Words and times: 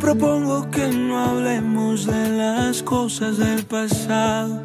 Propongo 0.00 0.70
que 0.70 0.88
no 0.88 1.18
hablemos 1.18 2.06
de 2.06 2.30
las 2.30 2.82
cosas 2.82 3.36
del 3.36 3.64
pasado, 3.66 4.62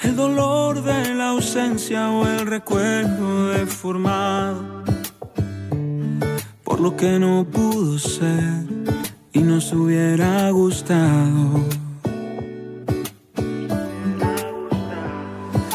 el 0.00 0.16
dolor 0.16 0.82
de 0.82 1.14
la 1.14 1.28
ausencia 1.30 2.10
o 2.10 2.26
el 2.26 2.46
recuerdo 2.46 3.48
deformado 3.48 4.82
por 6.64 6.80
lo 6.80 6.96
que 6.96 7.18
no 7.18 7.44
pudo 7.44 7.98
ser 7.98 8.64
y 9.32 9.40
nos 9.40 9.70
hubiera 9.72 10.50
gustado. 10.50 11.60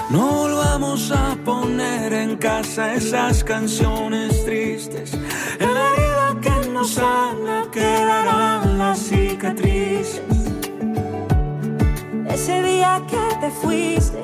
No 0.10 0.32
volvamos 0.32 1.12
a 1.12 1.38
poner 1.46 2.12
en 2.14 2.38
casa 2.38 2.96
esas 2.96 3.44
canciones 3.44 4.44
tristes. 4.46 5.14
En 5.60 5.74
la 5.74 5.84
herida 5.92 6.42
que 6.42 6.70
nos 6.70 6.92
sana 6.92 7.66
quedarán 7.72 8.65
ese 12.36 12.62
día 12.64 13.02
que 13.08 13.38
te 13.40 13.50
fuiste, 13.50 14.22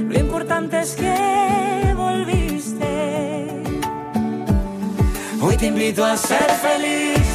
lo 0.00 0.18
importante 0.18 0.80
es 0.80 0.96
que 0.96 1.94
volviste. 1.94 3.62
Hoy 5.40 5.56
te 5.56 5.66
invito 5.66 6.04
a 6.04 6.16
ser 6.16 6.50
feliz, 6.66 7.26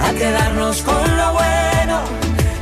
a 0.00 0.14
quedarnos 0.14 0.82
con 0.82 1.16
lo 1.18 1.32
bueno. 1.34 2.00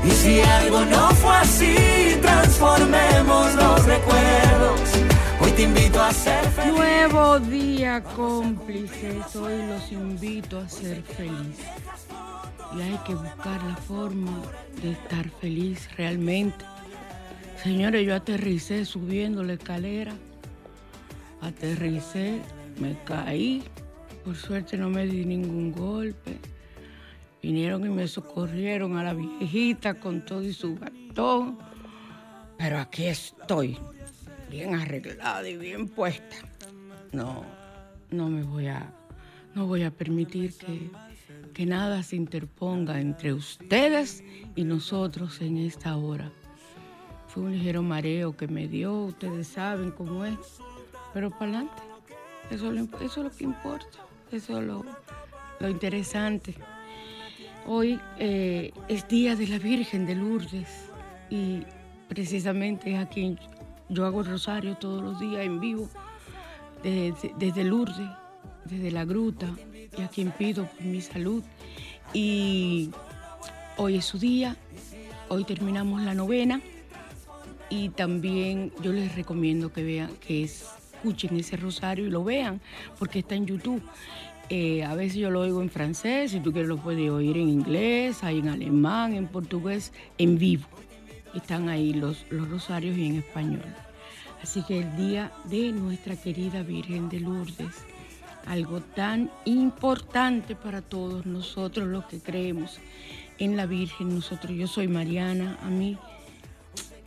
Y 0.04 0.10
si 0.10 0.40
algo 0.40 0.84
no 0.86 1.10
fue 1.10 1.36
así, 1.36 1.74
transformemos 2.20 3.54
los 3.54 3.84
recuerdos. 3.86 4.80
Hoy 5.40 5.52
te 5.52 5.62
invito 5.62 6.02
a 6.02 6.12
ser 6.12 6.44
feliz. 6.50 6.74
Nuevo 6.76 7.38
día 7.38 8.02
cómplices, 8.02 9.36
hoy 9.36 9.66
los 9.68 9.92
invito 9.92 10.58
a 10.58 10.68
ser 10.68 11.00
felices. 11.04 11.64
Y 12.76 12.80
hay 12.80 12.98
que 13.06 13.14
buscar 13.14 13.62
la 13.62 13.76
forma 13.76 14.32
de 14.82 14.92
estar 14.92 15.28
feliz 15.40 15.88
realmente. 15.96 16.71
Señores, 17.62 18.04
yo 18.04 18.16
aterricé 18.16 18.84
subiendo 18.84 19.44
la 19.44 19.52
escalera. 19.52 20.12
Aterricé, 21.40 22.40
me 22.80 22.98
caí. 23.04 23.62
Por 24.24 24.34
suerte 24.34 24.76
no 24.76 24.90
me 24.90 25.06
di 25.06 25.24
ningún 25.24 25.70
golpe. 25.70 26.38
Vinieron 27.40 27.86
y 27.86 27.88
me 27.88 28.08
socorrieron 28.08 28.96
a 28.98 29.04
la 29.04 29.14
viejita 29.14 29.94
con 29.94 30.24
todo 30.24 30.42
y 30.42 30.52
su 30.52 30.74
bastón. 30.74 31.58
Pero 32.58 32.78
aquí 32.78 33.04
estoy, 33.04 33.78
bien 34.50 34.74
arreglada 34.74 35.48
y 35.48 35.56
bien 35.56 35.88
puesta. 35.88 36.36
No, 37.12 37.44
no 38.10 38.28
me 38.28 38.42
voy 38.42 38.66
a, 38.66 38.92
no 39.54 39.68
voy 39.68 39.84
a 39.84 39.92
permitir 39.92 40.52
que, 40.56 40.90
que 41.54 41.64
nada 41.64 42.02
se 42.02 42.16
interponga 42.16 43.00
entre 43.00 43.32
ustedes 43.32 44.24
y 44.56 44.64
nosotros 44.64 45.40
en 45.40 45.58
esta 45.58 45.96
hora. 45.96 46.32
Fue 47.32 47.44
un 47.44 47.52
ligero 47.52 47.82
mareo 47.82 48.36
que 48.36 48.46
me 48.46 48.68
dio, 48.68 49.04
ustedes 49.04 49.48
saben 49.48 49.90
cómo 49.90 50.26
es. 50.26 50.36
Pero 51.14 51.30
para 51.30 51.44
adelante, 51.44 51.82
eso, 52.50 52.70
es 53.00 53.16
lo 53.16 53.30
que 53.30 53.44
importa, 53.44 53.98
eso 54.30 54.58
es 54.58 54.66
lo, 54.66 54.84
interesante. 55.66 56.54
Hoy 57.66 57.98
eh, 58.18 58.70
es 58.88 59.08
Día 59.08 59.34
de 59.34 59.46
la 59.46 59.58
Virgen 59.58 60.04
de 60.04 60.14
Lourdes 60.14 60.90
y 61.30 61.62
precisamente 62.06 62.92
es 62.92 62.98
aquí 62.98 63.38
yo 63.88 64.04
hago 64.04 64.22
rosario 64.22 64.74
todos 64.74 65.02
los 65.02 65.18
días 65.18 65.46
en 65.46 65.58
vivo, 65.58 65.88
desde, 66.82 67.32
desde 67.38 67.64
Lourdes, 67.64 68.10
desde 68.66 68.90
la 68.90 69.06
gruta, 69.06 69.48
y 69.96 70.02
a 70.02 70.08
quien 70.08 70.32
pido 70.32 70.66
por 70.66 70.82
mi 70.82 71.00
salud. 71.00 71.42
Y 72.12 72.90
hoy 73.78 73.96
es 73.96 74.04
su 74.04 74.18
día, 74.18 74.54
hoy 75.30 75.44
terminamos 75.44 76.02
la 76.02 76.12
novena 76.12 76.60
y 77.72 77.88
también 77.88 78.70
yo 78.82 78.92
les 78.92 79.14
recomiendo 79.14 79.72
que 79.72 79.82
vean, 79.82 80.10
que 80.16 80.42
escuchen 80.42 81.38
ese 81.38 81.56
rosario 81.56 82.06
y 82.06 82.10
lo 82.10 82.22
vean, 82.22 82.60
porque 82.98 83.20
está 83.20 83.34
en 83.34 83.46
YouTube. 83.46 83.82
Eh, 84.50 84.84
a 84.84 84.94
veces 84.94 85.16
yo 85.16 85.30
lo 85.30 85.40
oigo 85.40 85.62
en 85.62 85.70
francés, 85.70 86.32
si 86.32 86.40
tú 86.40 86.52
quieres 86.52 86.68
lo 86.68 86.76
puedes 86.76 87.08
oír 87.08 87.38
en 87.38 87.48
inglés, 87.48 88.22
hay 88.24 88.40
en 88.40 88.48
alemán, 88.48 89.14
en 89.14 89.26
portugués, 89.26 89.94
en 90.18 90.36
vivo. 90.36 90.66
Están 91.34 91.70
ahí 91.70 91.94
los, 91.94 92.26
los 92.28 92.46
rosarios 92.50 92.98
y 92.98 93.06
en 93.06 93.16
español. 93.16 93.64
Así 94.42 94.62
que 94.64 94.80
el 94.80 94.96
día 94.98 95.32
de 95.44 95.72
nuestra 95.72 96.14
querida 96.14 96.62
Virgen 96.62 97.08
de 97.08 97.20
Lourdes, 97.20 97.86
algo 98.44 98.82
tan 98.82 99.30
importante 99.46 100.56
para 100.56 100.82
todos 100.82 101.24
nosotros 101.24 101.88
los 101.88 102.04
que 102.04 102.18
creemos 102.18 102.80
en 103.38 103.56
la 103.56 103.64
Virgen, 103.64 104.14
nosotros, 104.14 104.52
yo 104.52 104.66
soy 104.66 104.88
Mariana, 104.88 105.58
a 105.62 105.70
mí 105.70 105.96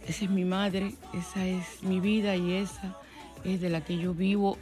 esa 0.07 0.25
es 0.25 0.31
mi 0.31 0.45
madre, 0.45 0.93
esa 1.13 1.45
es 1.45 1.81
mi 1.83 1.99
vida 1.99 2.35
y 2.35 2.53
esa 2.53 2.95
es 3.43 3.61
de 3.61 3.69
la 3.69 3.81
que 3.81 3.97
yo 3.97 4.13
vivo 4.13 4.57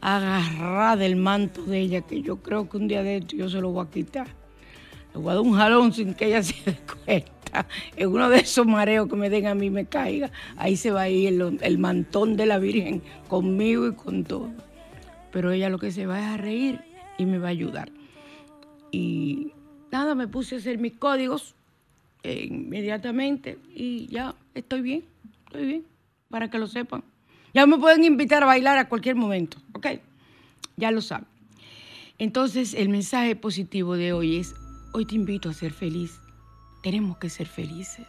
agarrada 0.00 0.96
del 0.96 1.16
manto 1.16 1.62
de 1.62 1.80
ella, 1.80 2.02
que 2.02 2.22
yo 2.22 2.36
creo 2.42 2.68
que 2.68 2.76
un 2.76 2.88
día 2.88 3.02
de 3.02 3.16
esto 3.18 3.36
yo 3.36 3.48
se 3.48 3.60
lo 3.60 3.70
voy 3.70 3.86
a 3.86 3.90
quitar. 3.90 4.28
Le 5.12 5.20
voy 5.20 5.30
a 5.30 5.34
dar 5.34 5.42
un 5.42 5.54
jalón 5.54 5.92
sin 5.92 6.14
que 6.14 6.26
ella 6.26 6.42
se 6.44 6.54
dé 6.64 6.76
cuenta. 7.04 7.66
En 7.96 8.08
uno 8.08 8.28
de 8.28 8.38
esos 8.38 8.66
mareos 8.66 9.08
que 9.08 9.16
me 9.16 9.30
den 9.30 9.46
a 9.46 9.54
mí 9.54 9.70
me 9.70 9.86
caiga, 9.86 10.30
ahí 10.56 10.76
se 10.76 10.90
va 10.90 11.02
a 11.02 11.08
ir 11.08 11.28
el, 11.28 11.58
el 11.60 11.78
mantón 11.78 12.36
de 12.36 12.46
la 12.46 12.58
Virgen 12.58 13.02
conmigo 13.28 13.86
y 13.86 13.94
con 13.94 14.24
todo. 14.24 14.50
Pero 15.32 15.52
ella 15.52 15.68
lo 15.68 15.78
que 15.78 15.90
se 15.90 16.06
va 16.06 16.20
es 16.20 16.26
a 16.26 16.36
reír 16.36 16.80
y 17.18 17.26
me 17.26 17.38
va 17.38 17.48
a 17.48 17.50
ayudar. 17.50 17.90
Y 18.90 19.52
nada, 19.90 20.14
me 20.14 20.28
puse 20.28 20.56
a 20.56 20.58
hacer 20.58 20.78
mis 20.78 20.94
códigos 20.94 21.56
inmediatamente 22.32 23.58
y 23.74 24.06
ya 24.06 24.34
estoy 24.54 24.80
bien, 24.80 25.04
estoy 25.46 25.66
bien, 25.66 25.86
para 26.28 26.50
que 26.50 26.58
lo 26.58 26.66
sepan. 26.66 27.04
Ya 27.52 27.66
me 27.66 27.78
pueden 27.78 28.04
invitar 28.04 28.42
a 28.42 28.46
bailar 28.46 28.78
a 28.78 28.88
cualquier 28.88 29.16
momento, 29.16 29.58
¿ok? 29.74 29.86
Ya 30.76 30.90
lo 30.90 31.00
saben. 31.00 31.26
Entonces, 32.18 32.74
el 32.74 32.88
mensaje 32.88 33.36
positivo 33.36 33.96
de 33.96 34.12
hoy 34.12 34.36
es, 34.38 34.54
hoy 34.92 35.04
te 35.04 35.14
invito 35.14 35.48
a 35.48 35.52
ser 35.52 35.72
feliz. 35.72 36.20
Tenemos 36.82 37.18
que 37.18 37.28
ser 37.28 37.46
felices. 37.46 38.06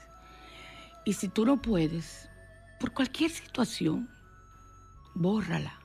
Y 1.05 1.13
si 1.13 1.27
tú 1.27 1.45
no 1.45 1.61
puedes, 1.61 2.29
por 2.79 2.91
cualquier 2.91 3.31
situación, 3.31 4.09
bórrala 5.13 5.79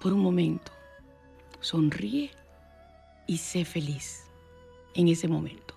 por 0.00 0.12
un 0.12 0.20
momento. 0.20 0.72
Sonríe 1.60 2.30
y 3.26 3.38
sé 3.38 3.64
feliz 3.64 4.24
en 4.94 5.08
ese 5.08 5.28
momento. 5.28 5.73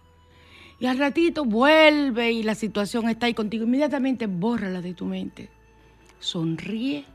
Y 0.80 0.86
al 0.86 1.00
ratito 1.00 1.44
vuelve 1.44 2.32
y 2.32 2.44
la 2.44 2.56
situación 2.56 3.10
está 3.10 3.26
ahí 3.26 3.34
contigo. 3.34 3.66
Inmediatamente 3.66 4.28
bórrala 4.28 4.82
de 4.82 4.94
tu 4.94 5.06
mente. 5.06 5.50
Sonríe 6.20 7.06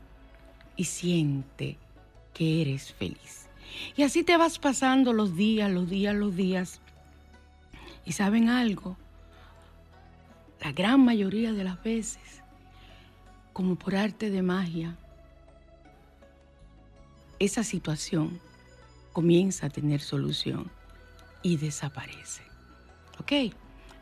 y 0.75 0.83
siente 0.83 1.77
que 2.33 2.61
eres 2.61 2.91
feliz. 2.93 3.47
Y 3.95 4.03
así 4.03 4.23
te 4.23 4.37
vas 4.37 4.59
pasando 4.59 5.13
los 5.13 5.35
días, 5.35 5.71
los 5.71 5.89
días, 5.89 6.15
los 6.15 6.35
días. 6.35 6.81
Y 8.05 8.11
saben 8.11 8.49
algo, 8.49 8.97
la 10.61 10.71
gran 10.71 11.03
mayoría 11.03 11.53
de 11.53 11.63
las 11.63 11.81
veces, 11.83 12.41
como 13.53 13.75
por 13.75 13.95
arte 13.95 14.29
de 14.29 14.41
magia, 14.41 14.97
esa 17.39 17.63
situación 17.63 18.39
comienza 19.13 19.67
a 19.67 19.69
tener 19.69 20.01
solución 20.01 20.69
y 21.41 21.57
desaparece. 21.57 22.52
¿Ok? 23.23 23.53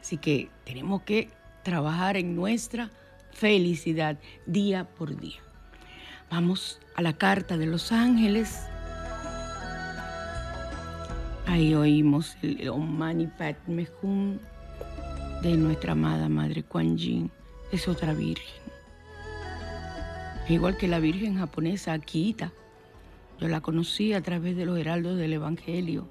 Así 0.02 0.18
que 0.18 0.50
tenemos 0.66 1.04
que 1.04 1.30
trabajar 1.64 2.18
en 2.18 2.36
nuestra 2.36 2.90
felicidad 3.32 4.18
día 4.48 4.86
por 4.86 5.16
día. 5.16 5.40
Vamos 6.32 6.80
a 6.96 7.04
la 7.04 7.14
carta 7.14 7.56
de 7.56 7.68
los 7.68 7.92
ángeles. 7.92 8.64
Ahí 11.46 11.76
oímos 11.76 12.36
el 12.42 12.68
Om 12.70 12.98
Mani 12.98 13.28
Padme 13.28 13.88
Hum 14.02 14.40
de 15.44 15.56
nuestra 15.56 15.92
amada 15.92 16.28
Madre 16.28 16.64
Kuan 16.64 16.98
Yin. 16.98 17.30
Es 17.72 17.88
otra 17.88 18.14
virgen. 18.14 18.62
Igual 20.50 20.78
que 20.78 20.88
la 20.88 21.00
virgen 21.00 21.38
japonesa 21.38 21.94
Akita. 21.94 22.52
Yo 23.40 23.48
la 23.48 23.62
conocí 23.62 24.14
a 24.14 24.22
través 24.22 24.56
de 24.56 24.66
los 24.66 24.80
heraldos 24.80 25.18
del 25.18 25.34
Evangelio 25.34 26.08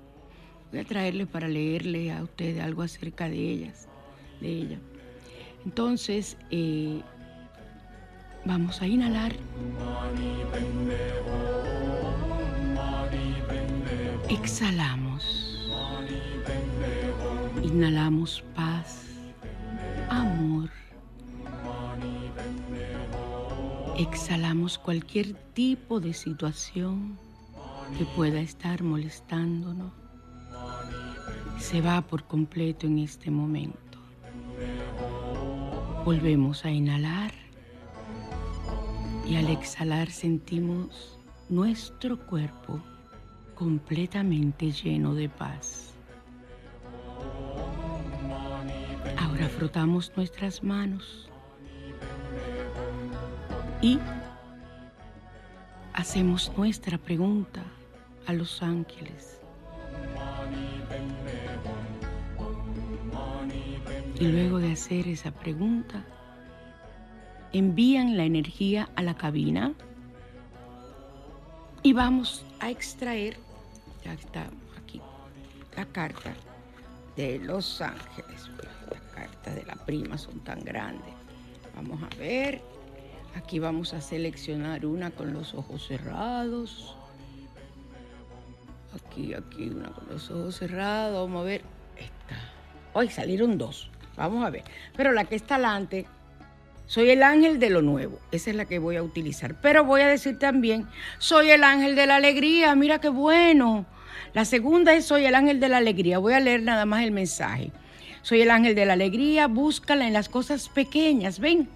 Voy 0.70 0.80
a 0.80 0.84
traerles 0.84 1.26
para 1.26 1.48
leerle 1.48 2.12
a 2.12 2.22
ustedes 2.22 2.62
algo 2.62 2.82
acerca 2.82 3.28
de 3.28 3.36
ellas, 3.36 3.88
de 4.40 4.48
ella. 4.48 4.78
Entonces, 5.64 6.36
eh, 6.50 7.00
vamos 8.44 8.80
a 8.80 8.86
inhalar. 8.86 9.32
Exhalamos. 14.28 15.68
Inhalamos 17.64 18.44
paz, 18.54 19.06
amor. 20.08 20.70
Exhalamos 23.98 24.78
cualquier 24.78 25.34
tipo 25.52 25.98
de 26.00 26.14
situación 26.14 27.18
que 27.98 28.04
pueda 28.16 28.40
estar 28.40 28.82
molestándonos 28.82 29.99
se 31.60 31.82
va 31.82 32.00
por 32.00 32.24
completo 32.24 32.86
en 32.86 32.98
este 32.98 33.30
momento. 33.30 33.98
Volvemos 36.04 36.64
a 36.64 36.70
inhalar 36.70 37.32
y 39.28 39.36
al 39.36 39.48
exhalar 39.48 40.10
sentimos 40.10 41.18
nuestro 41.50 42.18
cuerpo 42.26 42.80
completamente 43.54 44.72
lleno 44.72 45.14
de 45.14 45.28
paz. 45.28 45.92
Ahora 49.18 49.48
frotamos 49.48 50.10
nuestras 50.16 50.62
manos 50.62 51.28
y 53.82 53.98
hacemos 55.92 56.50
nuestra 56.56 56.96
pregunta 56.96 57.62
a 58.26 58.32
los 58.32 58.62
ángeles. 58.62 59.39
Y 64.20 64.26
luego 64.26 64.58
de 64.58 64.72
hacer 64.72 65.08
esa 65.08 65.30
pregunta, 65.30 66.04
envían 67.54 68.18
la 68.18 68.24
energía 68.24 68.90
a 68.94 69.02
la 69.02 69.14
cabina 69.14 69.72
y 71.82 71.94
vamos 71.94 72.44
a 72.60 72.68
extraer, 72.68 73.38
ya 74.04 74.12
está 74.12 74.50
aquí, 74.76 75.00
la 75.74 75.86
carta 75.86 76.34
de 77.16 77.38
Los 77.38 77.80
Ángeles. 77.80 78.50
Las 78.90 79.00
cartas 79.14 79.54
de 79.54 79.64
la 79.64 79.74
prima 79.86 80.18
son 80.18 80.38
tan 80.40 80.60
grandes. 80.60 81.14
Vamos 81.74 82.02
a 82.02 82.14
ver. 82.16 82.60
Aquí 83.36 83.58
vamos 83.58 83.94
a 83.94 84.02
seleccionar 84.02 84.84
una 84.84 85.10
con 85.12 85.32
los 85.32 85.54
ojos 85.54 85.86
cerrados. 85.86 86.94
Aquí, 88.94 89.32
aquí, 89.32 89.70
una 89.70 89.88
con 89.92 90.08
los 90.08 90.30
ojos 90.30 90.56
cerrados. 90.56 91.26
Vamos 91.26 91.40
a 91.40 91.44
ver. 91.44 91.62
Esta. 91.96 92.36
Hoy 92.92 93.08
salieron 93.08 93.56
dos. 93.56 93.90
Vamos 94.20 94.44
a 94.44 94.50
ver. 94.50 94.64
Pero 94.98 95.12
la 95.12 95.24
que 95.24 95.34
está 95.34 95.54
adelante, 95.54 96.04
soy 96.86 97.08
el 97.08 97.22
ángel 97.22 97.58
de 97.58 97.70
lo 97.70 97.80
nuevo. 97.80 98.20
Esa 98.32 98.50
es 98.50 98.56
la 98.56 98.66
que 98.66 98.78
voy 98.78 98.96
a 98.96 99.02
utilizar. 99.02 99.58
Pero 99.62 99.82
voy 99.82 100.02
a 100.02 100.08
decir 100.08 100.38
también, 100.38 100.86
soy 101.18 101.50
el 101.50 101.64
ángel 101.64 101.96
de 101.96 102.06
la 102.06 102.16
alegría. 102.16 102.74
Mira 102.74 103.00
qué 103.00 103.08
bueno. 103.08 103.86
La 104.34 104.44
segunda 104.44 104.92
es 104.92 105.06
soy 105.06 105.24
el 105.24 105.34
ángel 105.34 105.58
de 105.58 105.70
la 105.70 105.78
alegría. 105.78 106.18
Voy 106.18 106.34
a 106.34 106.40
leer 106.40 106.62
nada 106.62 106.84
más 106.84 107.02
el 107.02 107.12
mensaje. 107.12 107.72
Soy 108.20 108.42
el 108.42 108.50
ángel 108.50 108.74
de 108.74 108.84
la 108.84 108.92
alegría. 108.92 109.46
Búscala 109.46 110.06
en 110.06 110.12
las 110.12 110.28
cosas 110.28 110.68
pequeñas. 110.68 111.40
Ven, 111.40 111.70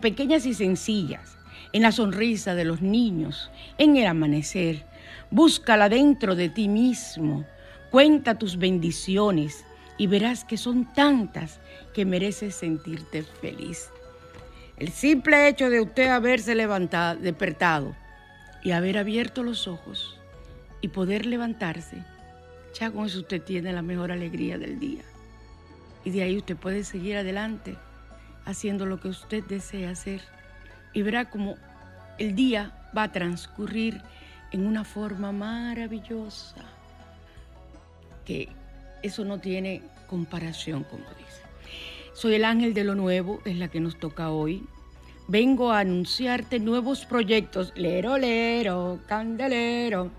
pequeñas 0.00 0.46
y 0.46 0.54
sencillas. 0.54 1.38
En 1.72 1.82
la 1.82 1.92
sonrisa 1.92 2.56
de 2.56 2.64
los 2.64 2.82
niños. 2.82 3.48
En 3.78 3.96
el 3.96 4.08
amanecer. 4.08 4.84
Búscala 5.30 5.88
dentro 5.88 6.34
de 6.34 6.48
ti 6.48 6.66
mismo. 6.66 7.44
Cuenta 7.92 8.36
tus 8.36 8.58
bendiciones 8.58 9.64
y 10.00 10.06
verás 10.06 10.46
que 10.46 10.56
son 10.56 10.90
tantas 10.94 11.60
que 11.92 12.06
mereces 12.06 12.54
sentirte 12.54 13.22
feliz. 13.22 13.90
El 14.78 14.88
simple 14.88 15.46
hecho 15.46 15.68
de 15.68 15.82
usted 15.82 16.08
haberse 16.08 16.54
levantado, 16.54 17.20
despertado 17.20 17.94
y 18.62 18.70
haber 18.70 18.96
abierto 18.96 19.42
los 19.42 19.68
ojos 19.68 20.18
y 20.80 20.88
poder 20.88 21.26
levantarse, 21.26 22.02
ya 22.72 22.90
con 22.90 23.04
eso 23.04 23.18
usted 23.18 23.42
tiene 23.42 23.74
la 23.74 23.82
mejor 23.82 24.10
alegría 24.10 24.56
del 24.56 24.80
día. 24.80 25.02
Y 26.02 26.12
de 26.12 26.22
ahí 26.22 26.38
usted 26.38 26.56
puede 26.56 26.82
seguir 26.82 27.18
adelante 27.18 27.76
haciendo 28.46 28.86
lo 28.86 29.00
que 29.00 29.08
usted 29.08 29.44
desea 29.44 29.90
hacer 29.90 30.22
y 30.94 31.02
verá 31.02 31.28
como 31.28 31.56
el 32.16 32.34
día 32.34 32.72
va 32.96 33.02
a 33.02 33.12
transcurrir 33.12 34.00
en 34.50 34.66
una 34.66 34.84
forma 34.84 35.30
maravillosa 35.30 36.64
que 38.24 38.48
eso 39.02 39.24
no 39.24 39.38
tiene 39.38 39.82
comparación, 40.06 40.84
como 40.84 41.04
dice. 41.18 41.42
Soy 42.12 42.34
el 42.34 42.44
ángel 42.44 42.74
de 42.74 42.84
lo 42.84 42.94
nuevo, 42.94 43.40
es 43.44 43.56
la 43.56 43.68
que 43.68 43.80
nos 43.80 43.98
toca 43.98 44.30
hoy. 44.30 44.62
Vengo 45.28 45.70
a 45.70 45.78
anunciarte 45.78 46.58
nuevos 46.58 47.06
proyectos, 47.06 47.72
lero, 47.76 48.18
lero, 48.18 48.98
candelero, 49.06 50.10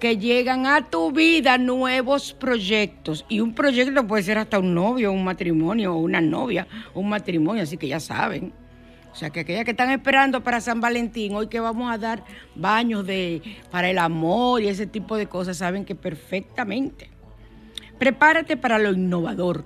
que 0.00 0.18
llegan 0.18 0.66
a 0.66 0.90
tu 0.90 1.12
vida 1.12 1.58
nuevos 1.58 2.32
proyectos. 2.32 3.24
Y 3.28 3.38
un 3.38 3.54
proyecto 3.54 4.04
puede 4.06 4.24
ser 4.24 4.38
hasta 4.38 4.58
un 4.58 4.74
novio, 4.74 5.12
un 5.12 5.22
matrimonio, 5.22 5.94
o 5.94 5.98
una 5.98 6.20
novia, 6.20 6.66
un 6.92 7.08
matrimonio, 7.08 7.62
así 7.62 7.76
que 7.76 7.86
ya 7.86 8.00
saben. 8.00 8.52
O 9.12 9.14
sea, 9.14 9.30
que 9.30 9.40
aquellas 9.40 9.64
que 9.64 9.70
están 9.70 9.90
esperando 9.90 10.42
para 10.42 10.60
San 10.60 10.80
Valentín, 10.80 11.34
hoy 11.36 11.46
que 11.46 11.60
vamos 11.60 11.92
a 11.92 11.98
dar 11.98 12.24
baños 12.56 13.06
de, 13.06 13.42
para 13.70 13.90
el 13.90 13.98
amor 13.98 14.60
y 14.60 14.68
ese 14.68 14.88
tipo 14.88 15.16
de 15.16 15.28
cosas, 15.28 15.58
saben 15.58 15.84
que 15.84 15.94
perfectamente 15.94 17.11
Prepárate 18.02 18.56
para 18.56 18.80
lo 18.80 18.90
innovador. 18.90 19.64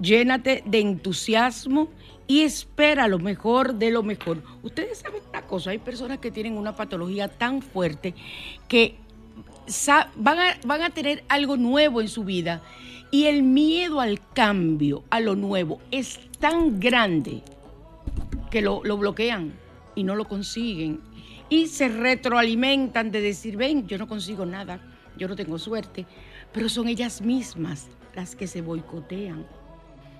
Llénate 0.00 0.64
de 0.66 0.80
entusiasmo 0.80 1.88
y 2.26 2.40
espera 2.40 3.06
lo 3.06 3.20
mejor 3.20 3.76
de 3.76 3.92
lo 3.92 4.02
mejor. 4.02 4.42
Ustedes 4.64 4.98
saben 4.98 5.22
una 5.28 5.42
cosa, 5.42 5.70
hay 5.70 5.78
personas 5.78 6.18
que 6.18 6.32
tienen 6.32 6.56
una 6.56 6.74
patología 6.74 7.28
tan 7.28 7.62
fuerte 7.62 8.12
que 8.66 8.96
van 10.16 10.38
a, 10.40 10.58
van 10.66 10.82
a 10.82 10.90
tener 10.90 11.22
algo 11.28 11.56
nuevo 11.56 12.00
en 12.00 12.08
su 12.08 12.24
vida 12.24 12.60
y 13.12 13.26
el 13.26 13.44
miedo 13.44 14.00
al 14.00 14.18
cambio, 14.32 15.04
a 15.08 15.20
lo 15.20 15.36
nuevo, 15.36 15.80
es 15.92 16.18
tan 16.40 16.80
grande 16.80 17.40
que 18.50 18.62
lo, 18.62 18.80
lo 18.82 18.96
bloquean 18.96 19.52
y 19.94 20.02
no 20.02 20.16
lo 20.16 20.24
consiguen. 20.24 21.02
Y 21.48 21.68
se 21.68 21.86
retroalimentan 21.86 23.12
de 23.12 23.20
decir, 23.20 23.56
ven, 23.56 23.86
yo 23.86 23.96
no 23.96 24.08
consigo 24.08 24.44
nada, 24.44 24.80
yo 25.16 25.28
no 25.28 25.36
tengo 25.36 25.56
suerte 25.56 26.04
pero 26.52 26.68
son 26.68 26.88
ellas 26.88 27.20
mismas 27.22 27.88
las 28.14 28.34
que 28.34 28.46
se 28.46 28.60
boicotean. 28.60 29.46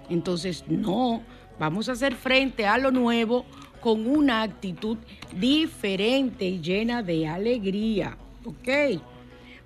Entonces, 0.09 0.65
no, 0.69 1.23
vamos 1.59 1.89
a 1.89 1.93
hacer 1.93 2.15
frente 2.15 2.67
a 2.67 2.79
lo 2.79 2.91
nuevo 2.91 3.45
con 3.81 4.07
una 4.07 4.43
actitud 4.43 4.99
diferente 5.37 6.45
y 6.45 6.61
llena 6.61 7.03
de 7.03 7.27
alegría. 7.27 8.17
¿Ok? 8.45 9.01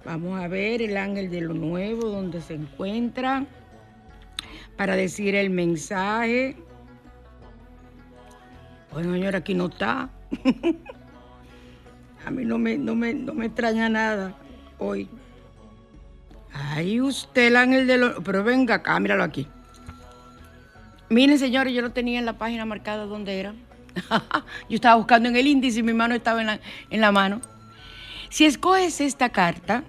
Vamos 0.04 0.40
a 0.40 0.48
ver 0.48 0.82
el 0.82 0.96
ángel 0.96 1.30
de 1.30 1.40
lo 1.40 1.54
nuevo, 1.54 2.08
donde 2.08 2.40
se 2.40 2.54
encuentra, 2.54 3.46
para 4.76 4.96
decir 4.96 5.34
el 5.34 5.50
mensaje. 5.50 6.56
Bueno, 8.92 9.12
señor, 9.14 9.34
aquí 9.34 9.54
no 9.54 9.66
está. 9.66 10.10
a 12.26 12.30
mí 12.30 12.44
no 12.44 12.58
me, 12.58 12.76
no, 12.76 12.94
me, 12.94 13.14
no 13.14 13.32
me 13.32 13.46
extraña 13.46 13.88
nada 13.88 14.36
hoy. 14.78 15.08
Ahí 16.74 17.00
usted, 17.00 17.54
el 17.54 17.86
de 17.86 17.98
lo... 17.98 18.20
Pero 18.24 18.42
venga 18.42 18.74
acá, 18.74 18.98
míralo 18.98 19.22
aquí. 19.22 19.46
Miren, 21.08 21.38
señores, 21.38 21.72
yo 21.72 21.82
lo 21.82 21.92
tenía 21.92 22.18
en 22.18 22.26
la 22.26 22.36
página 22.36 22.64
marcada 22.64 23.04
donde 23.04 23.38
era. 23.38 23.54
yo 24.68 24.74
estaba 24.74 24.96
buscando 24.96 25.28
en 25.28 25.36
el 25.36 25.46
índice 25.46 25.78
y 25.78 25.82
mi 25.84 25.92
mano 25.92 26.16
estaba 26.16 26.40
en 26.40 26.48
la, 26.48 26.60
en 26.90 27.00
la 27.00 27.12
mano. 27.12 27.40
Si 28.28 28.44
escoges 28.44 29.00
esta 29.00 29.28
carta, 29.28 29.84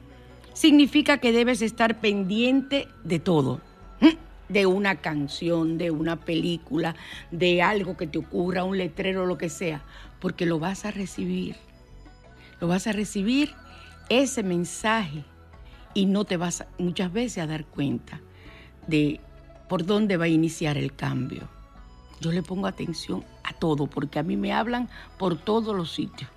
significa 0.54 1.18
que 1.18 1.32
debes 1.32 1.63
estar 1.63 2.00
pendiente 2.00 2.88
de 3.04 3.18
todo. 3.18 3.62
De 4.48 4.68
una 4.68 4.98
canción, 4.98 5.80
de 5.80 5.89
una 5.89 6.18
película, 6.18 6.96
de 7.32 7.63
algo 7.63 7.98
que 7.98 8.06
te 8.06 8.20
ocurra, 8.20 8.63
un 8.63 8.77
letrero, 8.77 9.25
lo 9.25 9.39
que 9.39 9.50
sea, 9.50 9.82
porque 10.20 10.46
lo 10.46 10.60
vas 10.60 10.86
a 10.86 10.92
recibir. 10.92 11.56
Lo 12.62 12.68
vas 12.68 12.86
a 12.86 12.92
recibir 12.92 13.56
ese 14.08 14.44
mensaje 14.44 15.24
y 15.96 16.06
no 16.06 16.25
te 16.25 16.38
vas 16.38 16.66
muchas 16.78 17.12
veces 17.12 17.42
a 17.42 17.48
dar 17.48 17.66
cuenta 17.66 18.22
de 18.86 19.20
por 19.68 19.86
dónde 19.86 20.18
va 20.18 20.25
a 20.25 20.28
iniciar 20.28 20.78
el 20.78 20.94
cambio. 20.94 21.48
Yo 22.20 22.32
le 22.32 22.44
pongo 22.44 22.68
atención 22.68 23.24
a 23.44 23.54
todo 23.54 23.88
porque 23.88 24.20
a 24.20 24.24
mí 24.24 24.38
me 24.38 24.54
hablan 24.54 24.90
por 25.18 25.38
todos 25.38 25.75
los 25.75 25.92
sitios. 25.92 26.30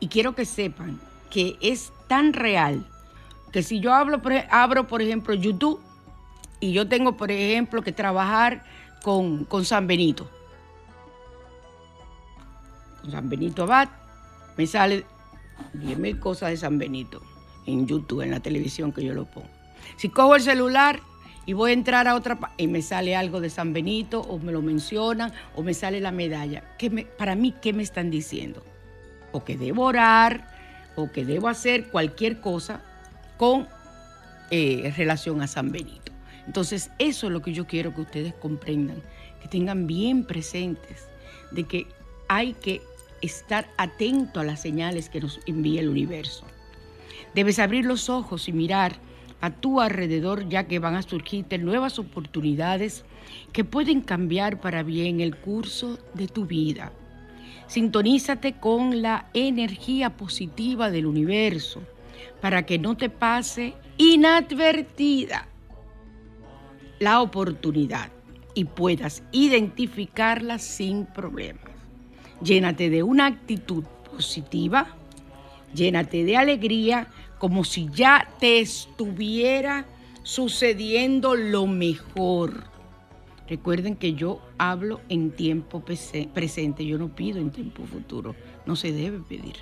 Y 0.00 0.08
quiero 0.08 0.34
que 0.34 0.46
sepan 0.46 0.98
que 1.30 1.58
es 1.60 1.92
tan 2.06 2.32
real 2.32 2.86
que 3.52 3.62
si 3.62 3.80
yo 3.80 3.92
abro, 3.92 4.86
por 4.86 5.02
ejemplo, 5.02 5.34
YouTube 5.34 5.80
y 6.60 6.72
yo 6.72 6.88
tengo, 6.88 7.16
por 7.16 7.30
ejemplo, 7.30 7.82
que 7.82 7.92
trabajar 7.92 8.64
con, 9.02 9.44
con 9.44 9.64
San 9.64 9.86
Benito, 9.86 10.30
con 13.02 13.10
San 13.10 13.28
Benito 13.28 13.64
Abad, 13.64 13.88
me 14.56 14.66
sale 14.66 15.04
10 15.74 15.98
mil 15.98 16.20
cosas 16.20 16.50
de 16.50 16.56
San 16.56 16.78
Benito 16.78 17.20
en 17.66 17.86
YouTube, 17.86 18.22
en 18.22 18.30
la 18.30 18.40
televisión 18.40 18.92
que 18.92 19.04
yo 19.04 19.12
lo 19.14 19.24
pongo. 19.24 19.48
Si 19.96 20.08
cojo 20.08 20.36
el 20.36 20.42
celular 20.42 21.00
y 21.44 21.52
voy 21.52 21.70
a 21.70 21.74
entrar 21.74 22.08
a 22.08 22.14
otra 22.14 22.38
y 22.56 22.66
me 22.66 22.82
sale 22.82 23.14
algo 23.14 23.40
de 23.40 23.50
San 23.50 23.72
Benito 23.72 24.20
o 24.20 24.38
me 24.38 24.52
lo 24.52 24.62
mencionan 24.62 25.32
o 25.54 25.62
me 25.62 25.74
sale 25.74 26.00
la 26.00 26.10
medalla, 26.10 26.62
¿qué 26.78 26.90
para 26.90 27.34
mí, 27.34 27.54
¿qué 27.60 27.72
me 27.72 27.82
están 27.82 28.10
diciendo? 28.10 28.62
O 29.32 29.44
que 29.44 29.56
debo 29.56 29.84
orar 29.84 30.50
o 30.96 31.10
que 31.12 31.24
debo 31.24 31.48
hacer 31.48 31.88
cualquier 31.88 32.40
cosa 32.40 32.80
con 33.36 33.68
eh, 34.50 34.92
relación 34.96 35.42
a 35.42 35.46
San 35.46 35.70
Benito. 35.70 36.12
Entonces, 36.46 36.90
eso 36.98 37.26
es 37.26 37.32
lo 37.32 37.42
que 37.42 37.52
yo 37.52 37.66
quiero 37.66 37.94
que 37.94 38.02
ustedes 38.02 38.34
comprendan, 38.34 39.02
que 39.42 39.48
tengan 39.48 39.86
bien 39.86 40.24
presentes 40.24 41.08
de 41.50 41.64
que 41.64 41.86
hay 42.28 42.54
que 42.54 42.82
estar 43.22 43.68
atento 43.76 44.40
a 44.40 44.44
las 44.44 44.60
señales 44.60 45.08
que 45.08 45.20
nos 45.20 45.40
envía 45.46 45.80
el 45.80 45.88
universo. 45.88 46.46
Debes 47.36 47.58
abrir 47.58 47.84
los 47.84 48.08
ojos 48.08 48.48
y 48.48 48.52
mirar 48.54 48.96
a 49.42 49.50
tu 49.50 49.82
alrededor 49.82 50.48
ya 50.48 50.66
que 50.66 50.78
van 50.78 50.94
a 50.94 51.02
surgirte 51.02 51.58
nuevas 51.58 51.98
oportunidades 51.98 53.04
que 53.52 53.62
pueden 53.62 54.00
cambiar 54.00 54.58
para 54.58 54.82
bien 54.82 55.20
el 55.20 55.36
curso 55.36 55.98
de 56.14 56.28
tu 56.28 56.46
vida. 56.46 56.92
Sintonízate 57.66 58.54
con 58.54 59.02
la 59.02 59.26
energía 59.34 60.16
positiva 60.16 60.90
del 60.90 61.04
universo 61.04 61.82
para 62.40 62.64
que 62.64 62.78
no 62.78 62.96
te 62.96 63.10
pase 63.10 63.74
inadvertida 63.98 65.46
la 67.00 67.20
oportunidad 67.20 68.10
y 68.54 68.64
puedas 68.64 69.22
identificarla 69.32 70.58
sin 70.58 71.04
problemas. 71.04 71.74
Llénate 72.42 72.88
de 72.88 73.02
una 73.02 73.26
actitud 73.26 73.84
positiva, 74.10 74.86
llénate 75.74 76.24
de 76.24 76.38
alegría 76.38 77.08
como 77.38 77.64
si 77.64 77.88
ya 77.92 78.28
te 78.40 78.60
estuviera 78.60 79.86
sucediendo 80.22 81.34
lo 81.34 81.66
mejor. 81.66 82.64
Recuerden 83.48 83.94
que 83.94 84.14
yo 84.14 84.40
hablo 84.58 85.00
en 85.08 85.30
tiempo 85.30 85.84
presente, 86.34 86.84
yo 86.84 86.98
no 86.98 87.14
pido 87.14 87.38
en 87.38 87.50
tiempo 87.50 87.84
futuro, 87.84 88.34
no 88.66 88.74
se 88.74 88.92
debe 88.92 89.20
pedir. 89.20 89.54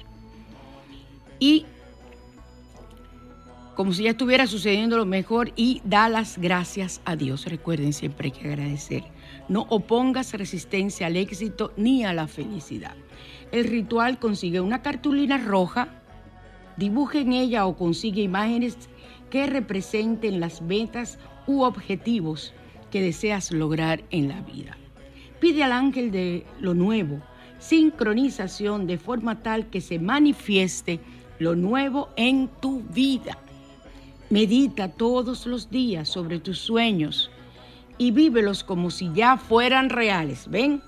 Y 1.38 1.66
como 3.74 3.92
si 3.92 4.04
ya 4.04 4.10
estuviera 4.10 4.46
sucediendo 4.46 4.96
lo 4.96 5.04
mejor 5.04 5.52
y 5.56 5.82
da 5.84 6.08
las 6.08 6.38
gracias 6.38 7.00
a 7.04 7.16
Dios. 7.16 7.44
Recuerden, 7.46 7.92
siempre 7.92 8.28
hay 8.28 8.32
que 8.32 8.48
agradecer. 8.48 9.02
No 9.48 9.66
opongas 9.68 10.32
resistencia 10.32 11.08
al 11.08 11.16
éxito 11.16 11.72
ni 11.76 12.04
a 12.04 12.12
la 12.14 12.28
felicidad. 12.28 12.94
El 13.52 13.64
ritual 13.64 14.18
consigue 14.18 14.60
una 14.60 14.80
cartulina 14.80 15.38
roja 15.38 16.03
Dibuje 16.76 17.20
en 17.20 17.32
ella 17.32 17.66
o 17.66 17.76
consigue 17.76 18.22
imágenes 18.22 18.76
que 19.30 19.46
representen 19.46 20.40
las 20.40 20.62
metas 20.62 21.18
u 21.46 21.62
objetivos 21.62 22.52
que 22.90 23.02
deseas 23.02 23.52
lograr 23.52 24.02
en 24.10 24.28
la 24.28 24.40
vida. 24.42 24.76
Pide 25.40 25.64
al 25.64 25.72
ángel 25.72 26.10
de 26.10 26.46
lo 26.60 26.74
nuevo 26.74 27.20
sincronización 27.64 28.86
de 28.86 28.98
forma 28.98 29.42
tal 29.42 29.70
que 29.70 29.80
se 29.80 29.98
manifieste 29.98 31.00
lo 31.38 31.56
nuevo 31.56 32.10
en 32.16 32.48
tu 32.60 32.82
vida. 32.82 33.38
Medita 34.28 34.88
todos 34.88 35.46
los 35.46 35.70
días 35.70 36.08
sobre 36.08 36.40
tus 36.40 36.58
sueños 36.58 37.30
y 37.96 38.10
vívelos 38.10 38.64
como 38.64 38.90
si 38.90 39.10
ya 39.14 39.36
fueran 39.38 39.88
reales. 39.88 40.48
¿Ven? 40.50 40.82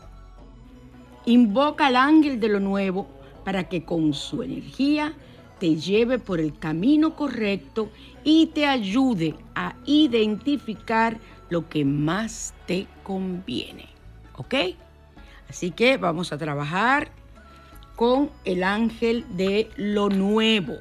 Invoca 1.24 1.86
al 1.86 1.96
ángel 1.96 2.40
de 2.40 2.48
lo 2.48 2.60
nuevo 2.60 3.06
para 3.44 3.68
que 3.68 3.84
con 3.84 4.12
su 4.12 4.42
energía 4.42 5.14
te 5.58 5.76
lleve 5.76 6.18
por 6.18 6.40
el 6.40 6.58
camino 6.58 7.14
correcto 7.14 7.90
y 8.24 8.46
te 8.48 8.66
ayude 8.66 9.34
a 9.54 9.74
identificar 9.84 11.18
lo 11.48 11.68
que 11.68 11.84
más 11.84 12.54
te 12.66 12.86
conviene. 13.02 13.88
¿Ok? 14.36 14.54
Así 15.48 15.70
que 15.70 15.96
vamos 15.96 16.32
a 16.32 16.38
trabajar 16.38 17.10
con 17.94 18.30
el 18.44 18.62
ángel 18.62 19.24
de 19.36 19.70
lo 19.76 20.08
nuevo. 20.08 20.74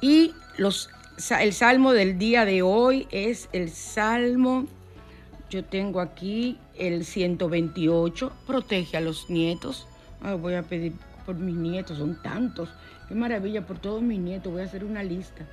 Y 0.00 0.32
los, 0.56 0.90
el 1.38 1.52
salmo 1.52 1.92
del 1.92 2.18
día 2.18 2.44
de 2.44 2.62
hoy 2.62 3.06
es 3.10 3.48
el 3.52 3.70
salmo, 3.70 4.66
yo 5.50 5.64
tengo 5.64 6.00
aquí 6.00 6.58
el 6.76 7.04
128, 7.04 8.32
protege 8.46 8.96
a 8.96 9.00
los 9.00 9.30
nietos. 9.30 9.86
Ah, 10.22 10.34
voy 10.34 10.54
a 10.54 10.62
pedir 10.62 10.94
por 11.24 11.36
mis 11.36 11.54
nietos, 11.54 11.98
son 11.98 12.20
tantos. 12.22 12.70
Qué 13.12 13.18
maravilla 13.18 13.60
por 13.60 13.78
todos 13.78 14.00
mis 14.00 14.18
nietos. 14.18 14.50
Voy 14.50 14.62
a 14.62 14.64
hacer 14.64 14.84
una 14.84 15.02
lista 15.02 15.44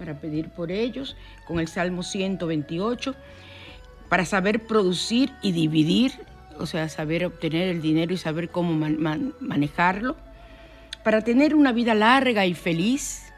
para 0.00 0.14
pedir 0.14 0.48
por 0.48 0.72
ellos 0.72 1.16
con 1.46 1.60
el 1.60 1.68
Salmo 1.68 2.02
128, 2.02 3.14
para 4.08 4.24
saber 4.24 4.66
producir 4.66 5.30
y 5.40 5.52
dividir, 5.52 6.10
o 6.58 6.66
sea, 6.66 6.88
saber 6.88 7.24
obtener 7.24 7.68
el 7.68 7.80
dinero 7.80 8.12
y 8.12 8.16
saber 8.16 8.48
cómo 8.48 8.74
manejarlo, 9.38 10.16
para 11.04 11.20
tener 11.20 11.54
una 11.54 11.70
vida 11.70 11.94
larga 11.94 12.46
y 12.46 12.54
feliz 12.54 13.32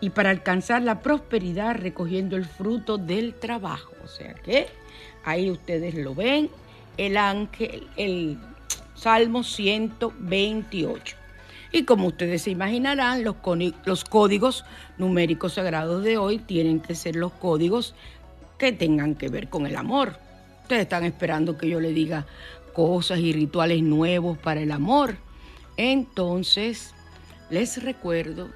y 0.00 0.10
para 0.10 0.30
alcanzar 0.30 0.82
la 0.82 1.00
prosperidad 1.00 1.74
recogiendo 1.74 2.36
el 2.36 2.44
fruto 2.44 2.96
del 2.96 3.34
trabajo. 3.34 3.92
O 4.04 4.06
sea 4.06 4.34
que 4.34 4.68
ahí 5.24 5.50
ustedes 5.50 5.96
lo 5.96 6.14
ven, 6.14 6.48
el 6.96 7.16
ángel, 7.16 7.88
el 7.96 8.38
Salmo 8.94 9.42
128. 9.42 11.21
Y 11.72 11.84
como 11.84 12.08
ustedes 12.08 12.42
se 12.42 12.50
imaginarán, 12.50 13.24
los, 13.24 13.36
los 13.86 14.04
códigos 14.04 14.64
numéricos 14.98 15.54
sagrados 15.54 16.04
de 16.04 16.18
hoy 16.18 16.38
tienen 16.38 16.80
que 16.80 16.94
ser 16.94 17.16
los 17.16 17.32
códigos 17.32 17.94
que 18.58 18.72
tengan 18.72 19.14
que 19.14 19.28
ver 19.28 19.48
con 19.48 19.66
el 19.66 19.76
amor. 19.76 20.18
Ustedes 20.62 20.82
están 20.82 21.04
esperando 21.04 21.56
que 21.56 21.70
yo 21.70 21.80
le 21.80 21.92
diga 21.92 22.26
cosas 22.74 23.20
y 23.20 23.32
rituales 23.32 23.82
nuevos 23.82 24.36
para 24.36 24.60
el 24.60 24.70
amor. 24.70 25.16
Entonces, 25.78 26.94
les 27.48 27.82
recuerdo 27.82 28.50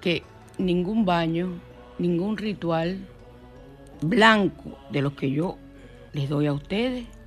que 0.00 0.22
ningún 0.56 1.04
baño, 1.04 1.50
ningún 1.98 2.38
ritual 2.38 2.98
blanco 4.00 4.78
de 4.90 5.02
los 5.02 5.12
que 5.12 5.30
yo 5.30 5.58
les 6.14 6.30
doy 6.30 6.46
a 6.46 6.52
ustedes 6.54 7.17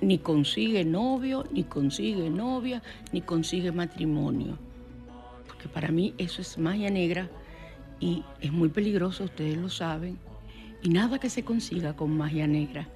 ni 0.00 0.18
consigue 0.18 0.84
novio, 0.84 1.44
ni 1.52 1.64
consigue 1.64 2.30
novia, 2.30 2.82
ni 3.12 3.20
consigue 3.20 3.72
matrimonio. 3.72 4.58
Porque 5.46 5.68
para 5.68 5.88
mí 5.88 6.14
eso 6.18 6.42
es 6.42 6.58
magia 6.58 6.90
negra 6.90 7.28
y 7.98 8.24
es 8.40 8.52
muy 8.52 8.68
peligroso, 8.68 9.24
ustedes 9.24 9.56
lo 9.56 9.68
saben. 9.68 10.18
Y 10.82 10.88
nada 10.88 11.18
que 11.18 11.28
se 11.28 11.44
consiga 11.44 11.94
con 11.94 12.16
magia 12.16 12.46
negra, 12.46 12.88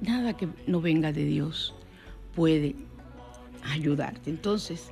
nada 0.00 0.36
que 0.36 0.48
no 0.66 0.80
venga 0.80 1.12
de 1.12 1.24
Dios 1.24 1.74
puede 2.34 2.74
ayudarte. 3.62 4.30
Entonces, 4.30 4.90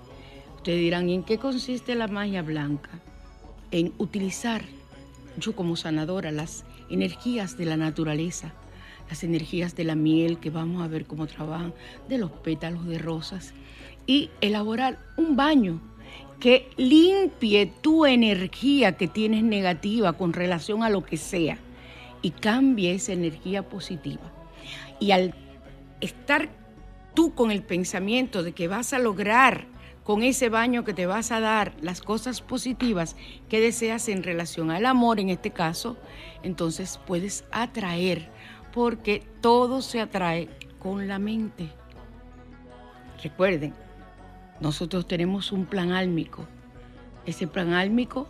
ustedes 0.56 0.80
dirán, 0.80 1.08
¿y 1.08 1.14
en 1.14 1.22
qué 1.22 1.38
consiste 1.38 1.94
la 1.94 2.08
magia 2.08 2.42
blanca? 2.42 2.90
en 3.72 3.92
utilizar 3.98 4.62
yo 5.38 5.56
como 5.56 5.76
sanadora 5.76 6.30
las 6.30 6.64
energías 6.90 7.56
de 7.56 7.64
la 7.64 7.76
naturaleza, 7.76 8.52
las 9.12 9.24
energías 9.24 9.76
de 9.76 9.84
la 9.84 9.94
miel 9.94 10.38
que 10.38 10.48
vamos 10.48 10.82
a 10.82 10.88
ver 10.88 11.04
cómo 11.04 11.26
trabajan, 11.26 11.74
de 12.08 12.16
los 12.16 12.30
pétalos 12.30 12.86
de 12.86 12.96
rosas 12.96 13.52
y 14.06 14.30
elaborar 14.40 14.98
un 15.18 15.36
baño 15.36 15.82
que 16.40 16.70
limpie 16.78 17.66
tu 17.82 18.06
energía 18.06 18.96
que 18.96 19.08
tienes 19.08 19.42
negativa 19.42 20.14
con 20.14 20.32
relación 20.32 20.82
a 20.82 20.88
lo 20.88 21.04
que 21.04 21.18
sea 21.18 21.58
y 22.22 22.30
cambie 22.30 22.94
esa 22.94 23.12
energía 23.12 23.68
positiva. 23.68 24.32
Y 24.98 25.10
al 25.10 25.34
estar 26.00 26.48
tú 27.12 27.34
con 27.34 27.50
el 27.50 27.62
pensamiento 27.62 28.42
de 28.42 28.52
que 28.52 28.66
vas 28.66 28.94
a 28.94 28.98
lograr 28.98 29.66
con 30.04 30.22
ese 30.22 30.48
baño 30.48 30.84
que 30.84 30.94
te 30.94 31.04
vas 31.04 31.32
a 31.32 31.40
dar 31.40 31.74
las 31.82 32.00
cosas 32.00 32.40
positivas 32.40 33.14
que 33.50 33.60
deseas 33.60 34.08
en 34.08 34.22
relación 34.22 34.70
al 34.70 34.86
amor, 34.86 35.20
en 35.20 35.28
este 35.28 35.50
caso, 35.50 35.98
entonces 36.42 36.98
puedes 37.06 37.44
atraer, 37.52 38.30
porque 38.72 39.22
todo 39.40 39.82
se 39.82 40.00
atrae 40.00 40.48
con 40.78 41.06
la 41.06 41.18
mente. 41.18 41.70
Recuerden, 43.22 43.74
nosotros 44.60 45.06
tenemos 45.06 45.52
un 45.52 45.66
plan 45.66 45.92
álmico. 45.92 46.46
Ese 47.26 47.46
plan 47.46 47.72
álmico 47.74 48.26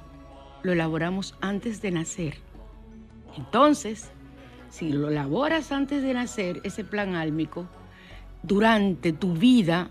lo 0.63 0.73
elaboramos 0.73 1.35
antes 1.41 1.81
de 1.81 1.93
nacer. 1.93 2.35
Entonces, 3.37 4.11
si 4.69 4.93
lo 4.93 5.09
elaboras 5.09 5.73
antes 5.73 6.03
de 6.03 6.15
nacer, 6.15 6.61
ese 6.65 6.85
plan 6.85 7.15
álmico, 7.15 7.67
durante 8.43 9.13
tu 9.13 9.35
vida, 9.35 9.91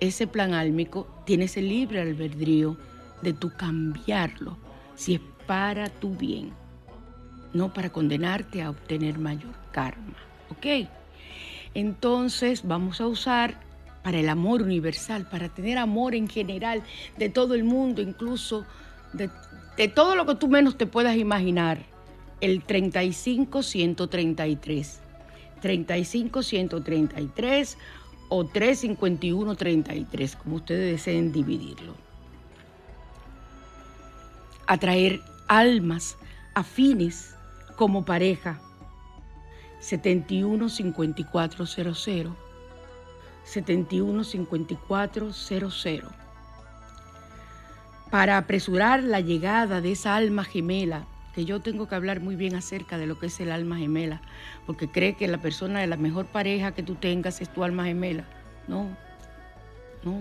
ese 0.00 0.26
plan 0.26 0.52
álmico 0.52 1.06
tienes 1.24 1.56
el 1.56 1.68
libre 1.68 2.02
albedrío 2.02 2.76
de 3.22 3.32
tu 3.32 3.50
cambiarlo 3.56 4.58
si 4.94 5.14
es 5.14 5.20
para 5.46 5.88
tu 5.88 6.14
bien, 6.14 6.52
no 7.52 7.72
para 7.72 7.90
condenarte 7.90 8.62
a 8.62 8.70
obtener 8.70 9.18
mayor 9.18 9.63
karma. 9.74 10.14
¿Ok? 10.50 10.86
Entonces 11.74 12.62
vamos 12.64 13.00
a 13.00 13.08
usar 13.08 13.58
para 14.04 14.20
el 14.20 14.28
amor 14.28 14.62
universal, 14.62 15.28
para 15.28 15.48
tener 15.48 15.78
amor 15.78 16.14
en 16.14 16.28
general 16.28 16.84
de 17.18 17.28
todo 17.28 17.54
el 17.54 17.64
mundo, 17.64 18.00
incluso 18.00 18.64
de, 19.12 19.30
de 19.76 19.88
todo 19.88 20.14
lo 20.14 20.26
que 20.26 20.36
tú 20.36 20.46
menos 20.46 20.78
te 20.78 20.86
puedas 20.86 21.16
imaginar, 21.16 21.80
el 22.40 22.64
35-133. 22.64 25.00
35-133 25.62 27.76
o 28.28 28.44
351-33, 28.44 30.36
como 30.36 30.56
ustedes 30.56 30.90
deseen 30.92 31.32
dividirlo. 31.32 31.94
Atraer 34.66 35.22
almas 35.48 36.18
afines 36.54 37.34
como 37.76 38.04
pareja. 38.04 38.60
715400. 39.84 42.34
715400. 43.44 46.10
Para 48.10 48.38
apresurar 48.38 49.02
la 49.02 49.20
llegada 49.20 49.82
de 49.82 49.92
esa 49.92 50.16
alma 50.16 50.44
gemela 50.44 51.06
que 51.34 51.44
yo 51.44 51.60
tengo 51.60 51.86
que 51.88 51.96
hablar 51.96 52.20
muy 52.20 52.36
bien 52.36 52.54
acerca 52.54 52.96
de 52.96 53.06
lo 53.06 53.18
que 53.18 53.26
es 53.26 53.38
el 53.40 53.50
alma 53.50 53.76
gemela, 53.76 54.22
porque 54.66 54.88
cree 54.88 55.16
que 55.16 55.28
la 55.28 55.36
persona 55.38 55.80
de 55.80 55.88
la 55.88 55.96
mejor 55.96 56.26
pareja 56.26 56.72
que 56.72 56.84
tú 56.84 56.94
tengas 56.94 57.42
es 57.42 57.52
tu 57.52 57.64
alma 57.64 57.84
gemela. 57.84 58.24
No, 58.68 58.96
no. 60.04 60.20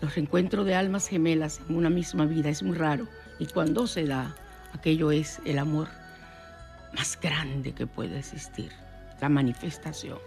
Los 0.00 0.14
reencuentros 0.14 0.64
de 0.64 0.76
almas 0.76 1.08
gemelas 1.08 1.60
en 1.68 1.76
una 1.76 1.90
misma 1.90 2.24
vida 2.24 2.48
es 2.48 2.62
muy 2.62 2.76
raro 2.76 3.06
y 3.38 3.44
cuando 3.46 3.86
se 3.86 4.06
da, 4.06 4.34
aquello 4.72 5.10
es 5.10 5.40
el 5.44 5.58
amor 5.58 5.88
más 6.94 7.18
grande 7.20 7.72
que 7.72 7.86
puede 7.86 8.18
existir, 8.18 8.72
la 9.20 9.28
manifestación. 9.28 10.18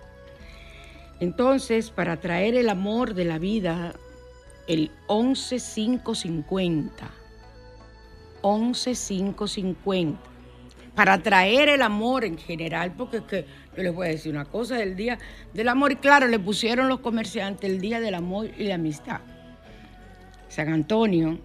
Entonces, 1.19 1.91
para 1.91 2.17
traer 2.17 2.56
el 2.56 2.69
amor 2.69 3.13
de 3.13 3.25
la 3.25 3.39
vida, 3.39 3.93
el 4.67 4.91
11550 5.08 7.12
11550 8.41 10.36
para 10.95 11.21
traer 11.21 11.69
el 11.69 11.82
amor 11.82 12.23
en 12.23 12.38
general, 12.38 12.93
porque 12.97 13.17
es 13.17 13.23
que 13.23 13.45
yo 13.75 13.84
les 13.84 13.93
voy 13.93 14.08
a 14.08 14.12
decir 14.12 14.32
una 14.32 14.45
cosa, 14.45 14.75
del 14.75 14.95
día 14.95 15.19
del 15.54 15.67
amor, 15.67 15.91
y 15.91 15.97
claro, 15.97 16.28
le 16.28 16.39
pusieron 16.39 16.88
los 16.88 17.01
comerciantes 17.01 17.69
el 17.69 17.82
día 17.82 17.99
del 17.99 18.15
amor 18.15 18.49
y 18.58 18.63
la 18.63 18.75
amistad. 18.75 19.19
San 20.47 20.69
Antonio 20.69 21.38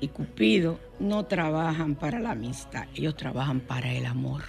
y 0.00 0.08
Cupido 0.08 0.78
no 0.98 1.24
trabajan 1.26 1.94
para 1.94 2.20
la 2.20 2.32
amistad, 2.32 2.86
ellos 2.94 3.16
trabajan 3.16 3.60
para 3.60 3.92
el 3.92 4.06
amor. 4.06 4.42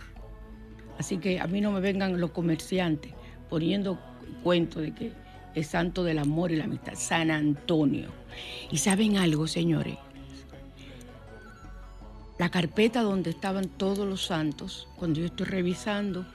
Así 0.98 1.18
que 1.18 1.40
a 1.40 1.48
mí 1.48 1.62
no 1.62 1.72
me 1.72 1.80
vengan 1.80 2.20
los 2.20 2.32
comerciantes 2.32 3.14
poniendo 3.50 4.00
cuento 4.44 4.80
de 4.80 4.94
que 4.94 5.12
es 5.54 5.68
santo 5.68 6.04
del 6.04 6.20
amor 6.20 6.52
y 6.52 6.58
la 6.58 6.66
amistad, 6.66 6.94
San 6.96 7.32
Antonio. 7.32 8.10
Y 8.72 8.78
saben 8.78 9.18
algo, 9.18 9.48
señores, 9.48 9.98
la 12.38 12.50
carpeta 12.50 13.02
donde 13.02 13.30
estaban 13.30 13.70
todos 13.70 14.08
los 14.08 14.26
santos, 14.26 14.88
cuando 14.98 15.22
yo 15.22 15.28
estoy 15.28 15.46
revisando 15.46 16.26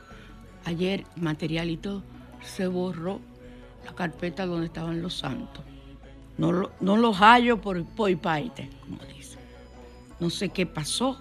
ayer 0.64 1.04
material 1.16 1.68
y 1.70 1.76
todo, 1.76 2.02
se 2.42 2.66
borró 2.66 3.20
la 3.84 3.94
carpeta 3.94 4.46
donde 4.46 4.66
estaban 4.66 5.02
los 5.02 5.18
santos. 5.18 5.62
No, 6.38 6.70
no 6.80 6.96
los 6.96 7.18
hallo 7.18 7.60
por 7.60 7.84
poipaite, 7.84 8.70
como 8.80 9.02
dice. 9.04 9.19
No 10.20 10.30
sé 10.30 10.50
qué 10.50 10.66
pasó, 10.66 11.18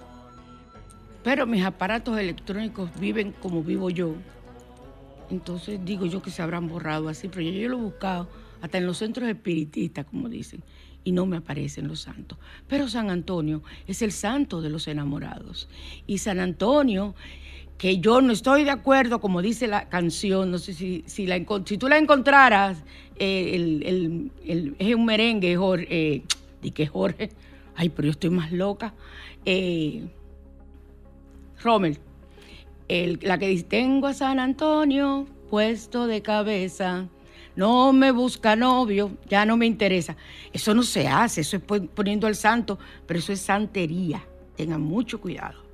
pero 1.24 1.48
mis 1.48 1.64
aparatos 1.64 2.18
electrónicos 2.20 2.90
viven 3.00 3.32
como 3.32 3.64
vivo 3.64 3.90
yo. 3.90 4.16
Entonces 5.30 5.80
digo 5.84 6.06
yo 6.06 6.22
que 6.22 6.32
se 6.32 6.42
habrán 6.42 6.68
borrado 6.68 7.08
así, 7.08 7.28
pero 7.28 7.42
yo, 7.42 7.70
lo 7.70 7.78
he 7.78 7.82
buscado 7.82 8.28
hasta 8.62 8.78
en 8.78 8.86
los 8.86 8.98
centros 8.98 9.30
espiritistas, 9.30 10.06
como 10.06 10.28
dicen 10.28 10.64
y 11.04 11.12
no 11.12 11.26
me 11.26 11.38
aparecen 11.38 11.88
los 11.88 12.02
santos. 12.02 12.38
Pero 12.68 12.88
San 12.88 13.10
Antonio 13.10 13.64
es 13.88 14.02
el 14.02 14.12
santo 14.12 14.62
de 14.62 14.70
los 14.70 14.88
enamorados. 14.88 15.70
Y 16.06 16.20
San 16.20 16.40
Antonio, 16.40 17.16
que 17.78 18.00
yo 18.00 18.22
no 18.22 18.34
estoy 18.34 18.64
de 18.64 18.72
acuerdo, 18.72 19.20
como 19.20 19.42
dice 19.42 19.68
la 19.68 19.90
canción, 19.90 20.52
no 20.52 20.60
sé 20.60 20.74
si, 20.74 21.04
si, 21.08 21.26
la, 21.26 21.44
si 21.66 21.78
tú 21.78 21.88
la 21.88 21.98
encontraras, 21.98 22.84
eh, 23.18 23.56
el, 23.56 24.76
es 24.78 24.96
un 24.96 25.06
merengue, 25.06 25.56
Jorge, 25.56 25.88
eh, 26.62 26.72
que 26.72 26.88
Jorge, 26.88 27.30
ay, 27.80 27.90
pero 27.90 28.08
yo 28.08 28.12
estoy 28.12 28.30
más 28.30 28.52
loca. 28.52 28.94
Eh, 29.46 30.08
la 33.22 33.38
que 33.38 33.48
dice, 33.48 33.64
tengo 33.64 34.08
a 34.08 34.14
San 34.14 34.40
Antonio 34.40 35.26
puesto 35.50 36.06
de 36.06 36.22
cabeza 36.22 37.08
no 37.56 37.92
me 37.92 38.12
busca 38.12 38.56
novio, 38.56 39.18
ya 39.28 39.46
no 39.46 39.58
me 39.58 39.66
interesa. 39.66 40.16
Eso 40.54 40.74
no 40.74 40.84
se 40.84 41.10
hace, 41.10 41.42
eso 41.42 41.58
es 41.58 41.64
poniendo 41.94 42.26
al 42.28 42.36
santo, 42.36 42.80
pero 43.06 43.20
eso 43.20 43.34
es 43.34 43.42
santería. 43.42 44.26
Tengan 44.56 44.82
mucho 44.82 45.20
cuidado. 45.20 45.69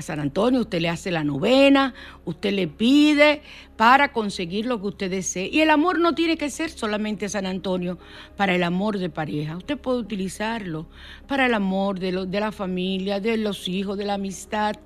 A 0.00 0.02
San 0.02 0.18
Antonio 0.18 0.62
usted 0.62 0.80
le 0.80 0.88
hace 0.88 1.10
la 1.10 1.24
novena, 1.24 1.92
usted 2.24 2.54
le 2.54 2.68
pide 2.68 3.42
para 3.76 4.12
conseguir 4.12 4.64
lo 4.64 4.80
que 4.80 4.86
usted 4.86 5.10
desee. 5.10 5.50
Y 5.52 5.60
el 5.60 5.68
amor 5.68 5.98
no 5.98 6.14
tiene 6.14 6.38
que 6.38 6.48
ser 6.48 6.70
solamente 6.70 7.28
San 7.28 7.44
Antonio 7.44 7.98
para 8.34 8.54
el 8.54 8.62
amor 8.62 8.96
de 8.96 9.10
pareja. 9.10 9.58
Usted 9.58 9.76
puede 9.76 9.98
utilizarlo 9.98 10.86
para 11.28 11.44
el 11.44 11.52
amor 11.52 12.00
de, 12.00 12.24
de 12.26 12.40
la 12.40 12.50
familia, 12.50 13.20
de 13.20 13.36
los 13.36 13.68
hijos, 13.68 13.98
de 13.98 14.06
la 14.06 14.14
amistad. 14.14 14.76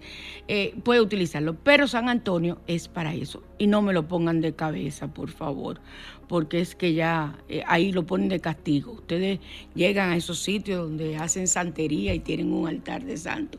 Eh, 0.48 0.74
puede 0.82 1.00
utilizarlo. 1.00 1.54
Pero 1.62 1.86
San 1.86 2.08
Antonio 2.08 2.58
es 2.66 2.88
para 2.88 3.14
eso. 3.14 3.40
Y 3.56 3.68
no 3.68 3.82
me 3.82 3.92
lo 3.92 4.08
pongan 4.08 4.40
de 4.40 4.56
cabeza, 4.56 5.06
por 5.06 5.30
favor 5.30 5.80
porque 6.26 6.58
es 6.58 6.74
que 6.74 6.94
ya 6.94 7.38
eh, 7.50 7.62
ahí 7.66 7.92
lo 7.92 8.06
ponen 8.06 8.30
de 8.30 8.40
castigo. 8.40 8.92
Ustedes 8.92 9.40
llegan 9.74 10.10
a 10.10 10.16
esos 10.16 10.38
sitios 10.38 10.82
donde 10.82 11.16
hacen 11.16 11.46
santería 11.46 12.14
y 12.14 12.20
tienen 12.20 12.50
un 12.50 12.66
altar 12.66 13.04
de 13.04 13.18
santo. 13.18 13.58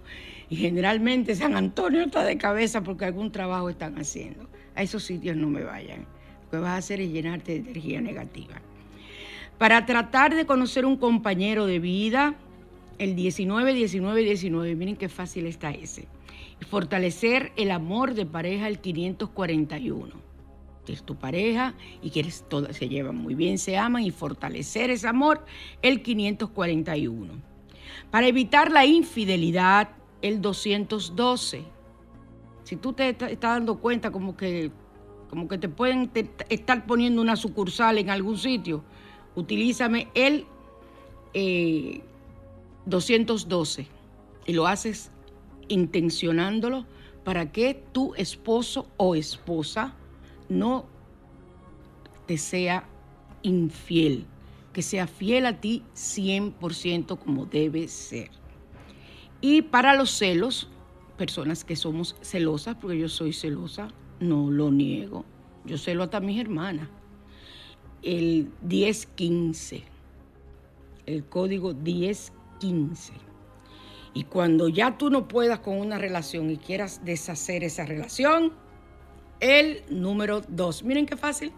Y 0.49 0.57
generalmente 0.57 1.35
San 1.35 1.55
Antonio 1.55 2.01
está 2.01 2.23
de 2.23 2.37
cabeza 2.37 2.81
porque 2.81 3.05
algún 3.05 3.31
trabajo 3.31 3.69
están 3.69 3.97
haciendo. 3.97 4.47
A 4.75 4.83
esos 4.83 5.03
sitios 5.03 5.35
no 5.35 5.49
me 5.49 5.63
vayan. 5.63 6.05
Lo 6.43 6.49
que 6.51 6.57
vas 6.57 6.71
a 6.71 6.77
hacer 6.77 7.01
es 7.01 7.11
llenarte 7.11 7.53
de 7.53 7.69
energía 7.69 8.01
negativa. 8.01 8.61
Para 9.57 9.85
tratar 9.85 10.35
de 10.35 10.45
conocer 10.45 10.85
un 10.85 10.97
compañero 10.97 11.65
de 11.65 11.79
vida, 11.79 12.35
el 12.97 13.15
19, 13.15 13.73
19, 13.73 14.21
19, 14.21 14.75
miren 14.75 14.95
qué 14.95 15.09
fácil 15.09 15.45
está 15.47 15.71
ese. 15.71 16.07
Fortalecer 16.69 17.51
el 17.57 17.71
amor 17.71 18.13
de 18.13 18.25
pareja, 18.25 18.67
el 18.67 18.79
541 18.79 20.25
es 20.93 21.03
tu 21.03 21.15
pareja 21.15 21.73
y 22.01 22.09
quieres 22.09 22.45
todas 22.47 22.75
se 22.75 22.89
llevan 22.89 23.15
muy 23.15 23.35
bien, 23.35 23.57
se 23.57 23.77
aman 23.77 24.03
y 24.03 24.11
fortalecer 24.11 24.89
ese 24.89 25.07
amor, 25.07 25.45
el 25.81 26.01
541. 26.01 27.33
Para 28.11 28.27
evitar 28.27 28.71
la 28.71 28.85
infidelidad, 28.85 29.89
el 30.21 30.41
212. 30.41 31.63
Si 32.63 32.75
tú 32.75 32.93
te 32.93 33.09
estás 33.09 33.39
dando 33.39 33.79
cuenta 33.79 34.11
como 34.11 34.35
que, 34.35 34.71
como 35.29 35.47
que 35.47 35.57
te 35.57 35.69
pueden 35.69 36.11
estar 36.49 36.85
poniendo 36.85 37.21
una 37.21 37.35
sucursal 37.35 37.97
en 37.97 38.09
algún 38.09 38.37
sitio, 38.37 38.83
utilízame 39.35 40.09
el 40.13 40.45
212. 42.85 43.87
y 44.47 44.53
lo 44.53 44.67
haces 44.67 45.11
intencionándolo 45.67 46.85
para 47.23 47.51
que 47.51 47.83
tu 47.91 48.13
esposo 48.15 48.87
o 48.97 49.15
esposa 49.15 49.95
no 50.47 50.85
te 52.27 52.37
sea 52.37 52.87
infiel, 53.41 54.25
que 54.73 54.81
sea 54.81 55.07
fiel 55.07 55.45
a 55.45 55.59
ti 55.59 55.83
100% 55.95 57.17
como 57.17 57.45
debe 57.45 57.87
ser. 57.87 58.29
Y 59.47 59.61
para 59.61 59.93
los 59.93 60.09
celos, 60.09 60.67
personas 61.17 61.63
que 61.63 61.75
somos 61.75 62.15
celosas, 62.21 62.77
porque 62.81 62.97
yo 62.97 63.07
soy 63.07 63.31
celosa, 63.31 63.89
no 64.19 64.49
lo 64.49 64.71
niego. 64.71 65.23
Yo 65.65 65.77
celo 65.77 66.01
hasta 66.01 66.19
mis 66.19 66.41
hermanas. 66.41 66.89
El 68.01 68.49
1015, 68.63 69.83
el 71.05 71.25
código 71.25 71.75
1015. 71.75 73.13
Y 74.15 74.23
cuando 74.23 74.67
ya 74.67 74.97
tú 74.97 75.11
no 75.11 75.27
puedas 75.27 75.59
con 75.59 75.77
una 75.77 75.99
relación 75.99 76.49
y 76.49 76.57
quieras 76.57 77.01
deshacer 77.05 77.63
esa 77.63 77.85
relación, 77.85 78.51
el 79.41 79.83
número 79.91 80.41
2. 80.41 80.81
Miren 80.85 81.05
qué 81.05 81.17
fácil. 81.17 81.51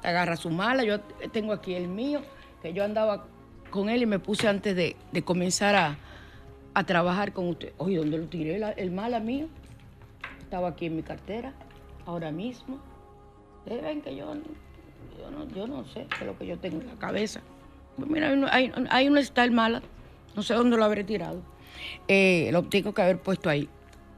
Te 0.00 0.08
agarra 0.08 0.36
su 0.36 0.50
mala. 0.50 0.82
Yo 0.82 0.98
tengo 1.30 1.52
aquí 1.52 1.74
el 1.74 1.86
mío, 1.86 2.20
que 2.62 2.72
yo 2.72 2.82
andaba 2.82 3.28
con 3.70 3.88
él 3.88 4.02
y 4.02 4.06
me 4.06 4.18
puse 4.18 4.48
antes 4.48 4.74
de, 4.74 4.96
comenzar 5.22 5.76
a, 5.76 5.98
trabajar 6.84 7.32
con 7.32 7.48
usted. 7.48 7.72
Oye, 7.78 7.96
¿dónde 7.96 8.18
lo 8.18 8.26
tiré 8.26 8.60
el, 8.76 8.90
mala 8.90 9.20
mío? 9.20 9.46
Estaba 10.40 10.68
aquí 10.68 10.86
en 10.86 10.96
mi 10.96 11.02
cartera 11.02 11.52
ahora 12.06 12.30
mismo. 12.30 12.78
Ustedes 13.58 14.02
que 14.02 14.16
yo, 14.16 14.34
yo, 15.18 15.30
no, 15.30 15.48
yo 15.54 15.66
no 15.66 15.84
sé 15.84 16.06
qué 16.08 16.24
es 16.24 16.26
lo 16.26 16.36
que 16.36 16.46
yo 16.46 16.58
tengo 16.58 16.80
en 16.80 16.88
la 16.88 16.94
cabeza. 16.94 17.40
Pues 17.96 18.08
mira, 18.08 18.30
hay, 18.50 18.72
hay, 18.90 19.06
está 19.18 19.44
el 19.44 19.52
mala, 19.52 19.82
no 20.34 20.42
sé 20.42 20.54
dónde 20.54 20.76
lo 20.76 20.84
habré 20.84 21.04
tirado. 21.04 21.42
Eh, 22.08 22.48
lo 22.52 22.62
tengo 22.64 22.94
que 22.94 23.02
haber 23.02 23.18
puesto 23.18 23.50
ahí. 23.50 23.68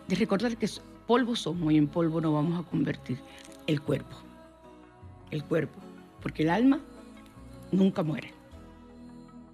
de 0.08 0.16
recordar 0.16 0.56
que 0.56 0.68
polvo 1.06 1.36
somos 1.36 1.72
y 1.72 1.76
en 1.76 1.88
polvo 1.88 2.20
nos 2.20 2.32
vamos 2.32 2.58
a 2.58 2.68
convertir 2.68 3.18
el 3.66 3.80
cuerpo. 3.80 4.16
El 5.30 5.44
cuerpo. 5.44 5.78
Porque 6.20 6.42
el 6.42 6.50
alma 6.50 6.80
nunca 7.70 8.02
muere. 8.02 8.32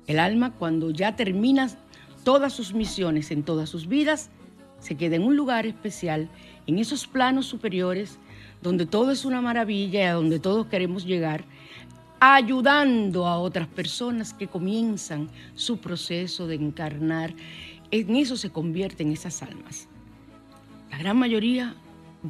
El 0.06 0.18
alma 0.18 0.52
cuando 0.52 0.90
ya 0.90 1.14
termina 1.16 1.68
todas 2.24 2.52
sus 2.52 2.74
misiones 2.74 3.30
en 3.30 3.42
todas 3.42 3.68
sus 3.68 3.86
vidas, 3.86 4.30
se 4.80 4.96
queda 4.96 5.16
en 5.16 5.22
un 5.22 5.36
lugar 5.36 5.66
especial, 5.66 6.28
en 6.66 6.78
esos 6.78 7.06
planos 7.06 7.46
superiores, 7.46 8.18
donde 8.62 8.86
todo 8.86 9.10
es 9.10 9.24
una 9.24 9.40
maravilla 9.40 10.00
y 10.00 10.04
a 10.04 10.14
donde 10.14 10.38
todos 10.38 10.66
queremos 10.66 11.04
llegar, 11.04 11.44
ayudando 12.20 13.26
a 13.26 13.38
otras 13.38 13.68
personas 13.68 14.32
que 14.32 14.48
comienzan 14.48 15.28
su 15.54 15.78
proceso 15.78 16.46
de 16.46 16.56
encarnar. 16.56 17.34
En 17.90 18.16
eso 18.16 18.36
se 18.36 18.50
convierten 18.50 19.12
esas 19.12 19.42
almas. 19.42 19.88
La 20.90 20.98
gran 20.98 21.16
mayoría 21.16 21.74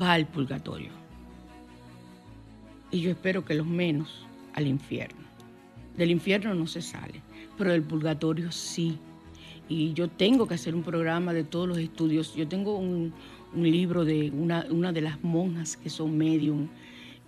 va 0.00 0.12
al 0.12 0.26
purgatorio. 0.26 0.90
Y 2.90 3.00
yo 3.00 3.10
espero 3.10 3.44
que 3.44 3.54
los 3.54 3.66
menos 3.66 4.26
al 4.54 4.66
infierno. 4.66 5.26
Del 5.96 6.10
infierno 6.10 6.54
no 6.54 6.66
se 6.66 6.82
sale, 6.82 7.22
pero 7.56 7.72
del 7.72 7.82
purgatorio 7.82 8.52
sí. 8.52 8.98
Y 9.68 9.92
yo 9.92 10.08
tengo 10.08 10.46
que 10.46 10.54
hacer 10.54 10.74
un 10.74 10.82
programa 10.82 11.32
de 11.32 11.44
todos 11.44 11.68
los 11.68 11.78
estudios. 11.78 12.34
Yo 12.34 12.48
tengo 12.48 12.76
un, 12.76 13.12
libro 13.54 14.04
de 14.04 14.30
una, 14.30 14.66
una, 14.70 14.92
de 14.92 15.00
las 15.00 15.22
monjas 15.22 15.76
que 15.76 15.90
son 15.90 16.16
medium, 16.16 16.68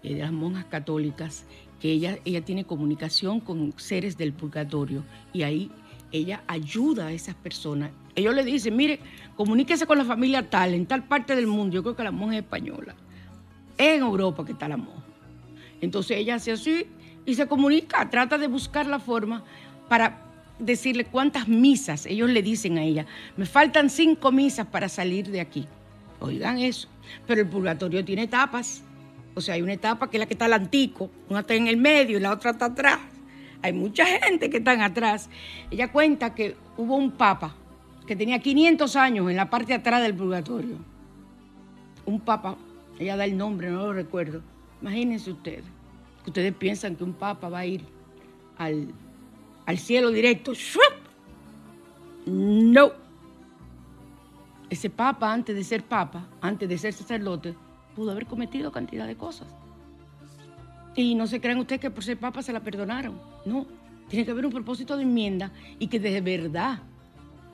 eh, 0.03 0.15
de 0.15 0.21
las 0.21 0.33
monjas 0.33 0.65
católicas, 0.67 1.47
que 1.81 1.93
ella, 1.93 2.19
ella 2.25 2.45
tiene 2.45 2.65
comunicación 2.65 3.41
con 3.41 3.73
seres 3.79 4.17
del 4.19 4.33
purgatorio 4.33 5.03
y 5.33 5.43
ahí 5.43 5.71
ella 6.13 6.43
ayuda 6.47 7.07
a 7.07 7.13
esas 7.13 7.35
personas. 7.35 7.91
Ellos 8.15 8.35
le 8.35 8.45
dicen, 8.45 8.77
mire, 8.77 9.01
comuníquese 9.37 9.87
con 9.87 9.99
la 9.99 10.05
familia 10.05 10.49
tal, 10.49 10.75
en 10.75 10.87
tal 10.87 11.05
parte 11.05 11.37
del 11.37 11.47
mundo. 11.47 11.75
Yo 11.75 11.83
creo 11.83 11.97
que 11.97 12.05
la 12.05 12.11
monja 12.11 12.37
es 12.37 12.43
española. 12.43 12.95
En 13.79 14.01
Europa 14.01 14.45
que 14.45 14.53
está 14.53 14.69
la 14.69 14.77
monja. 14.77 15.05
Entonces 15.81 16.19
ella 16.19 16.35
hace 16.35 16.53
así 16.53 16.87
y 17.25 17.35
se 17.35 17.47
comunica, 17.47 18.09
trata 18.11 18.37
de 18.37 18.49
buscar 18.49 18.87
la 18.87 18.99
forma 18.99 19.45
para 19.89 20.27
decirle 20.59 21.05
cuántas 21.05 21.49
misas. 21.49 22.07
Ellos 22.07 22.29
le 22.29 22.43
dicen 22.43 22.79
a 22.79 22.83
ella, 22.83 23.07
me 23.37 23.47
faltan 23.47 23.89
cinco 23.89 24.33
misas 24.33 24.67
para 24.67 24.89
salir 24.89 25.31
de 25.31 25.41
aquí. 25.41 25.67
Oigan 26.21 26.59
eso. 26.59 26.89
Pero 27.27 27.41
el 27.41 27.49
purgatorio 27.49 28.05
tiene 28.05 28.25
etapas. 28.25 28.83
O 29.35 29.41
sea, 29.41 29.55
hay 29.55 29.63
una 29.63 29.73
etapa 29.73 30.11
que 30.11 30.17
es 30.17 30.21
la 30.21 30.27
que 30.27 30.35
está 30.35 30.47
al 30.47 30.53
antico, 30.53 31.11
una 31.29 31.41
está 31.41 31.55
en 31.55 31.69
el 31.69 31.77
medio 31.77 32.19
y 32.19 32.21
la 32.21 32.33
otra 32.33 32.51
está 32.51 32.67
atrás. 32.67 32.99
Hay 33.63 33.73
mucha 33.73 34.05
gente 34.07 34.51
que 34.51 34.59
está 34.59 34.85
atrás. 34.85 35.29
Ella 35.71 35.93
cuenta 35.93 36.35
que 36.35 36.57
hubo 36.77 36.97
un 36.97 37.13
papa 37.13 37.55
que 38.07 38.17
tenía 38.17 38.41
500 38.41 38.97
años 38.97 39.31
en 39.31 39.37
la 39.37 39.49
parte 39.49 39.69
de 39.69 39.75
atrás 39.75 40.03
del 40.03 40.15
purgatorio. 40.15 40.77
Un 42.07 42.21
papa, 42.21 42.57
ella 42.99 43.17
da 43.17 43.25
el 43.25 43.37
nombre, 43.37 43.71
no 43.71 43.87
lo 43.87 43.93
recuerdo. 43.93 44.43
Imagínense 44.81 45.31
ustedes, 45.31 45.65
que 46.25 46.31
ustedes 46.31 46.55
piensan 46.55 46.97
que 46.97 47.05
un 47.05 47.13
papa 47.13 47.49
va 47.49 47.61
a 47.61 47.67
ir 47.67 47.85
al, 48.59 48.89
al 49.67 49.79
cielo 49.79 50.11
directo. 50.11 50.53
No. 52.27 52.93
Ese 54.71 54.89
papa, 54.89 55.33
antes 55.33 55.55
de 55.55 55.65
ser 55.65 55.83
papa, 55.83 56.29
antes 56.41 56.69
de 56.69 56.79
ser 56.79 56.93
sacerdote, 56.93 57.55
pudo 57.97 58.13
haber 58.13 58.27
cometido 58.27 58.71
cantidad 58.71 59.07
de 59.07 59.17
cosas. 59.17 59.49
Y 60.95 61.17
no 61.17 61.27
se 61.27 61.41
crean 61.41 61.59
ustedes 61.59 61.81
que 61.81 61.91
por 61.91 62.05
ser 62.05 62.19
papa 62.19 62.41
se 62.43 62.53
la 62.53 62.61
perdonaron. 62.61 63.21
No, 63.45 63.67
tiene 64.09 64.25
que 64.25 64.31
haber 64.31 64.47
un 64.47 64.53
propósito 64.53 64.97
de 64.97 65.03
enmienda 65.03 65.51
y 65.79 65.89
que 65.89 65.99
de 65.99 66.21
verdad 66.21 66.79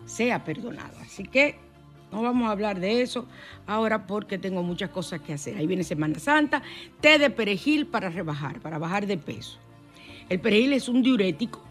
sea 0.05 0.44
perdonado. 0.44 0.98
Así 1.00 1.24
que 1.24 1.59
no 2.12 2.22
vamos 2.22 2.48
a 2.48 2.52
hablar 2.52 2.81
de 2.81 3.00
eso 3.00 3.26
ahora 3.66 4.07
porque 4.07 4.38
tengo 4.38 4.62
muchas 4.62 4.90
cosas 4.90 5.20
que 5.20 5.33
hacer. 5.33 5.57
Ahí 5.57 5.66
viene 5.66 5.85
Semana 5.85 6.18
Santa, 6.18 6.62
té 7.00 7.18
de 7.18 7.31
perejil 7.31 7.87
para 7.87 8.11
rebajar, 8.11 8.61
para 8.61 8.79
bajar 8.79 9.07
de 9.07 9.16
peso. 9.16 9.59
El 10.29 10.40
perejil 10.40 10.74
es 10.74 10.88
un 10.88 11.02
diurético 11.02 11.65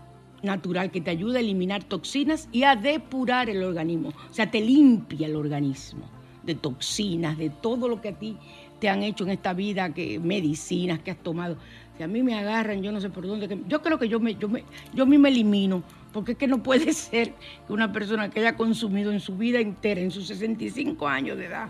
natural 0.46 0.92
que 0.92 1.02
te 1.02 1.12
ayuda 1.12 1.40
a 1.40 1.42
eliminar 1.42 1.84
toxinas 1.84 2.48
y 2.52 2.64
a 2.64 2.76
depurar 2.76 3.50
el 3.50 3.64
organismo. 3.64 4.10
O 4.10 4.34
sea, 4.34 4.50
te 4.50 4.62
limpia 4.62 5.28
el 5.28 5.36
organismo 5.36 6.10
de 6.44 6.56
toxinas, 6.56 7.38
de 7.38 7.50
todo 7.50 7.90
lo 7.90 8.02
que 8.02 8.10
a 8.10 8.20
ti 8.20 8.38
te 8.80 8.90
han 8.90 9.04
hecho 9.04 9.24
en 9.24 9.32
esta 9.32 9.54
vida, 9.54 9.94
que 9.94 10.20
medicinas 10.20 11.00
que 11.00 11.12
has 11.12 11.18
tomado. 11.18 11.58
Si 11.98 12.04
a 12.04 12.08
mí 12.08 12.22
me 12.24 12.36
agarran, 12.36 12.84
yo 12.84 12.92
no 12.92 13.00
sé 13.00 13.10
por 13.10 13.26
dónde. 13.26 13.60
Yo 13.68 13.82
creo 13.82 13.98
que 13.98 14.08
yo 14.08 14.20
me, 14.20 14.36
yo 14.36 14.50
me, 14.50 14.64
yo 14.94 15.06
me 15.06 15.30
elimino, 15.30 15.84
porque 16.12 16.34
es 16.34 16.38
que 16.38 16.48
no 16.48 16.62
puede 16.62 16.94
ser 16.94 17.34
que 17.66 17.74
una 17.74 17.92
persona 17.92 18.30
que 18.30 18.42
haya 18.42 18.56
consumido 18.56 19.12
en 19.12 19.20
su 19.20 19.38
vida 19.38 19.60
entera, 19.60 20.02
en 20.02 20.12
sus 20.12 20.28
65 20.28 21.08
años 21.08 21.38
de 21.38 21.46
edad, 21.46 21.70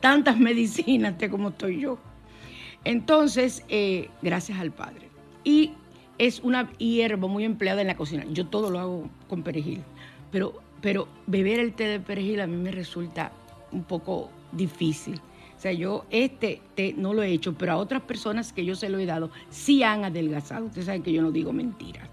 tantas 0.00 0.38
medicinas 0.38 1.14
como 1.30 1.48
estoy 1.48 1.80
yo. 1.80 1.98
Entonces, 2.84 3.64
eh, 3.68 4.10
gracias 4.20 4.58
al 4.58 4.70
Padre. 4.70 5.08
Y 5.42 5.72
es 6.18 6.40
una 6.40 6.70
hierba 6.78 7.28
muy 7.28 7.44
empleada 7.44 7.80
en 7.80 7.88
la 7.88 7.96
cocina. 7.96 8.24
Yo 8.30 8.46
todo 8.46 8.70
lo 8.70 8.78
hago 8.78 9.10
con 9.28 9.42
perejil, 9.42 9.82
pero, 10.30 10.54
pero 10.80 11.08
beber 11.26 11.60
el 11.60 11.74
té 11.74 11.84
de 11.84 12.00
perejil 12.00 12.40
a 12.40 12.46
mí 12.46 12.56
me 12.56 12.70
resulta 12.70 13.32
un 13.72 13.84
poco 13.84 14.30
difícil. 14.52 15.20
O 15.56 15.60
sea, 15.60 15.72
yo 15.72 16.04
este 16.10 16.60
té 16.74 16.94
no 16.96 17.14
lo 17.14 17.22
he 17.22 17.30
hecho, 17.30 17.54
pero 17.54 17.72
a 17.72 17.76
otras 17.76 18.02
personas 18.02 18.52
que 18.52 18.64
yo 18.64 18.74
se 18.74 18.88
lo 18.88 18.98
he 18.98 19.06
dado 19.06 19.30
sí 19.50 19.82
han 19.82 20.04
adelgazado. 20.04 20.66
Ustedes 20.66 20.86
saben 20.86 21.02
que 21.02 21.12
yo 21.12 21.22
no 21.22 21.30
digo 21.30 21.52
mentiras. 21.52 22.08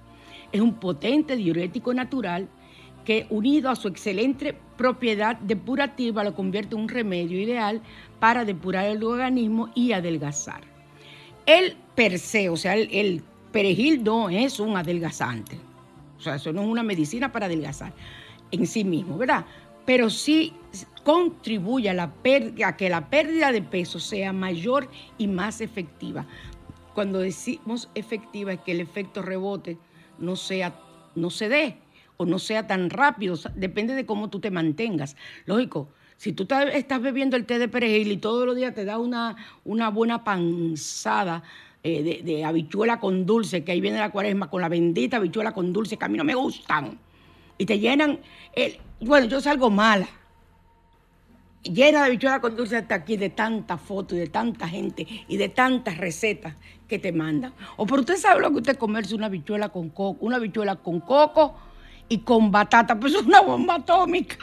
Es 0.52 0.62
un 0.62 0.76
potente 0.76 1.36
diurético 1.36 1.94
natural 1.94 2.48
que 3.06 3.26
unido 3.30 3.70
a 3.70 3.76
su 3.76 3.88
excelente 3.88 4.56
propiedad 4.78 5.38
depurativa 5.38 6.24
lo 6.24 6.36
convierte 6.36 6.76
en 6.76 6.82
un 6.82 6.90
remedio 6.90 7.40
ideal 7.40 7.82
para 8.20 8.46
depurar 8.46 8.86
el 8.86 9.04
organismo 9.04 9.70
y 9.76 9.92
adelgazar. 9.94 10.62
El 11.46 11.76
per 11.96 12.20
se, 12.20 12.50
o 12.50 12.58
sea, 12.58 12.76
el, 12.76 13.24
perejil 13.52 14.04
no 14.04 14.30
es 14.30 14.60
un 14.60 14.76
adelgazante. 14.78 15.58
O 16.18 16.22
sea, 16.22 16.36
eso 16.36 16.54
no 16.54 16.62
es 16.62 16.68
una 16.68 16.84
medicina 16.84 17.32
para 17.32 17.48
adelgazar 17.48 17.94
en 18.52 18.68
sí 18.68 18.84
mismo, 18.84 19.18
¿verdad? 19.18 19.46
Pero 19.86 20.10
sí 20.10 20.54
contribuye 21.04 21.90
a, 21.90 22.14
que 22.78 22.90
la 22.90 23.10
pérdida 23.10 23.52
de 23.52 23.62
peso 23.62 24.00
sea 24.00 24.34
mayor 24.34 24.90
y 25.18 25.28
más 25.28 25.62
efectiva. 25.62 26.26
Cuando 26.94 27.20
decimos 27.20 27.90
efectiva 27.96 28.54
es 28.54 28.60
que 28.60 28.74
el 28.74 28.82
efecto 28.82 29.22
rebote 29.22 29.78
no, 30.20 30.36
sea, 30.36 30.76
no 31.16 31.30
se 31.30 31.50
dé 31.50 31.78
o 32.18 32.26
no 32.26 32.38
sea 32.38 32.68
tan 32.68 32.90
rápido, 32.90 33.36
depende 33.56 33.96
de 33.96 34.06
cómo 34.06 34.30
tú 34.30 34.40
te 34.40 34.52
mantengas. 34.52 35.16
Lógico, 35.46 35.90
si 36.18 36.34
tú 36.34 36.48
estás 36.72 37.02
bebiendo 37.02 37.36
el 37.36 37.46
té 37.46 37.58
de 37.58 37.68
perejil 37.68 38.12
y 38.12 38.18
todos 38.18 38.46
los 38.46 38.56
días 38.56 38.76
te 38.76 38.86
da 38.86 39.00
una, 39.00 39.36
una 39.64 39.90
buena 39.90 40.24
panzada 40.24 41.42
eh, 41.84 42.22
de, 42.24 42.46
habichuela 42.46 43.00
con 43.00 43.26
dulce, 43.26 43.64
que 43.64 43.72
ahí 43.72 43.82
viene 43.82 43.98
la 43.98 44.12
cuaresma 44.12 44.50
con 44.50 44.62
la 44.62 44.70
bendita 44.70 45.18
habichuela 45.18 45.54
con 45.54 45.74
dulce, 45.74 45.98
que 45.98 46.06
a 46.06 46.08
mí 46.08 46.18
no 46.18 46.24
me 46.24 46.36
gustan, 46.36 47.00
y 47.58 47.66
te 47.66 47.80
llenan, 47.80 48.20
el, 48.54 48.78
bueno, 49.00 49.28
yo 49.28 49.42
salgo 49.42 49.70
mala, 49.70 50.08
llena 51.64 52.00
de 52.00 52.06
habichuela 52.06 52.40
con 52.40 52.56
dulce 52.56 52.78
hasta 52.78 52.96
aquí, 52.96 53.18
de 53.18 53.30
tantas 53.30 53.82
fotos 53.82 54.18
y 54.18 54.22
de 54.22 54.28
tanta 54.28 54.68
gente 54.68 55.08
y 55.28 55.38
de 55.38 55.50
tantas 55.50 55.98
recetas 55.98 56.56
que 56.88 57.00
te 57.00 57.12
mandan. 57.12 57.54
O 57.78 57.86
por 57.86 58.00
usted 58.00 58.18
sabe 58.18 58.42
lo 58.42 58.52
que 58.52 58.58
usted 58.58 58.78
comerse 58.78 59.16
una 59.16 59.28
habichuela 59.28 59.70
con 59.70 59.90
coco, 59.90 60.26
una 60.26 60.38
habichuela 60.38 60.76
con 60.76 61.00
coco 61.00 61.56
y 62.10 62.20
con 62.20 62.52
batata, 62.52 63.00
pues 63.00 63.14
es 63.14 63.24
una 63.24 63.42
bomba 63.42 63.76
atómica. 63.76 64.36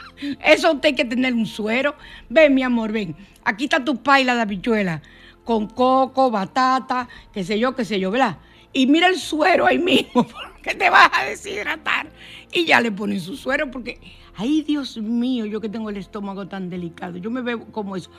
Eso 0.43 0.73
usted 0.73 0.89
hay 0.89 0.95
que 0.95 1.05
tener 1.05 1.33
un 1.33 1.45
suero. 1.45 1.95
Ven, 2.27 2.55
mi 2.55 2.63
amor, 2.63 2.91
ven. 2.91 3.15
Aquí 3.43 3.65
está 3.65 3.83
tu 3.83 3.97
paila 3.97 4.35
de 4.35 4.41
habichuela, 4.41 5.01
con 5.49 5.65
coco, 5.65 6.29
batata, 6.29 7.09
qué 7.33 7.43
sé 7.43 7.57
yo, 7.57 7.75
qué 7.75 7.83
sé 7.83 7.99
yo, 7.99 8.11
¿verdad? 8.11 8.37
Y 8.71 8.85
mira 8.85 9.07
el 9.07 9.17
suero 9.17 9.65
ahí 9.65 9.79
mismo, 9.79 10.23
porque 10.27 10.75
te 10.75 10.91
vas 10.91 11.09
a 11.11 11.25
deshidratar. 11.25 12.11
Y 12.53 12.65
ya 12.65 12.79
le 12.79 12.91
ponen 12.91 13.19
su 13.19 13.35
suero, 13.35 13.71
porque, 13.71 13.99
ay, 14.35 14.61
Dios 14.61 14.97
mío, 14.97 15.47
yo 15.47 15.59
que 15.59 15.67
tengo 15.67 15.89
el 15.89 15.97
estómago 15.97 16.47
tan 16.47 16.69
delicado, 16.69 17.17
yo 17.17 17.31
me 17.31 17.41
veo 17.41 17.65
como 17.71 17.95
eso. 17.95 18.11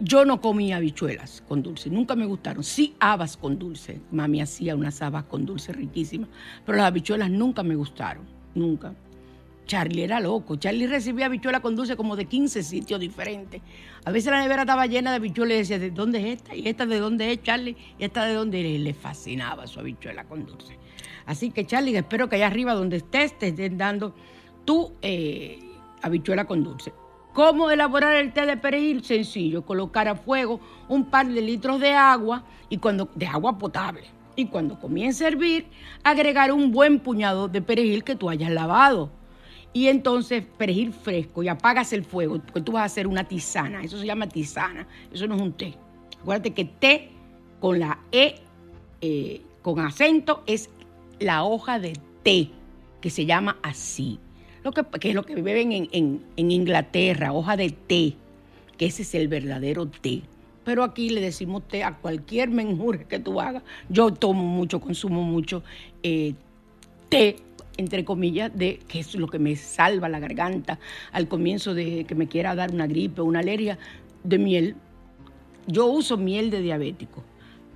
Yo 0.00 0.24
no 0.24 0.40
comía 0.40 0.78
habichuelas 0.78 1.44
con 1.46 1.62
dulce, 1.62 1.90
nunca 1.90 2.16
me 2.16 2.24
gustaron. 2.24 2.64
Sí, 2.64 2.94
habas 3.00 3.36
con 3.36 3.58
dulce. 3.58 4.00
Mami 4.10 4.40
hacía 4.40 4.74
unas 4.74 5.02
habas 5.02 5.24
con 5.24 5.44
dulce 5.44 5.74
riquísimas, 5.74 6.30
pero 6.64 6.78
las 6.78 6.86
habichuelas 6.86 7.28
nunca 7.28 7.62
me 7.62 7.74
gustaron 7.74 8.24
nunca. 8.54 8.94
Charlie 9.66 10.02
era 10.02 10.20
loco. 10.20 10.56
Charlie 10.56 10.86
recibía 10.86 11.26
habichuela 11.26 11.60
con 11.60 11.76
dulce 11.76 11.96
como 11.96 12.16
de 12.16 12.26
15 12.26 12.62
sitios 12.62 13.00
diferentes. 13.00 13.62
A 14.04 14.10
veces 14.10 14.32
la 14.32 14.40
nevera 14.40 14.62
estaba 14.62 14.86
llena 14.86 15.10
de 15.10 15.16
habichuelas 15.16 15.54
y 15.54 15.58
decía, 15.58 15.78
¿de 15.78 15.90
dónde 15.90 16.20
es 16.20 16.36
esta? 16.38 16.54
¿Y 16.54 16.68
esta 16.68 16.86
de 16.86 16.98
dónde 16.98 17.32
es, 17.32 17.42
Charlie? 17.42 17.76
¿Y 17.98 18.04
esta 18.04 18.24
de 18.24 18.34
dónde 18.34 18.74
es? 18.74 18.80
Le 18.80 18.94
fascinaba 18.94 19.66
su 19.66 19.80
habichuela 19.80 20.24
con 20.24 20.44
dulce. 20.44 20.78
Así 21.26 21.50
que, 21.50 21.66
Charlie, 21.66 21.96
espero 21.96 22.28
que 22.28 22.36
allá 22.36 22.48
arriba 22.48 22.74
donde 22.74 22.96
estés 22.96 23.38
te 23.38 23.48
estén 23.48 23.78
dando 23.78 24.14
tu 24.64 24.92
eh, 25.02 25.58
habichuela 26.02 26.46
con 26.46 26.64
dulce. 26.64 26.92
¿Cómo 27.32 27.70
elaborar 27.70 28.16
el 28.16 28.32
té 28.32 28.44
de 28.44 28.58
perejil? 28.58 29.02
Sencillo, 29.04 29.64
colocar 29.64 30.06
a 30.06 30.16
fuego 30.16 30.60
un 30.88 31.06
par 31.06 31.26
de 31.26 31.40
litros 31.40 31.80
de 31.80 31.92
agua 31.92 32.44
y 32.68 32.76
cuando 32.76 33.08
de 33.14 33.26
agua 33.26 33.56
potable 33.56 34.02
y 34.36 34.46
cuando 34.46 34.78
comience 34.78 35.24
a 35.24 35.28
hervir, 35.28 35.66
agregar 36.04 36.52
un 36.52 36.72
buen 36.72 37.00
puñado 37.00 37.48
de 37.48 37.62
perejil 37.62 38.04
que 38.04 38.16
tú 38.16 38.30
hayas 38.30 38.50
lavado. 38.50 39.10
Y 39.72 39.88
entonces 39.88 40.44
perejil 40.58 40.92
fresco 40.92 41.42
y 41.42 41.48
apagas 41.48 41.92
el 41.92 42.04
fuego, 42.04 42.38
porque 42.40 42.60
tú 42.60 42.72
vas 42.72 42.82
a 42.82 42.84
hacer 42.86 43.06
una 43.06 43.24
tisana. 43.24 43.82
Eso 43.82 43.98
se 43.98 44.06
llama 44.06 44.28
tisana, 44.28 44.86
eso 45.12 45.26
no 45.26 45.36
es 45.36 45.40
un 45.40 45.52
té. 45.52 45.74
Acuérdate 46.20 46.52
que 46.52 46.64
té 46.64 47.10
con 47.58 47.78
la 47.78 47.98
E, 48.12 48.36
eh, 49.00 49.40
con 49.62 49.80
acento, 49.80 50.42
es 50.46 50.68
la 51.18 51.44
hoja 51.44 51.78
de 51.78 51.94
té, 52.22 52.50
que 53.00 53.10
se 53.10 53.24
llama 53.24 53.56
así. 53.62 54.18
Lo 54.62 54.72
que, 54.72 54.84
es 55.08 55.14
lo 55.14 55.24
que 55.24 55.34
beben 55.36 55.72
en, 55.72 56.22
en 56.36 56.50
Inglaterra, 56.50 57.32
hoja 57.32 57.56
de 57.56 57.70
té, 57.70 58.14
que 58.76 58.86
ese 58.86 59.02
es 59.02 59.14
el 59.14 59.28
verdadero 59.28 59.86
té. 59.86 60.22
Pero 60.64 60.84
aquí 60.84 61.10
le 61.10 61.20
decimos 61.20 61.66
té 61.66 61.82
a 61.82 61.96
cualquier 61.96 62.50
menjure 62.50 63.06
que 63.06 63.18
tú 63.18 63.40
hagas. 63.40 63.62
Yo 63.88 64.12
tomo 64.12 64.44
mucho, 64.44 64.80
consumo 64.80 65.22
mucho 65.22 65.62
eh, 66.02 66.34
té, 67.08 67.36
entre 67.76 68.04
comillas, 68.04 68.50
de 68.54 68.78
que 68.88 69.00
es 69.00 69.14
lo 69.14 69.28
que 69.28 69.38
me 69.38 69.56
salva 69.56 70.08
la 70.08 70.20
garganta 70.20 70.78
al 71.12 71.28
comienzo 71.28 71.74
de 71.74 72.04
que 72.04 72.14
me 72.14 72.28
quiera 72.28 72.54
dar 72.54 72.72
una 72.72 72.86
gripe 72.86 73.20
o 73.20 73.24
una 73.24 73.40
alergia 73.40 73.78
de 74.24 74.38
miel. 74.38 74.76
Yo 75.66 75.86
uso 75.86 76.16
miel 76.16 76.50
de 76.50 76.60
diabético, 76.60 77.22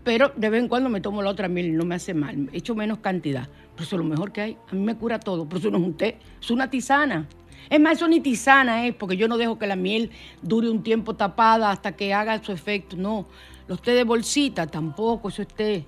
pero 0.04 0.32
de 0.36 0.50
vez 0.50 0.62
en 0.62 0.68
cuando 0.68 0.88
me 0.88 1.00
tomo 1.00 1.22
la 1.22 1.30
otra 1.30 1.48
miel 1.48 1.66
y 1.66 1.72
no 1.72 1.84
me 1.84 1.94
hace 1.94 2.14
mal. 2.14 2.48
Echo 2.52 2.74
menos 2.74 2.98
cantidad, 2.98 3.48
pero 3.74 3.84
eso 3.84 3.96
es 3.96 4.02
lo 4.02 4.04
mejor 4.04 4.32
que 4.32 4.40
hay. 4.40 4.56
A 4.70 4.74
mí 4.74 4.80
me 4.80 4.96
cura 4.96 5.18
todo, 5.18 5.48
pero 5.48 5.58
eso 5.58 5.70
no 5.70 5.78
es 5.78 5.84
un 5.84 5.94
té, 5.94 6.18
es 6.40 6.50
una 6.50 6.68
tisana. 6.70 7.26
Es 7.68 7.80
más, 7.80 7.94
eso 7.94 8.06
ni 8.06 8.20
tisana 8.20 8.86
es, 8.86 8.94
porque 8.94 9.16
yo 9.16 9.26
no 9.26 9.38
dejo 9.38 9.58
que 9.58 9.66
la 9.66 9.76
miel 9.76 10.10
dure 10.42 10.70
un 10.70 10.82
tiempo 10.82 11.14
tapada 11.14 11.70
hasta 11.70 11.96
que 11.96 12.14
haga 12.14 12.42
su 12.42 12.52
efecto. 12.52 12.96
No, 12.96 13.26
los 13.66 13.82
té 13.82 13.92
de 13.92 14.04
bolsita 14.04 14.66
tampoco, 14.66 15.28
eso 15.28 15.42
es 15.42 15.48
té. 15.48 15.84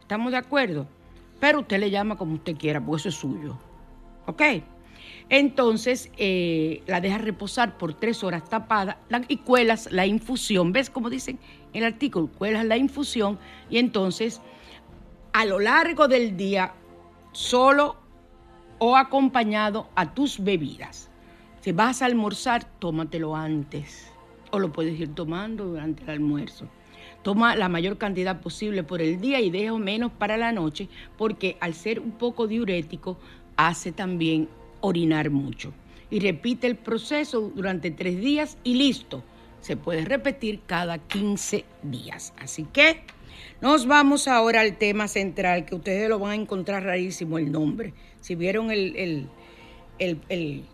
¿Estamos 0.00 0.32
de 0.32 0.38
acuerdo? 0.38 0.86
Pero 1.42 1.62
usted 1.62 1.80
le 1.80 1.90
llama 1.90 2.16
como 2.16 2.34
usted 2.34 2.56
quiera, 2.56 2.80
porque 2.80 3.00
eso 3.00 3.08
es 3.08 3.16
suyo. 3.16 3.58
¿Ok? 4.26 4.42
Entonces 5.28 6.08
eh, 6.16 6.84
la 6.86 7.00
deja 7.00 7.18
reposar 7.18 7.76
por 7.78 7.94
tres 7.94 8.22
horas 8.22 8.48
tapada 8.48 9.00
y 9.26 9.38
cuelas 9.38 9.90
la 9.90 10.06
infusión. 10.06 10.72
¿Ves 10.72 10.88
cómo 10.88 11.10
dicen 11.10 11.40
en 11.72 11.82
el 11.82 11.94
artículo? 11.94 12.28
Cuelas 12.28 12.64
la 12.64 12.76
infusión 12.76 13.40
y 13.68 13.78
entonces 13.78 14.40
a 15.32 15.44
lo 15.44 15.58
largo 15.58 16.06
del 16.06 16.36
día 16.36 16.74
solo 17.32 17.96
o 18.78 18.96
acompañado 18.96 19.88
a 19.96 20.14
tus 20.14 20.38
bebidas. 20.38 21.10
Si 21.60 21.72
vas 21.72 22.02
a 22.02 22.06
almorzar, 22.06 22.62
tómatelo 22.78 23.34
antes 23.34 24.12
o 24.52 24.60
lo 24.60 24.70
puedes 24.70 25.00
ir 25.00 25.12
tomando 25.12 25.64
durante 25.64 26.04
el 26.04 26.10
almuerzo. 26.10 26.68
Toma 27.22 27.56
la 27.56 27.68
mayor 27.68 27.98
cantidad 27.98 28.40
posible 28.40 28.82
por 28.82 29.00
el 29.00 29.20
día 29.20 29.40
y 29.40 29.50
deja 29.50 29.76
menos 29.78 30.12
para 30.12 30.36
la 30.36 30.52
noche 30.52 30.88
porque 31.16 31.56
al 31.60 31.74
ser 31.74 32.00
un 32.00 32.12
poco 32.12 32.46
diurético 32.46 33.18
hace 33.56 33.92
también 33.92 34.48
orinar 34.80 35.30
mucho. 35.30 35.72
Y 36.10 36.20
repite 36.20 36.66
el 36.66 36.76
proceso 36.76 37.52
durante 37.54 37.90
tres 37.90 38.20
días 38.20 38.58
y 38.64 38.74
listo. 38.74 39.22
Se 39.60 39.76
puede 39.76 40.04
repetir 40.04 40.60
cada 40.66 40.98
15 40.98 41.64
días. 41.84 42.34
Así 42.38 42.64
que 42.72 43.02
nos 43.60 43.86
vamos 43.86 44.28
ahora 44.28 44.60
al 44.60 44.76
tema 44.76 45.08
central 45.08 45.64
que 45.64 45.76
ustedes 45.76 46.08
lo 46.08 46.18
van 46.18 46.32
a 46.32 46.34
encontrar 46.34 46.82
rarísimo 46.82 47.38
el 47.38 47.52
nombre 47.52 47.94
si 48.22 48.36
vieron 48.36 48.70
el, 48.70 48.96
el, 49.98 50.18
el, 50.28 50.64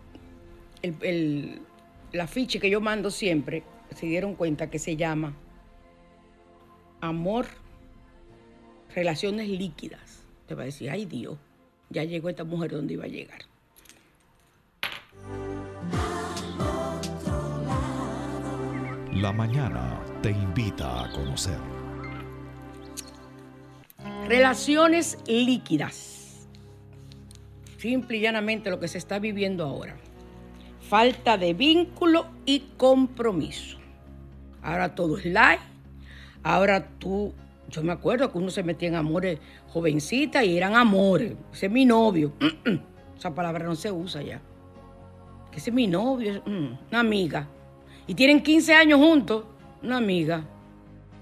el, 1.01 1.61
afiche 2.21 2.59
que 2.59 2.69
yo 2.69 2.79
mando 2.79 3.09
siempre, 3.09 3.63
se 3.95 4.05
dieron 4.05 4.35
cuenta 4.35 4.69
que 4.69 4.79
se 4.79 4.95
llama 4.95 5.35
Amor, 7.01 7.45
Relaciones 8.93 9.47
Líquidas. 9.47 10.23
Te 10.47 10.55
va 10.55 10.63
a 10.63 10.65
decir, 10.65 10.89
ay 10.89 11.05
Dios, 11.05 11.37
ya 11.89 12.03
llegó 12.03 12.29
esta 12.29 12.43
mujer 12.43 12.71
donde 12.71 12.93
iba 12.93 13.05
a 13.05 13.07
llegar. 13.07 13.39
La 19.13 19.31
mañana 19.31 19.99
te 20.21 20.31
invita 20.31 21.03
a 21.03 21.11
conocer. 21.11 21.57
Relaciones 24.27 25.17
líquidas. 25.27 26.47
simple 27.77 28.17
y 28.17 28.21
llanamente 28.21 28.69
lo 28.69 28.79
que 28.79 28.87
se 28.89 28.97
está 28.97 29.19
viviendo 29.19 29.65
ahora. 29.65 29.95
Falta 30.81 31.37
de 31.37 31.53
vínculo 31.53 32.27
y 32.45 32.59
compromiso. 32.77 33.77
Ahora 34.61 34.95
todo 34.95 35.17
es 35.17 35.25
light. 35.25 35.61
Ahora 36.43 36.87
tú, 36.99 37.33
yo 37.69 37.83
me 37.83 37.91
acuerdo 37.91 38.31
que 38.31 38.37
uno 38.37 38.49
se 38.49 38.63
metía 38.63 38.89
en 38.89 38.95
amores 38.95 39.39
jovencitas 39.67 40.43
y 40.43 40.57
eran 40.57 40.75
amores. 40.75 41.33
Ese 41.53 41.67
es 41.67 41.71
mi 41.71 41.85
novio. 41.85 42.33
Esa 43.17 43.35
palabra 43.35 43.65
no 43.65 43.75
se 43.75 43.91
usa 43.91 44.21
ya. 44.21 44.41
Que 45.51 45.57
ese 45.57 45.71
es 45.71 45.73
mi 45.73 45.87
novio, 45.87 46.41
mm, 46.45 46.89
una 46.89 46.99
amiga. 46.99 47.47
Y 48.07 48.13
tienen 48.13 48.41
15 48.41 48.73
años 48.73 48.99
juntos, 48.99 49.43
una 49.83 49.97
amiga. 49.97 50.45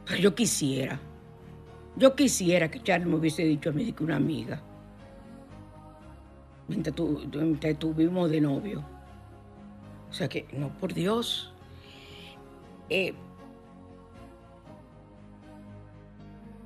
Pero 0.05 0.19
yo 0.19 0.35
quisiera. 0.35 0.99
Yo 1.95 2.15
quisiera 2.15 2.69
que 2.69 2.83
Charlie 2.83 3.07
me 3.07 3.15
hubiese 3.15 3.43
dicho 3.43 3.71
a 3.71 3.73
mí 3.73 3.91
que 3.91 4.03
una 4.03 4.17
amiga. 4.17 4.61
Mientras, 6.67 6.95
tú, 6.95 7.19
mientras 7.33 7.79
tuvimos 7.79 8.29
de 8.29 8.41
novio. 8.41 8.83
O 10.09 10.13
sea 10.13 10.27
que, 10.27 10.45
no, 10.53 10.69
por 10.77 10.93
Dios. 10.93 11.51
Eh, 12.89 13.15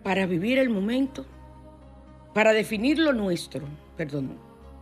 para 0.04 0.26
vivir 0.26 0.58
el 0.58 0.70
momento, 0.70 1.26
para 2.34 2.54
definir 2.54 2.98
lo 3.00 3.14
nuestro, 3.14 3.68
perdón, 3.98 4.38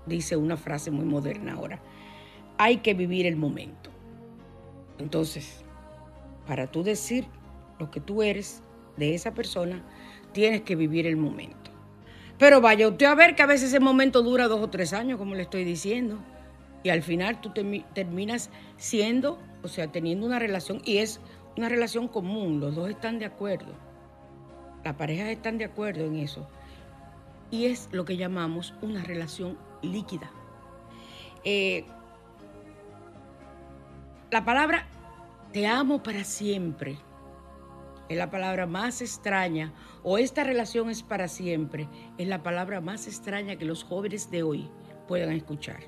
dice 0.06 0.38
una 0.38 0.58
frase 0.58 0.92
muy 0.92 1.06
moderna 1.06 1.54
ahora, 1.54 1.82
hay 2.58 2.78
que 2.78 2.94
vivir 2.94 3.26
el 3.26 3.36
momento. 3.36 3.90
Entonces, 4.98 5.64
para 6.48 6.68
tú 6.68 6.84
decir 6.84 7.26
lo 7.80 7.90
que 7.92 8.00
tú 8.00 8.22
eres 8.22 8.62
de 8.98 9.16
esa 9.16 9.34
persona, 9.34 9.84
tienes 10.34 10.62
que 10.62 10.76
vivir 10.76 11.08
el 11.08 11.18
momento. 11.18 11.72
Pero 12.38 12.62
vaya 12.62 12.88
usted 12.88 13.06
a 13.06 13.16
ver 13.16 13.36
que 13.36 13.44
a 13.44 13.48
veces 13.48 13.70
ese 13.70 13.80
momento 13.80 14.22
dura 14.22 14.48
dos 14.48 14.62
o 14.62 14.70
tres 14.70 14.94
años, 14.94 15.18
como 15.18 15.36
le 15.36 15.44
estoy 15.44 15.64
diciendo, 15.64 16.20
y 16.84 16.90
al 16.90 17.02
final 17.02 17.42
tú 17.42 17.52
terminas 17.94 18.50
siendo, 18.78 19.40
o 19.64 19.68
sea, 19.68 19.92
teniendo 19.92 20.26
una 20.26 20.40
relación, 20.40 20.82
y 20.86 20.98
es 20.98 21.20
una 21.58 21.68
relación 21.68 22.08
común, 22.08 22.62
los 22.62 22.76
dos 22.76 22.90
están 22.90 23.20
de 23.20 23.26
acuerdo, 23.26 23.74
las 24.84 24.96
parejas 24.96 25.30
están 25.30 25.58
de 25.58 25.66
acuerdo 25.66 26.06
en 26.06 26.16
eso, 26.16 26.48
y 27.52 27.66
es 27.66 27.90
lo 27.92 28.06
que 28.06 28.18
llamamos 28.18 28.74
una 28.82 29.04
relación 29.04 29.58
líquida. 29.82 30.30
Eh, 31.44 31.86
la 34.32 34.46
palabra 34.46 34.86
te 35.52 35.66
amo 35.68 36.04
para 36.04 36.24
siempre 36.24 36.98
es 38.10 38.18
la 38.18 38.30
palabra 38.32 38.66
más 38.66 39.02
extraña, 39.02 39.72
o 40.04 40.18
esta 40.18 40.44
relación 40.44 40.90
es 40.90 41.04
para 41.04 41.28
siempre, 41.28 41.88
es 42.18 42.28
la 42.28 42.42
palabra 42.42 42.82
más 42.82 43.08
extraña 43.08 43.56
que 43.56 43.66
los 43.66 43.84
jóvenes 43.84 44.32
de 44.32 44.42
hoy 44.44 44.68
puedan 45.08 45.32
escuchar. 45.32 45.82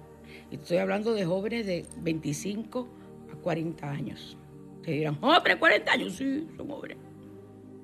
Estoy 0.51 0.77
hablando 0.77 1.13
de 1.13 1.25
jóvenes 1.25 1.65
de 1.65 1.86
25 1.97 2.88
a 3.34 3.36
40 3.38 3.89
años. 3.89 4.38
Te 4.84 4.91
dirán, 4.91 5.19
jóvenes, 5.19 5.58
40 5.58 5.91
años, 5.91 6.13
sí, 6.13 6.47
son 6.56 6.67
jóvenes. 6.69 6.97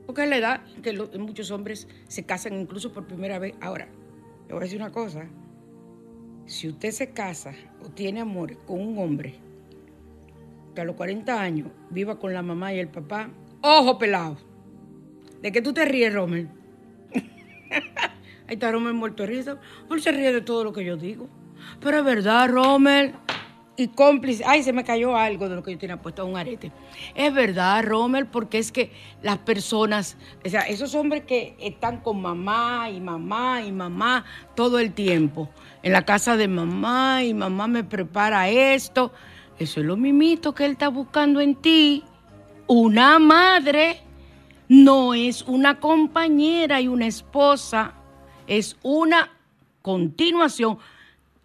Porque 0.07 0.23
es 0.23 0.29
la 0.29 0.37
edad 0.37 0.61
que 0.81 0.93
muchos 1.19 1.51
hombres 1.51 1.87
se 2.07 2.25
casan 2.25 2.59
incluso 2.59 2.91
por 2.91 3.05
primera 3.05 3.37
vez. 3.37 3.53
Ahora, 3.61 3.87
le 4.47 4.53
voy 4.53 4.61
a 4.61 4.63
decir 4.63 4.79
una 4.79 4.91
cosa. 4.91 5.27
Si 6.47 6.67
usted 6.67 6.91
se 6.91 7.11
casa 7.11 7.53
o 7.85 7.89
tiene 7.89 8.21
amor 8.21 8.57
con 8.65 8.81
un 8.81 8.97
hombre 8.97 9.35
que 10.73 10.81
a 10.81 10.85
los 10.85 10.95
40 10.95 11.39
años 11.39 11.67
viva 11.91 12.17
con 12.17 12.33
la 12.33 12.41
mamá 12.41 12.73
y 12.73 12.79
el 12.79 12.87
papá, 12.87 13.29
Ojo 13.61 13.97
pelado. 13.97 14.37
¿De 15.41 15.51
qué 15.51 15.61
tú 15.61 15.73
te 15.73 15.83
ríes, 15.83 16.13
Romer? 16.13 16.47
Ahí 18.47 18.53
está 18.53 18.71
Romer 18.71 18.93
muerto 18.93 19.23
de 19.23 19.27
risa. 19.27 19.59
Él 19.89 20.01
se 20.01 20.11
ríe 20.11 20.31
de 20.31 20.41
todo 20.41 20.63
lo 20.63 20.71
que 20.71 20.85
yo 20.85 20.95
digo. 20.95 21.27
Pero 21.81 21.97
es 21.97 22.05
verdad, 22.05 22.49
Romer. 22.49 23.13
Y 23.79 23.89
cómplice. 23.89 24.43
Ay, 24.43 24.63
se 24.63 24.73
me 24.73 24.83
cayó 24.83 25.15
algo 25.15 25.47
de 25.47 25.55
lo 25.55 25.61
que 25.61 25.71
yo 25.71 25.77
tenía 25.77 25.97
puesto, 25.97 26.25
un 26.25 26.35
arete. 26.35 26.71
Es 27.13 27.31
verdad, 27.31 27.83
Romer, 27.83 28.25
porque 28.25 28.57
es 28.57 28.71
que 28.71 28.91
las 29.21 29.37
personas, 29.37 30.17
o 30.43 30.49
sea, 30.49 30.61
esos 30.61 30.95
hombres 30.95 31.25
que 31.25 31.55
están 31.59 32.01
con 32.01 32.19
mamá 32.19 32.89
y 32.89 32.99
mamá 32.99 33.61
y 33.61 33.71
mamá 33.71 34.25
todo 34.55 34.79
el 34.79 34.93
tiempo, 34.93 35.47
en 35.83 35.91
la 35.93 36.05
casa 36.05 36.35
de 36.35 36.47
mamá 36.47 37.23
y 37.23 37.35
mamá 37.35 37.67
me 37.67 37.83
prepara 37.83 38.49
esto, 38.49 39.11
eso 39.59 39.79
es 39.79 39.85
lo 39.85 39.95
mimito 39.95 40.55
que 40.55 40.65
él 40.65 40.71
está 40.71 40.87
buscando 40.87 41.39
en 41.39 41.53
ti. 41.53 42.03
Una 42.65 43.19
madre 43.19 44.01
no 44.67 45.13
es 45.13 45.43
una 45.43 45.79
compañera 45.79 46.81
y 46.81 46.87
una 46.87 47.05
esposa, 47.05 47.93
es 48.47 48.75
una 48.81 49.31
continuación 49.83 50.79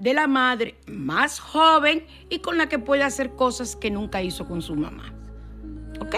de 0.03 0.15
la 0.15 0.27
madre 0.27 0.75
más 0.89 1.39
joven 1.39 2.05
y 2.29 2.41
con 2.41 2.59
la 2.59 2.69
que 2.69 2.81
puede 2.81 3.05
hacer 3.05 3.37
cosas 3.37 3.77
que 3.77 3.89
nunca 3.89 4.21
hizo 4.21 4.49
con 4.49 4.61
su 4.61 4.75
mamá. 4.75 5.15
¿Ok? 6.01 6.17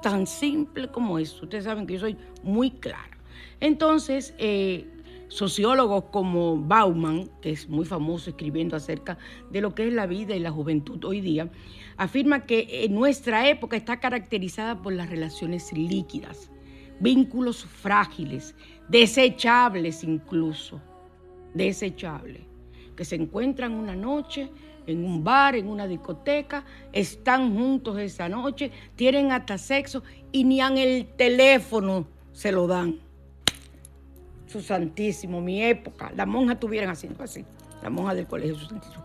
Tan 0.00 0.26
simple 0.26 0.90
como 0.90 1.18
eso. 1.18 1.44
Ustedes 1.44 1.64
saben 1.64 1.86
que 1.86 1.94
yo 1.94 2.00
soy 2.00 2.16
muy 2.42 2.70
clara. 2.70 3.18
Entonces, 3.60 4.34
eh, 4.38 4.86
sociólogos 5.28 6.04
como 6.04 6.56
Bauman, 6.56 7.28
que 7.42 7.50
es 7.50 7.68
muy 7.68 7.84
famoso 7.84 8.30
escribiendo 8.30 8.74
acerca 8.74 9.18
de 9.50 9.60
lo 9.60 9.74
que 9.74 9.88
es 9.88 9.92
la 9.92 10.06
vida 10.06 10.34
y 10.34 10.40
la 10.40 10.50
juventud 10.50 11.04
hoy 11.04 11.20
día, 11.20 11.50
afirma 11.98 12.46
que 12.46 12.86
nuestra 12.88 13.50
época 13.50 13.76
está 13.76 14.00
caracterizada 14.00 14.80
por 14.80 14.94
las 14.94 15.10
relaciones 15.10 15.70
líquidas, 15.74 16.50
vínculos 17.00 17.66
frágiles, 17.66 18.54
desechables 18.88 20.04
incluso, 20.04 20.80
desechables, 21.52 22.51
que 22.96 23.04
se 23.04 23.16
encuentran 23.16 23.72
una 23.72 23.94
noche 23.94 24.50
en 24.86 25.04
un 25.04 25.22
bar, 25.22 25.54
en 25.54 25.68
una 25.68 25.86
discoteca, 25.86 26.64
están 26.92 27.54
juntos 27.54 27.98
esa 27.98 28.28
noche, 28.28 28.70
tienen 28.96 29.32
hasta 29.32 29.58
sexo 29.58 30.02
y 30.32 30.44
ni 30.44 30.60
en 30.60 30.78
el 30.78 31.06
teléfono 31.16 32.06
se 32.32 32.52
lo 32.52 32.66
dan 32.66 32.98
su 34.46 34.60
santísimo, 34.60 35.40
mi 35.40 35.62
época, 35.62 36.12
las 36.14 36.26
monjas 36.26 36.54
estuvieran 36.54 36.90
haciendo 36.90 37.22
así, 37.22 37.44
las 37.82 37.90
monjas 37.90 38.16
del 38.16 38.26
colegio, 38.26 38.54
su 38.56 38.66
santísimo. 38.66 39.02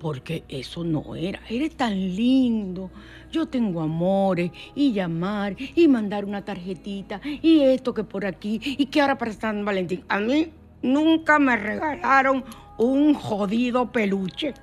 Porque 0.00 0.44
eso 0.48 0.84
no 0.84 1.14
era, 1.14 1.40
eres 1.48 1.76
tan 1.76 1.94
lindo. 1.94 2.90
Yo 3.32 3.46
tengo 3.46 3.80
amores 3.80 4.50
y 4.74 4.92
llamar 4.92 5.56
y 5.58 5.88
mandar 5.88 6.26
una 6.26 6.44
tarjetita 6.44 7.22
y 7.24 7.60
esto 7.60 7.94
que 7.94 8.04
por 8.04 8.26
aquí 8.26 8.60
y 8.62 8.86
que 8.86 9.00
ahora 9.00 9.16
para 9.16 9.32
San 9.32 9.64
Valentín. 9.64 10.04
A 10.08 10.20
mí 10.20 10.50
nunca 10.84 11.40
me 11.40 11.56
regalaron 11.56 12.44
un 12.78 13.14
jodido 13.14 13.90
peluche 13.90 14.54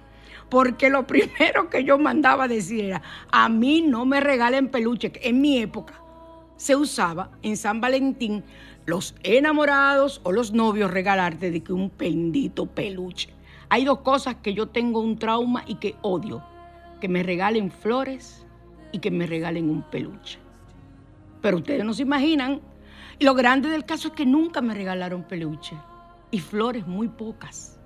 porque 0.50 0.90
lo 0.90 1.08
primero 1.08 1.70
que 1.70 1.84
yo 1.84 1.98
mandaba 1.98 2.48
decir 2.48 2.86
era, 2.86 3.02
a 3.32 3.50
mí 3.50 3.82
no 3.82 4.06
me 4.06 4.20
regalen 4.20 4.70
peluche, 4.70 5.12
en 5.22 5.42
mi 5.42 5.60
época 5.60 6.02
se 6.56 6.76
usaba 6.76 7.32
en 7.42 7.58
San 7.58 7.82
Valentín 7.82 8.44
los 8.86 9.16
enamorados 9.24 10.22
o 10.24 10.32
los 10.32 10.54
novios 10.54 10.92
regalarte 10.92 11.50
de 11.50 11.64
que 11.64 11.74
un 11.74 11.92
bendito 11.98 12.68
peluche. 12.68 13.30
Hay 13.70 13.86
dos 13.86 14.02
cosas 14.02 14.36
que 14.44 14.54
yo 14.54 14.68
tengo 14.68 15.00
un 15.00 15.18
trauma 15.18 15.64
y 15.66 15.76
que 15.76 15.96
odio. 16.02 16.44
Que 17.00 17.08
me 17.08 17.24
regalen 17.24 17.72
flores 17.72 18.46
y 18.92 19.00
que 19.00 19.10
me 19.10 19.26
regalen 19.26 19.70
un 19.70 19.82
peluche. 19.82 20.40
Pero 21.42 21.58
ustedes 21.58 21.84
no 21.84 21.94
se 21.94 22.04
imaginan. 22.04 22.62
Lo 23.20 23.34
grande 23.34 23.70
del 23.70 23.86
caso 23.86 24.10
es 24.10 24.14
que 24.14 24.26
nunca 24.26 24.62
me 24.62 24.74
regalaron 24.74 25.24
peluche. 25.24 25.76
Y 26.32 26.40
flores 26.40 26.88
muy 26.88 27.10
pocas. 27.10 27.78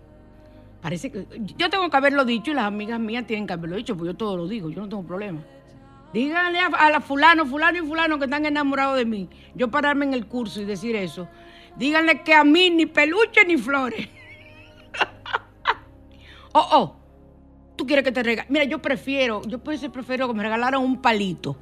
Parece 0.81 1.11
que 1.11 1.25
yo 1.57 1.69
tengo 1.69 1.89
que 1.89 1.97
haberlo 1.97 2.25
dicho 2.25 2.51
y 2.51 2.53
las 2.53 2.65
amigas 2.65 2.99
mías 2.99 3.25
tienen 3.25 3.47
que 3.47 3.53
haberlo 3.53 3.75
dicho, 3.75 3.97
porque 3.97 4.11
yo 4.11 4.17
todo 4.17 4.37
lo 4.37 4.47
digo, 4.47 4.69
yo 4.69 4.81
no 4.81 4.87
tengo 4.87 5.03
problema. 5.03 5.41
Díganle 6.13 6.59
a, 6.59 6.89
la 6.89 7.01
fulano, 7.01 7.45
fulano 7.45 7.77
y 7.77 7.87
fulano 7.87 8.17
que 8.17 8.25
están 8.25 8.45
enamorados 8.45 8.95
de 8.95 9.05
mí. 9.05 9.27
Yo 9.53 9.69
pararme 9.69 10.05
en 10.05 10.13
el 10.13 10.27
curso 10.27 10.61
y 10.61 10.65
decir 10.65 10.95
eso. 10.95 11.27
Díganle 11.75 12.21
que 12.21 12.33
a 12.33 12.43
mí 12.43 12.69
ni 12.69 12.85
peluche 12.85 13.43
ni 13.45 13.57
flores. 13.57 14.07
oh, 16.53 16.67
oh. 16.71 16.95
Tú 17.75 17.85
quieres 17.85 18.05
que 18.05 18.11
te 18.11 18.23
regale. 18.23 18.47
Mira, 18.49 18.63
yo 18.63 18.81
prefiero, 18.81 19.41
yo 19.43 19.59
prefiero 19.61 20.27
que 20.27 20.33
me 20.33 20.43
regalaran 20.43 20.81
un 20.81 21.01
palito. 21.01 21.57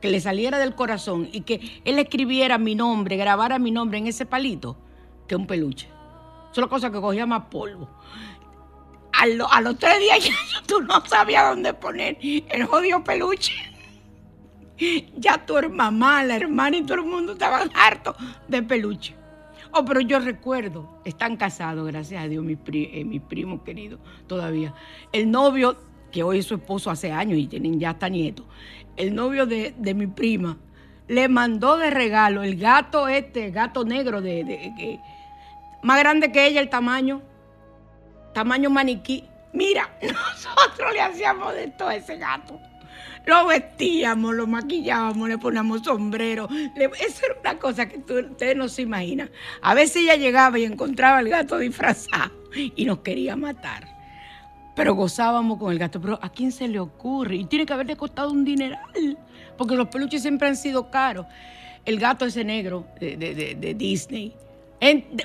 Que 0.00 0.08
le 0.08 0.20
saliera 0.20 0.58
del 0.58 0.74
corazón 0.74 1.28
y 1.32 1.40
que 1.40 1.80
él 1.84 1.98
escribiera 1.98 2.58
mi 2.58 2.74
nombre, 2.74 3.16
grabara 3.16 3.58
mi 3.58 3.70
nombre 3.70 3.98
en 3.98 4.06
ese 4.06 4.26
palito, 4.26 4.76
un 5.36 5.46
peluche. 5.46 5.88
Solo 6.52 6.68
cosa 6.68 6.90
que 6.90 7.00
cogía 7.00 7.26
más 7.26 7.44
polvo 7.46 7.88
a, 9.50 9.60
los 9.60 9.78
tres 9.78 10.00
días 10.00 10.24
ya 10.24 10.66
tú 10.66 10.80
no 10.80 11.04
sabías 11.06 11.50
dónde 11.50 11.74
poner 11.74 12.18
el 12.20 12.64
jodido 12.64 13.02
peluche. 13.04 13.52
Ya 15.16 15.46
tu 15.46 15.54
mamá, 15.70 16.24
la 16.24 16.36
hermana 16.36 16.76
y 16.76 16.82
todo 16.82 16.96
el 16.96 17.04
mundo 17.04 17.32
estaban 17.32 17.70
hartos 17.74 18.16
de 18.48 18.62
peluche. 18.62 19.14
Oh, 19.70 19.84
pero 19.84 20.00
yo 20.00 20.18
recuerdo, 20.18 21.00
están 21.04 21.36
casados, 21.36 21.86
gracias 21.86 22.24
a 22.24 22.28
Dios, 22.28 22.44
mi, 22.44 22.58
eh, 22.72 23.04
mi 23.04 23.20
primo 23.20 23.62
querido 23.62 23.98
todavía. 24.26 24.74
El 25.12 25.30
novio, 25.30 25.78
que 26.10 26.22
hoy 26.22 26.38
es 26.38 26.46
su 26.46 26.56
esposo 26.56 26.90
hace 26.90 27.12
años 27.12 27.38
y 27.38 27.46
tienen 27.46 27.78
ya 27.78 27.90
hasta 27.90 28.08
nieto, 28.08 28.44
el 28.96 29.14
novio 29.14 29.46
de, 29.46 29.72
mi 29.94 30.08
prima, 30.08 30.58
le 31.06 31.28
mandó 31.28 31.78
de 31.78 31.90
regalo 31.90 32.42
el 32.42 32.56
gato 32.56 33.08
este, 33.08 33.50
gato 33.50 33.84
negro 33.84 34.20
de, 34.20 34.44
de 34.44 35.00
Más 35.82 35.98
grande 35.98 36.30
que 36.32 36.46
ella 36.46 36.60
el 36.60 36.68
tamaño. 36.68 37.22
Tamaño 38.34 38.70
maniquí. 38.70 39.24
Mira, 39.52 39.90
nosotros 40.02 40.92
le 40.92 41.00
hacíamos 41.00 41.54
de 41.54 41.68
todo 41.68 41.90
ese 41.90 42.16
gato. 42.16 42.58
Lo 43.26 43.46
vestíamos, 43.46 44.34
lo 44.34 44.46
maquillábamos, 44.48 45.28
le 45.28 45.38
poníamos 45.38 45.82
sombrero. 45.82 46.48
Le- 46.76 46.86
eso 47.06 47.26
era 47.26 47.36
una 47.40 47.58
cosa 47.58 47.88
que 47.88 47.98
tú- 47.98 48.18
ustedes 48.18 48.56
no 48.56 48.68
se 48.68 48.82
imaginan. 48.82 49.30
A 49.60 49.74
veces 49.74 49.96
ella 50.02 50.16
llegaba 50.16 50.58
y 50.58 50.64
encontraba 50.64 51.18
al 51.18 51.28
gato 51.28 51.58
disfrazado 51.58 52.32
y 52.54 52.84
nos 52.84 52.98
quería 52.98 53.36
matar. 53.36 53.86
Pero 54.74 54.94
gozábamos 54.94 55.58
con 55.58 55.70
el 55.72 55.78
gato. 55.78 56.00
Pero 56.00 56.18
¿a 56.22 56.30
quién 56.30 56.50
se 56.50 56.66
le 56.66 56.80
ocurre? 56.80 57.36
Y 57.36 57.44
tiene 57.44 57.66
que 57.66 57.72
haberle 57.72 57.96
costado 57.96 58.30
un 58.32 58.44
dineral. 58.44 59.18
Porque 59.56 59.76
los 59.76 59.88
peluches 59.88 60.22
siempre 60.22 60.48
han 60.48 60.56
sido 60.56 60.90
caros. 60.90 61.26
El 61.84 62.00
gato 62.00 62.24
ese 62.24 62.42
negro 62.44 62.86
de- 62.98 63.16
de- 63.16 63.54
de 63.54 63.74
Disney. 63.74 64.34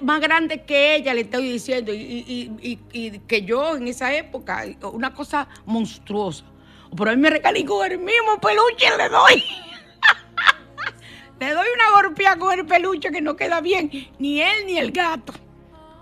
Más 0.04 0.22
grande 0.22 0.64
que 0.64 0.96
ella, 0.96 1.14
le 1.14 1.22
estoy 1.22 1.52
diciendo. 1.52 1.94
Y, 1.94 2.52
y- 2.62 2.80
y- 2.94 3.20
que 3.20 3.42
yo 3.44 3.76
en 3.76 3.88
esa 3.88 4.14
época. 4.16 4.66
Una 4.94 5.14
cosa 5.14 5.48
monstruosa. 5.66 6.46
Pero 6.96 7.12
mí 7.12 7.18
me 7.18 7.30
regalé 7.30 7.66
con 7.66 7.90
el 7.92 7.98
mismo 7.98 8.40
peluche 8.42 8.86
le 8.98 9.10
doy. 9.10 9.44
le 11.40 11.54
doy 11.54 11.68
una 11.76 12.02
golpeada 12.02 12.38
con 12.38 12.58
el 12.60 12.66
peluche 12.66 13.12
que 13.12 13.22
no 13.22 13.36
queda 13.36 13.62
bien. 13.62 13.90
Ni 14.20 14.42
él 14.42 14.66
ni 14.66 14.78
el 14.78 14.92
gato. 14.92 15.34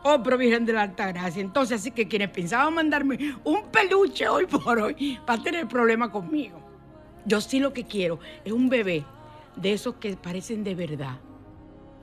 Oh, 0.04 0.22
pero 0.22 0.38
Virgen 0.38 0.66
de 0.66 0.74
la 0.74 0.84
Alta 0.84 1.08
Gracia. 1.12 1.42
Entonces, 1.42 1.82
así 1.82 1.90
que 1.92 2.08
quienes 2.08 2.30
pensaban 2.30 2.74
mandarme 2.76 3.36
un 3.44 3.64
peluche 3.72 4.28
hoy 4.28 4.46
por 4.46 4.78
hoy 4.80 5.20
va 5.28 5.34
a 5.34 5.42
tener 5.42 5.68
problema 5.68 6.12
conmigo. 6.12 6.60
Yo 7.26 7.42
sí 7.42 7.60
lo 7.60 7.74
que 7.74 7.86
quiero 7.86 8.20
es 8.44 8.52
un 8.52 8.70
bebé 8.70 9.04
de 9.56 9.74
esos 9.74 9.96
que 9.96 10.16
parecen 10.16 10.64
de 10.64 10.76
verdad, 10.76 11.18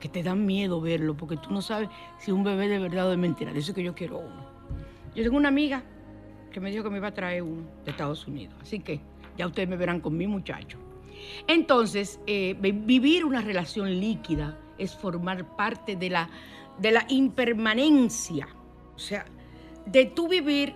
que 0.03 0.09
te 0.09 0.21
dan 0.21 0.45
miedo 0.45 0.81
verlo, 0.81 1.15
porque 1.15 1.37
tú 1.37 1.49
no 1.53 1.61
sabes 1.61 1.87
si 2.19 2.29
es 2.29 2.35
un 2.35 2.43
bebé 2.43 2.67
de 2.67 2.77
verdad 2.77 3.07
o 3.07 3.11
de 3.11 3.15
mentira. 3.15 3.53
De 3.53 3.59
eso 3.59 3.73
que 3.73 3.81
yo 3.81 3.95
quiero 3.95 4.17
uno. 4.19 4.43
Yo 5.15 5.23
tengo 5.23 5.37
una 5.37 5.47
amiga 5.47 5.81
que 6.51 6.59
me 6.59 6.69
dijo 6.71 6.83
que 6.83 6.89
me 6.89 6.97
iba 6.97 7.07
a 7.07 7.13
traer 7.13 7.41
uno 7.41 7.63
de 7.85 7.91
Estados 7.91 8.27
Unidos. 8.27 8.53
Así 8.61 8.79
que 8.79 8.99
ya 9.37 9.47
ustedes 9.47 9.69
me 9.69 9.77
verán 9.77 10.01
con 10.01 10.17
mi 10.17 10.27
muchacho. 10.27 10.77
Entonces, 11.47 12.19
eh, 12.27 12.53
vi- 12.59 12.73
vivir 12.73 13.23
una 13.23 13.39
relación 13.39 13.97
líquida 14.01 14.57
es 14.77 14.93
formar 14.93 15.55
parte 15.55 15.95
de 15.95 16.09
la, 16.09 16.29
de 16.79 16.91
la 16.91 17.05
impermanencia. 17.07 18.49
O 18.97 18.99
sea, 18.99 19.23
de 19.85 20.05
tú 20.05 20.27
vivir 20.27 20.73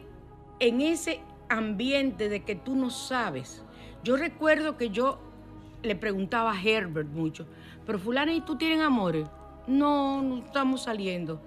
en 0.62 0.80
ese 0.80 1.20
ambiente 1.50 2.30
de 2.30 2.46
que 2.46 2.56
tú 2.56 2.78
no 2.78 2.90
sabes. 2.90 3.62
Yo 4.06 4.16
recuerdo 4.16 4.78
que 4.78 4.90
yo 4.90 5.20
le 5.84 5.98
preguntaba 5.98 6.54
a 6.54 6.62
Herbert 6.64 7.10
mucho, 7.10 7.46
pero 7.88 7.98
fulana, 7.98 8.34
¿y 8.34 8.42
tú 8.42 8.58
tienes 8.58 8.82
amores? 8.82 9.28
No, 9.66 10.22
no 10.22 10.40
estamos 10.40 10.84
saliendo. 10.84 11.42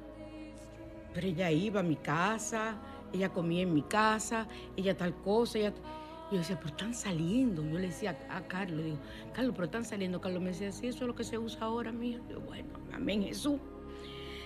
Pero 1.13 1.27
ella 1.27 1.51
iba 1.51 1.81
a 1.81 1.83
mi 1.83 1.97
casa, 1.97 2.79
ella 3.13 3.29
comía 3.29 3.63
en 3.63 3.75
mi 3.75 3.83
casa, 3.83 4.49
ella 4.75 4.97
tal 4.97 5.15
cosa. 5.17 5.59
Yo 5.59 6.39
decía, 6.39 6.57
pero 6.57 6.71
están 6.71 6.95
saliendo. 6.95 7.63
Yo 7.63 7.79
le 7.79 7.89
decía 7.89 8.19
a 8.31 8.41
Carlos, 8.49 8.85
digo, 8.85 8.97
Carlos, 9.35 9.53
pero 9.55 9.67
están 9.67 9.85
saliendo. 9.85 10.19
Carlos 10.23 10.41
me 10.41 10.49
decía, 10.49 10.73
sí, 10.73 10.87
eso 10.87 11.01
es 11.01 11.09
lo 11.09 11.15
que 11.15 11.25
se 11.25 11.37
usa 11.37 11.67
ahora, 11.67 11.93
mija. 11.93 12.21
Yo, 12.31 12.41
bueno, 12.41 12.71
amén 12.95 13.23
Jesús. 13.23 13.61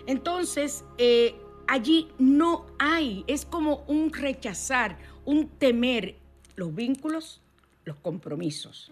Entonces, 0.08 0.84
eh, 0.98 1.36
allí 1.68 2.08
no 2.18 2.66
hay, 2.80 3.22
es 3.28 3.46
como 3.46 3.84
un 3.86 4.12
rechazar, 4.12 4.98
un 5.24 5.48
temer 5.48 6.16
los 6.56 6.74
vínculos, 6.74 7.40
los 7.84 7.96
compromisos. 7.96 8.90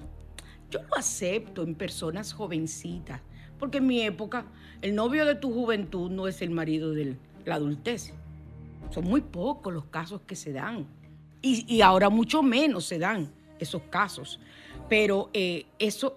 Yo 0.73 0.81
lo 0.89 0.97
acepto 0.97 1.63
en 1.65 1.75
personas 1.75 2.33
jovencitas, 2.33 3.21
porque 3.59 3.77
en 3.77 3.87
mi 3.87 4.01
época 4.01 4.47
el 4.81 4.95
novio 4.95 5.27
de 5.27 5.35
tu 5.35 5.53
juventud 5.53 6.11
no 6.11 6.29
es 6.29 6.41
el 6.41 6.49
marido 6.49 6.93
de 6.93 7.15
la 7.45 7.57
adultez. 7.57 8.15
Son 8.91 9.05
muy 9.05 9.21
pocos 9.21 9.71
los 9.71 9.85
casos 9.85 10.23
que 10.27 10.35
se 10.35 10.51
dan. 10.51 10.87
Y, 11.43 11.83
ahora 11.83 12.09
mucho 12.09 12.43
menos 12.43 12.87
se 12.87 12.99
dan 12.99 13.31
esos 13.59 13.83
casos. 13.91 14.41
Pero 14.89 15.29
eh, 15.35 15.67
eso 15.79 16.17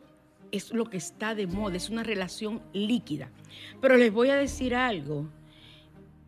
es 0.53 0.71
lo 0.71 0.85
que 0.85 0.97
está 0.97 1.35
de 1.35 1.47
moda, 1.47 1.75
es 1.75 1.89
una 1.89 2.03
relación 2.03 2.61
líquida. 2.71 3.29
Pero 3.81 3.97
les 3.97 4.13
voy 4.13 4.29
a 4.29 4.37
decir 4.37 4.73
algo. 4.73 5.27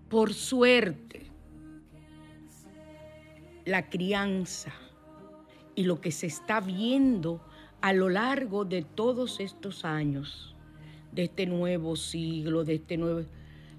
Por 0.10 0.34
suerte, 0.34 1.28
la 3.64 3.90
crianza 3.90 4.74
y 5.76 5.84
lo 5.84 6.02
que 6.02 6.12
se 6.12 6.28
está 6.28 6.60
viendo 6.60 7.47
a 7.82 7.94
lo 7.94 8.10
largo 8.10 8.66
de 8.66 8.82
todos 8.82 9.40
estos 9.40 9.86
años, 9.86 10.56
de 11.12 11.24
este 11.24 11.46
nuevo 11.46 11.96
siglo, 11.96 12.64
de 12.64 12.76
este 12.76 12.98
nuevo... 12.98 13.22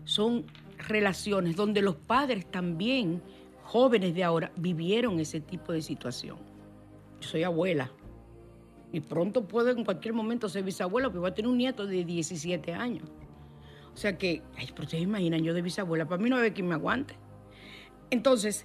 Son 0.05 0.46
relaciones 0.88 1.57
donde 1.57 1.82
los 1.82 1.96
padres 1.96 2.46
también, 2.51 3.22
jóvenes 3.64 4.14
de 4.14 4.24
ahora, 4.24 4.53
vivieron 4.57 5.20
ese 5.20 5.40
tipo 5.40 5.72
de 5.72 5.82
situación. 5.82 6.38
Yo 7.20 7.28
soy 7.28 7.42
abuela 7.42 7.90
y 8.92 9.01
pronto 9.01 9.46
puedo 9.46 9.70
en 9.70 9.84
cualquier 9.84 10.14
momento 10.14 10.49
ser 10.49 10.62
bisabuela, 10.62 11.09
porque 11.09 11.18
voy 11.18 11.30
a 11.30 11.34
tener 11.34 11.51
un 11.51 11.59
nieto 11.59 11.86
de 11.86 12.05
17 12.05 12.72
años. 12.72 13.09
O 13.92 13.96
sea 13.96 14.16
que, 14.16 14.42
ay, 14.57 14.68
pero 14.70 14.84
ustedes 14.84 15.03
imaginan, 15.03 15.42
yo 15.42 15.53
de 15.53 15.61
bisabuela, 15.61 16.07
para 16.07 16.22
mí 16.22 16.30
no 16.30 16.36
hay 16.36 16.53
quien 16.53 16.68
me 16.68 16.74
aguante. 16.74 17.14
Entonces, 18.11 18.64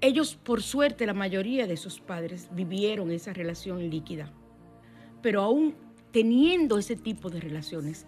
ellos, 0.00 0.34
por 0.34 0.62
suerte, 0.62 1.06
la 1.06 1.14
mayoría 1.14 1.66
de 1.66 1.74
esos 1.74 2.00
padres 2.00 2.50
vivieron 2.52 3.10
esa 3.10 3.32
relación 3.32 3.88
líquida. 3.88 4.30
Pero 5.26 5.42
aún 5.42 5.74
teniendo 6.12 6.78
ese 6.78 6.94
tipo 6.94 7.30
de 7.30 7.40
relaciones, 7.40 8.06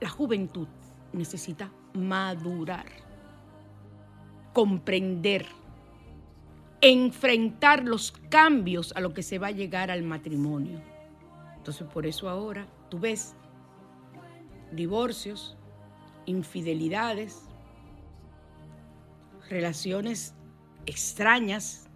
la 0.00 0.08
juventud 0.08 0.68
necesita 1.12 1.72
madurar, 1.92 2.86
comprender, 4.52 5.44
enfrentar 6.80 7.82
los 7.82 8.12
cambios 8.12 8.92
a 8.94 9.00
lo 9.00 9.12
que 9.12 9.24
se 9.24 9.40
va 9.40 9.48
a 9.48 9.50
llegar 9.50 9.90
al 9.90 10.04
matrimonio. 10.04 10.80
Entonces, 11.56 11.84
por 11.88 12.06
eso 12.06 12.28
ahora 12.28 12.68
tú 12.90 13.00
ves 13.00 13.34
divorcios, 14.70 15.56
infidelidades, 16.26 17.42
relaciones 19.50 20.32
extrañas, 20.86 21.87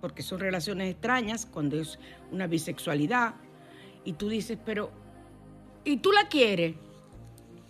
porque 0.00 0.22
son 0.22 0.40
relaciones 0.40 0.90
extrañas 0.90 1.46
cuando 1.46 1.78
es 1.78 1.98
una 2.30 2.46
bisexualidad, 2.46 3.34
y 4.04 4.14
tú 4.14 4.28
dices, 4.28 4.58
pero, 4.64 4.90
¿y 5.84 5.98
tú 5.98 6.12
la 6.12 6.28
quieres? 6.28 6.76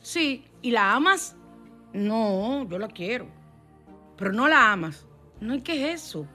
Sí, 0.00 0.44
¿y 0.62 0.70
la 0.70 0.94
amas? 0.94 1.36
No, 1.92 2.68
yo 2.68 2.78
la 2.78 2.88
quiero, 2.88 3.26
pero 4.16 4.32
no 4.32 4.46
la 4.46 4.72
amas. 4.72 5.06
No, 5.40 5.54
¿y 5.54 5.60
qué 5.62 5.92
es 5.92 6.02
eso? 6.02 6.26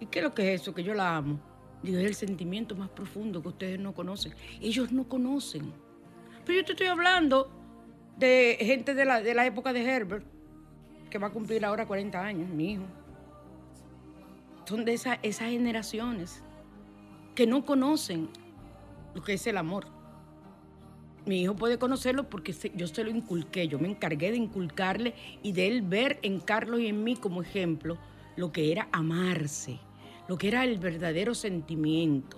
¿Y 0.00 0.06
qué 0.06 0.20
es 0.20 0.24
lo 0.24 0.34
que 0.34 0.54
es 0.54 0.62
eso? 0.62 0.74
Que 0.74 0.82
yo 0.82 0.94
la 0.94 1.16
amo. 1.16 1.38
Digo, 1.82 1.98
es 1.98 2.06
el 2.06 2.14
sentimiento 2.14 2.74
más 2.74 2.88
profundo 2.90 3.42
que 3.42 3.48
ustedes 3.48 3.78
no 3.78 3.94
conocen. 3.94 4.34
Ellos 4.60 4.92
no 4.92 5.08
conocen. 5.08 5.72
Pero 6.44 6.60
yo 6.60 6.64
te 6.64 6.72
estoy 6.72 6.88
hablando 6.88 7.50
de 8.18 8.56
gente 8.60 8.94
de 8.94 9.04
la, 9.04 9.20
de 9.20 9.34
la 9.34 9.46
época 9.46 9.72
de 9.72 9.82
Herbert, 9.82 10.24
que 11.08 11.18
va 11.18 11.28
a 11.28 11.30
cumplir 11.30 11.64
ahora 11.64 11.86
40 11.86 12.20
años, 12.20 12.48
mi 12.48 12.72
hijo. 12.72 12.84
Son 14.70 14.84
de 14.84 14.92
esa- 14.92 15.18
esas 15.24 15.50
generaciones 15.50 16.44
que 17.34 17.44
no 17.44 17.64
conocen 17.64 18.28
lo 19.16 19.20
que 19.20 19.32
es 19.32 19.44
el 19.48 19.56
amor. 19.56 19.86
Mi 21.26 21.42
hijo 21.42 21.56
puede 21.56 21.76
conocerlo 21.76 22.30
porque 22.30 22.54
yo 22.76 22.86
se 22.86 23.02
lo 23.02 23.10
inculqué, 23.10 23.66
yo 23.66 23.80
me 23.80 23.88
encargué 23.88 24.30
de 24.30 24.36
inculcarle 24.36 25.14
y 25.42 25.50
de 25.50 25.66
él 25.66 25.82
ver 25.82 26.20
en 26.22 26.38
Carlos 26.38 26.78
y 26.78 26.86
en 26.86 27.02
mí 27.02 27.16
como 27.16 27.42
ejemplo 27.42 27.98
lo 28.36 28.52
que 28.52 28.70
era 28.70 28.88
amarse, 28.92 29.80
lo 30.28 30.38
que 30.38 30.46
era 30.46 30.62
el 30.62 30.78
verdadero 30.78 31.34
sentimiento. 31.34 32.36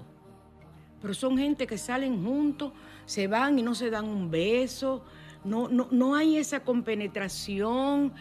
Pero 1.03 1.13
son 1.13 1.37
gente 1.37 1.67
que 1.67 1.77
salen 1.77 2.25
juntos, 2.25 2.73
se 3.05 3.27
van 3.27 3.59
y 3.59 3.63
no 3.63 3.75
se 3.75 3.91
dan 3.91 4.07
un 4.09 4.31
beso, 4.31 5.05
no, 5.45 5.69
no, 5.69 5.89
no 5.91 6.15
hay 6.15 6.39
esa 6.39 6.61
compenetración. 6.65 8.15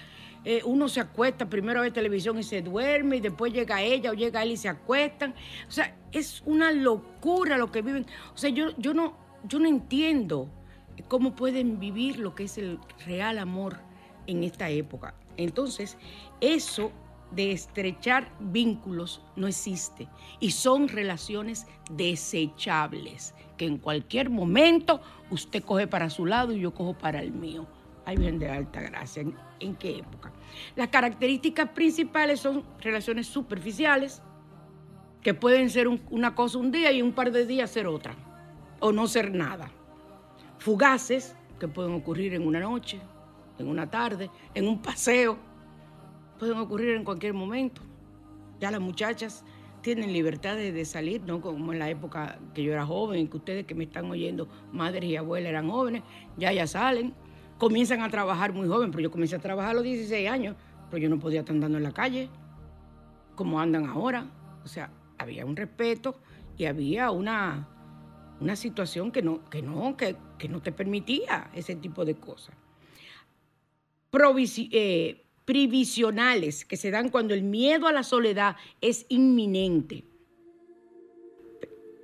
Eh, 0.43 0.61
uno 0.65 0.89
se 0.89 0.99
acuesta 0.99 1.49
primero 1.49 1.79
a 1.79 1.83
ver 1.83 1.93
televisión 1.93 2.39
y 2.39 2.43
se 2.43 2.61
duerme, 2.61 3.17
y 3.17 3.21
después 3.21 3.53
llega 3.53 3.81
ella 3.81 4.11
o 4.11 4.13
llega 4.13 4.43
él 4.43 4.51
y 4.51 4.57
se 4.57 4.69
acuestan. 4.69 5.35
O 5.67 5.71
sea, 5.71 5.95
es 6.11 6.41
una 6.45 6.71
locura 6.71 7.57
lo 7.57 7.71
que 7.71 7.81
viven. 7.81 8.05
O 8.33 8.37
sea, 8.37 8.49
yo, 8.49 8.75
yo, 8.77 8.93
no, 8.93 9.17
yo 9.43 9.59
no 9.59 9.67
entiendo 9.67 10.49
cómo 11.07 11.35
pueden 11.35 11.79
vivir 11.79 12.19
lo 12.19 12.35
que 12.35 12.45
es 12.45 12.57
el 12.57 12.79
real 13.05 13.37
amor 13.37 13.77
en 14.27 14.43
esta 14.43 14.69
época. 14.69 15.13
Entonces, 15.37 15.97
eso 16.41 16.91
de 17.31 17.51
estrechar 17.51 18.29
vínculos 18.39 19.21
no 19.35 19.47
existe 19.47 20.07
y 20.39 20.51
son 20.51 20.89
relaciones 20.89 21.65
desechables 21.91 23.33
que 23.57 23.65
en 23.65 23.77
cualquier 23.77 24.29
momento 24.29 25.01
usted 25.29 25.63
coge 25.63 25.87
para 25.87 26.09
su 26.09 26.25
lado 26.25 26.51
y 26.51 26.59
yo 26.59 26.73
cojo 26.73 26.93
para 26.93 27.21
el 27.21 27.31
mío. 27.31 27.67
Viene 28.15 28.39
de 28.39 28.49
alta 28.49 28.81
gracia. 28.81 29.23
¿En, 29.59 29.75
qué 29.75 29.99
época? 29.99 30.31
Las 30.75 30.89
características 30.89 31.69
principales 31.69 32.39
son 32.39 32.63
relaciones 32.79 33.27
superficiales 33.27 34.21
que 35.21 35.33
pueden 35.33 35.69
ser 35.69 35.87
un- 35.87 36.01
una 36.09 36.33
cosa 36.35 36.57
un 36.57 36.71
día 36.71 36.91
y 36.91 37.01
un 37.01 37.13
par 37.13 37.31
de 37.31 37.45
días 37.45 37.69
ser 37.69 37.87
otra 37.87 38.15
o 38.79 38.91
no 38.91 39.07
ser 39.07 39.33
nada. 39.33 39.69
Fugaces 40.57 41.35
que 41.59 41.67
pueden 41.67 41.93
ocurrir 41.93 42.33
en 42.33 42.45
una 42.45 42.59
noche, 42.59 42.99
en 43.59 43.67
una 43.67 43.89
tarde, 43.89 44.29
en 44.53 44.67
un 44.67 44.81
paseo. 44.81 45.37
Pueden 46.39 46.57
ocurrir 46.57 46.95
en 46.95 47.03
cualquier 47.03 47.33
momento. 47.33 47.81
Ya 48.59 48.71
las 48.71 48.81
muchachas 48.81 49.43
tienen 49.81 50.13
libertad 50.13 50.55
de, 50.55 50.85
salir, 50.85 51.21
no 51.23 51.41
como 51.41 51.73
en 51.73 51.79
la 51.79 51.89
época 51.89 52.37
que 52.53 52.63
yo 52.63 52.71
era 52.73 52.85
joven, 52.85 53.27
que 53.27 53.37
ustedes 53.37 53.65
que 53.65 53.73
me 53.75 53.85
están 53.85 54.09
oyendo, 54.09 54.47
madres 54.71 55.05
y 55.05 55.15
abuelas 55.15 55.49
eran 55.49 55.69
jóvenes, 55.69 56.03
ya 56.37 56.51
ya 56.53 56.67
salen, 56.67 57.13
comienzan 57.61 58.01
a 58.01 58.09
trabajar 58.09 58.53
muy 58.53 58.67
joven, 58.67 58.89
pero 58.89 59.03
yo 59.03 59.11
comencé 59.11 59.35
a 59.35 59.39
trabajar 59.39 59.69
a 59.69 59.73
los 59.75 59.83
16 59.83 60.27
años, 60.27 60.55
pero 60.89 60.97
yo 60.97 61.09
no 61.09 61.19
podía 61.19 61.41
estar 61.41 61.53
andando 61.53 61.77
en 61.77 61.83
la 61.83 61.91
calle 61.91 62.27
como 63.35 63.59
andan 63.59 63.85
ahora. 63.85 64.25
O 64.65 64.67
sea, 64.67 64.91
había 65.19 65.45
un 65.45 65.55
respeto 65.55 66.15
y 66.57 66.65
había 66.65 67.11
una, 67.11 67.69
una 68.39 68.55
situación 68.55 69.11
que 69.11 69.21
no, 69.21 69.47
que 69.51 69.61
no, 69.61 69.95
que, 69.95 70.15
no 70.49 70.59
te 70.63 70.71
permitía 70.71 71.51
ese 71.53 71.75
tipo 71.75 72.03
de 72.03 72.15
cosas. 72.15 72.55
Eh, 74.11 75.23
previsionales 75.45 76.65
que 76.65 76.77
se 76.77 76.89
dan 76.89 77.09
cuando 77.09 77.35
el 77.35 77.43
miedo 77.43 77.85
a 77.85 77.91
la 77.91 78.01
soledad 78.01 78.55
es 78.81 79.05
inminente. 79.07 80.03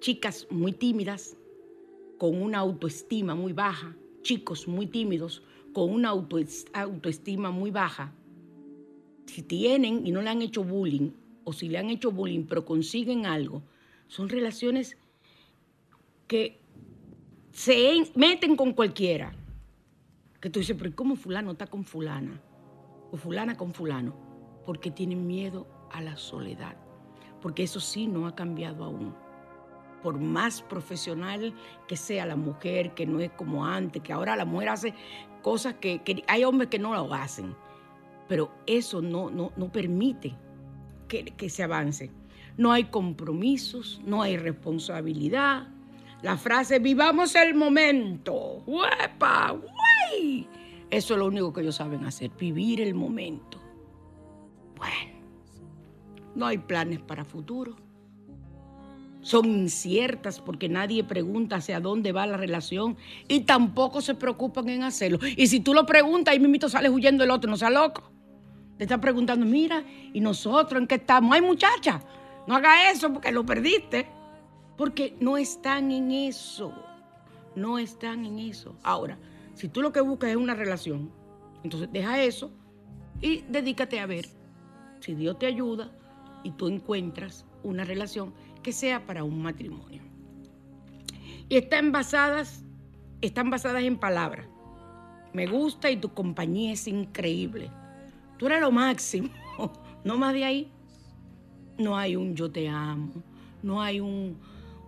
Chicas 0.02 0.46
muy 0.52 0.74
tímidas, 0.74 1.36
con 2.20 2.40
una 2.40 2.60
autoestima 2.60 3.34
muy 3.34 3.54
baja, 3.54 3.96
chicos 4.22 4.68
muy 4.68 4.86
tímidos, 4.86 5.42
con 5.78 5.94
una 5.94 6.10
autoestima 6.10 7.52
muy 7.52 7.70
baja. 7.70 8.12
Si 9.28 9.44
tienen 9.44 10.08
y 10.08 10.12
no 10.12 10.24
le 10.24 10.32
han 10.32 10.42
hecho 10.42 10.64
bullying, 10.64 11.12
o 11.44 11.54
si 11.54 11.70
le 11.70 11.78
han 11.78 11.92
hecho 11.92 12.10
bullying, 12.10 12.46
pero 12.46 12.66
consiguen 12.66 13.28
algo, 13.28 13.62
son 14.08 14.28
relaciones 14.28 14.98
que 16.26 16.60
se 17.52 18.12
meten 18.16 18.56
con 18.56 18.74
cualquiera. 18.74 19.36
Que 20.42 20.50
tú 20.50 20.62
dices, 20.62 20.76
pero 20.76 20.96
¿cómo 20.96 21.16
fulano 21.16 21.52
está 21.52 21.68
con 21.68 21.84
fulana? 21.84 22.42
o 23.12 23.18
fulana 23.18 23.56
con 23.56 23.72
fulano, 23.72 24.16
porque 24.66 24.90
tienen 24.90 25.28
miedo 25.28 25.68
a 25.92 26.02
la 26.02 26.18
soledad, 26.18 26.76
porque 27.40 27.62
eso 27.62 27.80
sí 27.80 28.08
no 28.08 28.26
ha 28.26 28.34
cambiado 28.34 28.84
aún. 28.84 29.14
Por 30.02 30.20
más 30.20 30.64
profesional 30.64 31.54
que 31.88 31.98
sea 31.98 32.26
la 32.26 32.36
mujer, 32.36 32.96
que 32.96 33.06
no 33.06 33.20
es 33.20 33.30
como 33.34 33.64
antes, 33.64 34.02
que 34.02 34.12
ahora 34.12 34.36
la 34.36 34.46
mujer 34.46 34.70
hace 34.70 34.96
cosas 35.48 35.76
que, 35.76 36.02
hay 36.28 36.44
hombres 36.44 36.70
que 36.70 36.78
no 36.78 36.94
lo 36.94 37.14
hacen, 37.14 37.56
pero 38.28 38.52
eso 38.66 39.02
no, 39.02 39.30
no, 39.30 39.54
no 39.56 39.72
permite 39.72 40.36
que, 41.08 41.24
que 41.24 41.50
se 41.50 41.64
avance. 41.64 42.12
No 42.58 42.74
hay 42.74 42.84
compromisos, 42.84 44.02
no 44.04 44.22
hay 44.22 44.36
responsabilidad. 44.36 45.70
La 46.22 46.36
frase 46.36 46.80
vivamos 46.80 47.34
el 47.36 47.56
momento. 47.56 48.62
¡Huepa! 48.68 49.52
¡Guay! 49.52 50.50
Eso 50.90 51.14
es 51.14 51.18
lo 51.18 51.28
único 51.28 51.54
que 51.54 51.62
ellos 51.62 51.76
saben 51.76 52.04
hacer, 52.04 52.30
vivir 52.38 52.82
el 52.82 52.94
momento. 52.94 53.58
Bueno, 54.76 55.24
no 56.36 56.46
hay 56.46 56.58
planes 56.58 57.00
para 57.00 57.24
futuro. 57.24 57.78
Son 59.28 59.46
inciertas 59.46 60.40
porque 60.40 60.70
nadie 60.70 61.04
pregunta 61.04 61.58
hacia 61.58 61.82
dónde 61.82 62.14
va 62.14 62.26
la 62.26 62.38
relación 62.38 62.96
y 63.28 63.42
tampoco 63.42 64.00
se 64.00 64.16
preocupan 64.16 64.70
en 64.70 64.84
hacerlo. 64.84 65.20
Y 65.36 65.48
si 65.48 65.60
tú 65.60 65.74
lo 65.74 65.86
preguntas, 65.86 66.34
y 66.34 66.40
mismito 66.40 66.70
sale 66.70 66.90
huyendo 66.90 67.26
el 67.26 67.32
otro, 67.32 67.52
no 67.52 67.58
sea 67.58 67.70
loco. 67.70 68.10
Te 68.78 68.86
está 68.86 69.02
preguntando, 69.02 69.46
mira, 69.46 69.84
¿y 70.14 70.22
nosotros 70.22 70.80
en 70.80 70.88
qué 70.88 70.96
estamos? 70.96 71.36
Ay, 71.36 71.42
muchacha, 71.42 72.02
no 72.48 72.56
haga 72.56 72.90
eso 72.90 73.12
porque 73.12 73.34
lo 73.34 73.46
perdiste. 73.46 74.08
Porque 74.78 75.18
no 75.20 75.36
están 75.36 75.92
en 75.92 76.10
eso. 76.10 76.74
No 77.54 77.80
están 77.80 78.24
en 78.24 78.40
eso. 78.40 78.78
Ahora, 78.82 79.20
si 79.56 79.68
tú 79.68 79.82
lo 79.82 79.92
que 79.92 80.00
buscas 80.00 80.30
es 80.30 80.38
una 80.38 80.56
relación, 80.56 81.12
entonces 81.66 81.90
deja 81.92 82.24
eso 82.24 82.50
y 83.20 83.42
dedícate 83.50 84.00
a 84.00 84.06
ver 84.06 84.26
si 85.02 85.16
Dios 85.16 85.38
te 85.38 85.48
ayuda 85.48 85.92
y 86.44 86.52
tú 86.52 86.70
encuentras 86.70 87.46
una 87.64 87.84
relación 87.84 88.34
que 88.60 88.72
sea 88.72 89.06
para 89.06 89.24
un 89.24 89.42
matrimonio. 89.42 90.02
Y 91.50 91.58
están 91.58 91.92
basadas, 91.92 92.64
están 93.22 93.50
basadas 93.50 93.84
en 93.84 93.98
palabras. 93.98 94.48
Me 95.34 95.48
gusta 95.48 95.90
y 95.90 95.98
tu 95.98 96.14
compañía 96.14 96.74
es 96.74 96.88
increíble. 96.88 97.70
Tú 98.38 98.48
eres 98.48 98.62
lo 98.62 98.72
máximo. 98.72 99.30
No 100.04 100.16
más 100.16 100.34
de 100.34 100.46
ahí. 100.46 100.72
No 101.78 101.98
hay 101.98 102.16
un 102.16 102.34
yo 102.34 102.50
te 102.50 102.70
amo. 102.70 103.12
No 103.62 103.82
hay 103.82 104.00
un, 104.00 104.38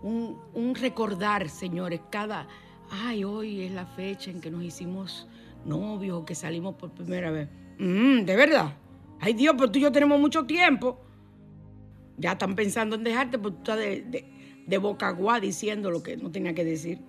un, 0.02 0.74
recordar, 0.74 1.50
señores, 1.50 2.00
cada 2.08 2.46
ay, 2.90 3.22
hoy 3.24 3.62
es 3.62 3.72
la 3.72 3.84
fecha 3.84 4.30
en 4.30 4.40
que 4.40 4.50
nos 4.50 4.62
hicimos 4.62 5.28
novios 5.66 6.22
o 6.22 6.24
que 6.24 6.34
salimos 6.34 6.76
por 6.76 6.92
primera 6.92 7.30
vez. 7.30 7.48
Mm, 7.78 8.22
de 8.22 8.36
verdad. 8.36 8.72
Ay 9.20 9.34
Dios, 9.34 9.54
pero 9.58 9.70
tú 9.70 9.78
y 9.78 9.82
yo 9.82 9.92
tenemos 9.92 10.18
mucho 10.18 10.46
tiempo. 10.46 10.98
Ya 12.20 12.32
están 12.32 12.54
pensando 12.54 12.96
en 12.96 13.04
dejarte, 13.04 13.38
porque 13.38 13.58
tú 13.62 13.72
estás 13.72 13.78
de, 13.78 14.78
boca 14.78 15.08
agua 15.08 15.40
diciendo 15.40 15.90
lo 15.90 16.02
que 16.02 16.16
no 16.16 16.30
tenía 16.30 16.54
que 16.54 16.64
decir. 16.64 17.00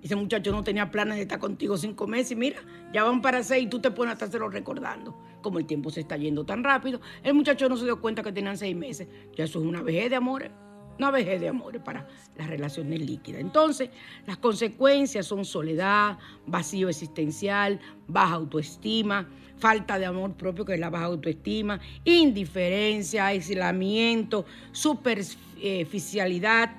Ese 0.00 0.16
muchacho 0.16 0.52
no 0.52 0.62
tenía 0.62 0.90
planes 0.90 1.16
de 1.16 1.22
estar 1.22 1.38
contigo 1.38 1.76
cinco 1.76 2.06
meses 2.06 2.32
y 2.32 2.36
mira, 2.36 2.60
ya 2.92 3.04
van 3.04 3.20
para 3.20 3.42
seis 3.42 3.64
y 3.64 3.68
tú 3.68 3.80
te 3.80 3.90
pones 3.90 4.12
hasta 4.12 4.26
hacerlo 4.26 4.48
recordando. 4.48 5.18
Como 5.42 5.58
el 5.58 5.66
tiempo 5.66 5.90
se 5.90 6.00
está 6.00 6.16
yendo 6.16 6.44
tan 6.44 6.62
rápido, 6.62 7.00
el 7.22 7.34
muchacho 7.34 7.68
no 7.68 7.76
se 7.76 7.84
dio 7.84 8.00
cuenta 8.00 8.22
que 8.22 8.32
tenían 8.32 8.56
seis 8.56 8.76
meses. 8.76 9.08
Ya 9.36 9.44
eso 9.44 9.60
es 9.60 9.66
una 9.66 9.82
vejez 9.82 10.10
de 10.10 10.16
amores 10.16 10.50
una 10.98 11.10
vejez 11.10 11.40
de 11.40 11.48
amores 11.48 11.82
para 11.82 12.06
las 12.36 12.48
relaciones 12.48 13.00
líquidas. 13.00 13.40
Entonces, 13.40 13.90
las 14.26 14.38
consecuencias 14.38 15.26
son 15.26 15.44
soledad, 15.44 16.18
vacío 16.46 16.88
existencial, 16.88 17.80
baja 18.06 18.34
autoestima, 18.34 19.28
falta 19.58 19.98
de 19.98 20.06
amor 20.06 20.34
propio, 20.34 20.64
que 20.64 20.74
es 20.74 20.80
la 20.80 20.90
baja 20.90 21.06
autoestima, 21.06 21.80
indiferencia, 22.04 23.26
aislamiento, 23.26 24.44
superficialidad, 24.72 26.70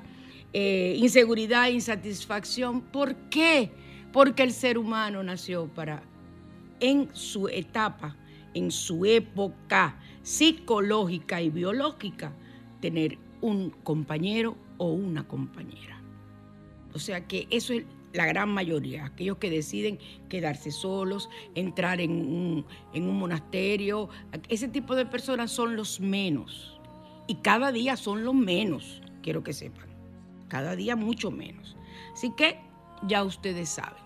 eh, 0.54 0.96
inseguridad, 0.98 1.70
insatisfacción. 1.70 2.82
¿Por 2.82 3.16
qué? 3.30 3.72
Porque 4.12 4.44
el 4.44 4.52
ser 4.54 4.78
humano 4.78 5.24
nació 5.24 5.68
para, 5.68 6.04
en 6.80 7.10
su 7.14 7.48
etapa, 7.48 8.16
en 8.54 8.72
su 8.72 9.06
época 9.06 9.98
psicológica 10.22 11.42
y 11.42 11.50
biológica, 11.50 12.34
tener 12.80 13.18
un 13.46 13.70
compañero 13.70 14.58
o 14.78 14.92
una 14.92 15.28
compañera. 15.28 16.02
O 16.94 17.00
sea 17.00 17.28
que 17.28 17.48
eso 17.52 17.74
es 17.74 17.84
la 18.14 18.26
gran 18.26 18.50
mayoría, 18.50 19.06
aquellos 19.06 19.38
que 19.38 19.50
deciden 19.50 20.00
quedarse 20.30 20.72
solos, 20.72 21.30
entrar 21.54 22.00
en 22.00 22.12
un, 22.12 22.66
en 22.94 23.08
un 23.08 23.20
monasterio, 23.20 24.10
ese 24.50 24.68
tipo 24.70 24.96
de 24.96 25.06
personas 25.06 25.52
son 25.52 25.76
los 25.76 26.00
menos. 26.00 26.80
Y 27.28 27.36
cada 27.36 27.72
día 27.72 27.98
son 27.98 28.24
los 28.24 28.34
menos, 28.34 29.02
quiero 29.22 29.44
que 29.44 29.54
sepan. 29.54 29.88
Cada 30.48 30.76
día 30.76 30.96
mucho 30.96 31.30
menos. 31.30 31.76
Así 32.14 32.32
que 32.38 32.60
ya 33.08 33.24
ustedes 33.24 33.70
saben. 33.70 34.04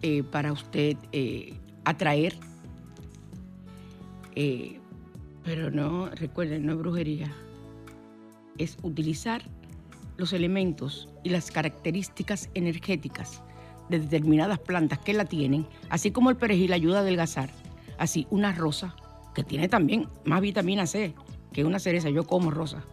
eh, 0.04 0.22
para 0.22 0.52
usted 0.52 0.98
eh, 1.12 1.56
atraer. 1.84 2.38
Eh, 4.36 4.81
pero 5.44 5.72
no, 5.72 6.10
recuerden, 6.10 6.66
no 6.66 6.74
es 6.74 6.78
brujería. 6.80 7.32
Es 8.58 8.78
utilizar 8.82 9.42
los 10.18 10.34
elementos 10.34 11.10
y 11.24 11.30
las 11.30 11.52
características 11.52 12.50
energéticas 12.54 13.42
de 13.90 14.00
determinadas 14.00 14.60
plantas 14.60 15.00
que 15.00 15.14
la 15.14 15.26
tienen, 15.26 15.68
así 15.90 16.12
como 16.12 16.30
el 16.30 16.38
perejil 16.38 16.74
ayuda 16.74 17.00
a 17.00 17.02
adelgazar, 17.02 17.50
así 17.98 18.28
una 18.30 18.52
rosa 18.52 18.96
que 19.34 19.44
tiene 19.44 19.68
también 19.68 20.08
más 20.26 20.42
vitamina 20.42 20.86
C 20.86 21.14
que 21.54 21.66
una 21.66 21.80
cereza. 21.80 22.10
Yo 22.10 22.26
como 22.26 22.52
rosa. 22.52 22.84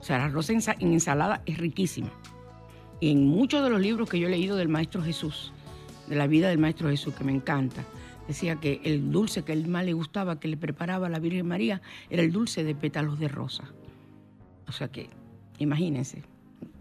O 0.00 0.02
sea, 0.02 0.18
la 0.18 0.28
rosa 0.28 0.52
en 0.52 0.92
ensalada 0.92 1.42
es 1.46 1.58
riquísima. 1.58 2.10
Y 3.00 3.12
en 3.12 3.26
muchos 3.26 3.62
de 3.62 3.70
los 3.70 3.80
libros 3.80 4.08
que 4.08 4.18
yo 4.18 4.28
he 4.28 4.30
leído 4.30 4.56
del 4.56 4.68
Maestro 4.68 5.02
Jesús, 5.02 5.52
de 6.06 6.16
la 6.16 6.26
vida 6.26 6.48
del 6.48 6.58
Maestro 6.58 6.88
Jesús, 6.88 7.14
que 7.14 7.24
me 7.24 7.32
encanta, 7.32 7.84
decía 8.26 8.56
que 8.56 8.80
el 8.84 9.10
dulce 9.10 9.42
que 9.42 9.52
él 9.52 9.68
más 9.68 9.84
le 9.84 9.92
gustaba, 9.92 10.40
que 10.40 10.48
le 10.48 10.56
preparaba 10.56 11.08
la 11.08 11.18
Virgen 11.18 11.46
María, 11.46 11.82
era 12.08 12.22
el 12.22 12.32
dulce 12.32 12.64
de 12.64 12.74
pétalos 12.74 13.18
de 13.18 13.28
rosa. 13.28 13.64
O 14.68 14.72
sea 14.72 14.88
que, 14.88 15.10
imagínense, 15.58 16.22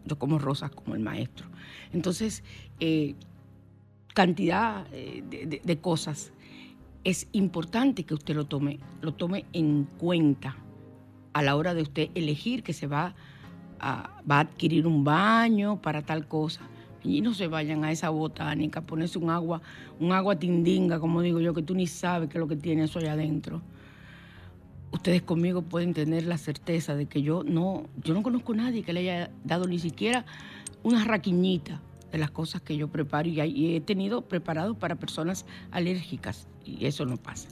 yo 0.06 0.20
como 0.20 0.40
rosas 0.40 0.72
como 0.72 0.96
el 0.96 1.02
maestro. 1.02 1.48
Entonces, 1.92 2.44
eh, 2.80 3.16
cantidad 4.14 4.86
eh, 4.92 5.24
de, 5.64 5.78
cosas 5.80 6.32
es 7.04 7.28
importante 7.32 8.04
que 8.04 8.14
usted 8.14 8.36
lo 8.36 8.46
tome, 8.46 8.80
lo 9.02 9.14
tome 9.14 9.46
en 9.54 9.86
cuenta 9.98 10.58
a 11.34 11.42
la 11.42 11.56
hora 11.56 11.74
de 11.74 11.82
usted 11.82 12.10
elegir 12.16 12.64
que 12.64 12.74
se 12.74 12.88
va 12.88 13.16
a 13.80 14.22
adquirir 14.28 14.86
un 14.86 15.06
baño 15.06 15.82
para 15.82 16.02
tal 16.02 16.28
cosa. 16.28 16.62
Y 17.04 17.22
no 17.22 17.34
se 17.34 17.48
vayan 17.48 17.84
a 17.84 17.92
esa 17.92 18.10
botánica, 18.10 18.82
ponerse 18.82 19.18
un 19.18 19.30
agua, 19.30 19.62
un 20.00 20.12
agua 20.12 20.38
tindinga, 20.38 21.00
como 21.00 21.22
digo 21.22 21.40
yo, 21.40 21.54
que 21.54 21.62
tú 21.62 21.76
ni 21.76 21.88
sabes 21.88 22.30
qué 22.30 22.38
es 22.38 22.40
lo 22.40 22.48
que 22.48 22.56
tiene 22.56 22.84
eso 22.84 23.00
allá 23.00 23.14
adentro. 23.14 23.62
Ustedes 24.92 25.22
conmigo 25.22 25.62
pueden 25.62 25.94
tener 25.94 26.26
la 26.26 26.38
certeza 26.38 26.96
de 26.96 27.06
que 27.06 27.22
yo 27.22 27.44
no, 27.44 27.84
yo 28.04 28.14
no 28.14 28.24
conozco 28.24 28.54
a 28.54 28.58
nadie 28.58 28.84
que 28.84 28.92
le 28.92 29.02
haya 29.02 29.32
dado 29.44 29.68
ni 29.68 29.80
siquiera 29.80 30.26
una 30.84 31.06
raquiñita 31.06 31.80
de 32.12 32.18
las 32.18 32.32
cosas 32.32 32.62
que 32.62 32.76
yo 32.76 32.88
preparo 32.88 33.30
y, 33.30 33.76
he 33.76 33.82
tenido 33.82 34.22
preparado 34.22 34.74
para 34.74 34.96
personas 34.96 35.46
alérgicas 35.72 36.48
y 36.66 36.86
eso 36.86 37.06
no 37.06 37.18
pasa. 37.18 37.50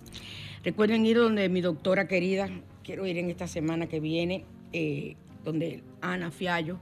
Recuerden 0.64 1.06
ir 1.06 1.18
donde 1.18 1.48
mi 1.50 1.62
doctora 1.62 2.08
querida, 2.08 2.50
quiero 2.84 3.06
ir 3.06 3.18
en 3.18 3.30
esta 3.30 3.48
semana 3.48 3.88
que 3.88 4.00
viene, 4.00 4.46
eh, 4.74 5.16
donde 5.44 5.84
Ana 6.02 6.32
Fiallo, 6.32 6.80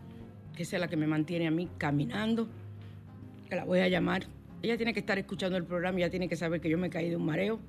que 0.55 0.63
es 0.63 0.73
la 0.73 0.87
que 0.87 0.97
me 0.97 1.07
mantiene 1.07 1.47
a 1.47 1.51
mí 1.51 1.69
caminando, 1.77 2.47
la 3.49 3.63
voy 3.63 3.79
a 3.79 3.87
llamar. 3.87 4.25
Ella 4.61 4.77
tiene 4.77 4.93
que 4.93 4.99
estar 4.99 5.19
escuchando 5.19 5.57
el 5.57 5.65
programa, 5.65 5.99
ya 5.99 6.09
tiene 6.09 6.27
que 6.27 6.35
saber 6.35 6.61
que 6.61 6.69
yo 6.69 6.77
me 6.77 6.89
caí 6.89 7.09
de 7.09 7.15
un 7.15 7.25
mareo 7.25 7.59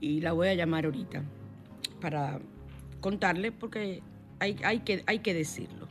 y 0.00 0.20
la 0.20 0.32
voy 0.32 0.48
a 0.48 0.54
llamar 0.54 0.86
ahorita 0.86 1.22
para 2.00 2.40
contarle 3.00 3.52
porque 3.52 4.02
hay, 4.40 4.56
hay, 4.64 4.80
que, 4.80 5.04
hay 5.06 5.20
que 5.20 5.34
decirlo. 5.34 5.88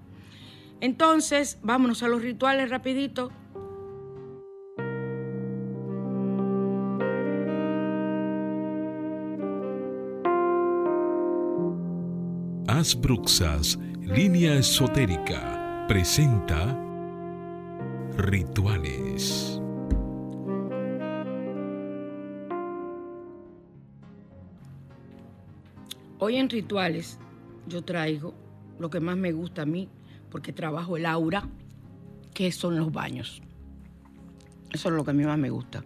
Entonces, 0.81 1.59
vámonos 1.63 2.03
a 2.03 2.07
los 2.07 2.21
rituales 2.21 2.69
rapidito. 2.69 3.31
Asbruxas, 12.67 13.79
línea 14.01 14.55
esotérica, 14.55 15.52
presenta 15.93 16.75
Rituales. 18.17 19.61
Hoy 26.17 26.37
en 26.37 26.49
Rituales 26.49 27.19
yo 27.67 27.83
traigo 27.83 28.33
lo 28.79 28.89
que 28.89 28.99
más 29.01 29.17
me 29.17 29.33
gusta 29.33 29.61
a 29.61 29.65
mí, 29.67 29.87
porque 30.31 30.51
trabajo 30.51 30.97
el 30.97 31.05
aura, 31.05 31.47
que 32.33 32.51
son 32.51 32.75
los 32.75 32.91
baños. 32.91 33.43
Eso 34.71 34.89
es 34.89 34.95
lo 34.95 35.05
que 35.05 35.11
a 35.11 35.13
mí 35.13 35.23
más 35.25 35.37
me 35.37 35.51
gusta. 35.51 35.83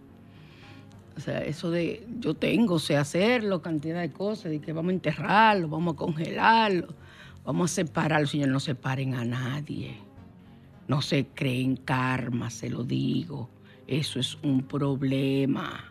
O 1.18 1.20
sea, 1.20 1.44
eso 1.44 1.70
de 1.70 2.06
yo 2.18 2.32
tengo, 2.32 2.78
sé 2.78 2.96
hacerlo, 2.96 3.60
cantidad 3.60 4.00
de 4.00 4.10
cosas, 4.10 4.52
de 4.52 4.60
que 4.60 4.72
vamos 4.72 4.88
a 4.88 4.94
enterrarlo, 4.94 5.68
vamos 5.68 5.92
a 5.92 5.96
congelarlo, 5.98 6.94
vamos 7.48 7.72
a 7.72 7.74
separarlo. 7.76 8.26
Señor, 8.26 8.50
no 8.50 8.60
separen 8.60 9.14
a 9.14 9.24
nadie. 9.24 9.96
No 10.86 11.00
se 11.00 11.26
creen 11.28 11.76
karma, 11.76 12.50
se 12.50 12.68
lo 12.68 12.84
digo. 12.84 13.48
Eso 13.86 14.20
es 14.20 14.36
un 14.42 14.62
problema. 14.62 15.90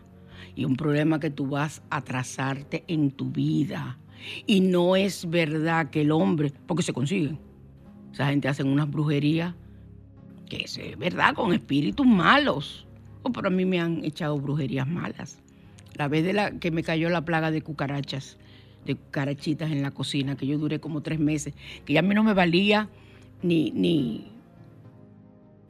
Y 0.54 0.64
un 0.64 0.76
problema 0.76 1.18
que 1.18 1.30
tú 1.30 1.48
vas 1.48 1.82
a 1.90 1.96
atrasarte 1.96 2.84
en 2.86 3.10
tu 3.10 3.32
vida. 3.32 3.98
Y 4.46 4.60
no 4.60 4.94
es 4.94 5.28
verdad 5.28 5.90
que 5.90 6.02
el 6.02 6.12
hombre, 6.12 6.52
porque 6.66 6.84
se 6.84 6.92
consiguen. 6.92 7.40
Esa 8.12 8.28
gente 8.28 8.46
hace 8.46 8.62
unas 8.62 8.88
brujerías 8.88 9.54
que 10.48 10.58
es 10.58 10.78
verdad, 10.96 11.34
con 11.34 11.52
espíritus 11.52 12.06
malos. 12.06 12.86
Oh, 13.24 13.32
pero 13.32 13.48
a 13.48 13.50
mí 13.50 13.64
me 13.64 13.80
han 13.80 14.04
echado 14.04 14.38
brujerías 14.38 14.86
malas. 14.86 15.40
La 15.94 16.06
vez 16.06 16.24
de 16.24 16.34
la 16.34 16.52
que 16.52 16.70
me 16.70 16.84
cayó 16.84 17.10
la 17.10 17.24
plaga 17.24 17.50
de 17.50 17.62
cucarachas, 17.62 18.38
de 18.84 18.94
cucarachitas 18.94 19.70
en 19.70 19.82
la 19.82 19.90
cocina, 19.90 20.36
que 20.36 20.46
yo 20.46 20.58
duré 20.58 20.80
como 20.80 21.02
tres 21.02 21.18
meses, 21.18 21.54
que 21.84 21.92
ya 21.92 22.00
a 22.00 22.02
mí 22.02 22.14
no 22.14 22.24
me 22.24 22.34
valía 22.34 22.88
ni, 23.42 23.70
ni 23.70 24.30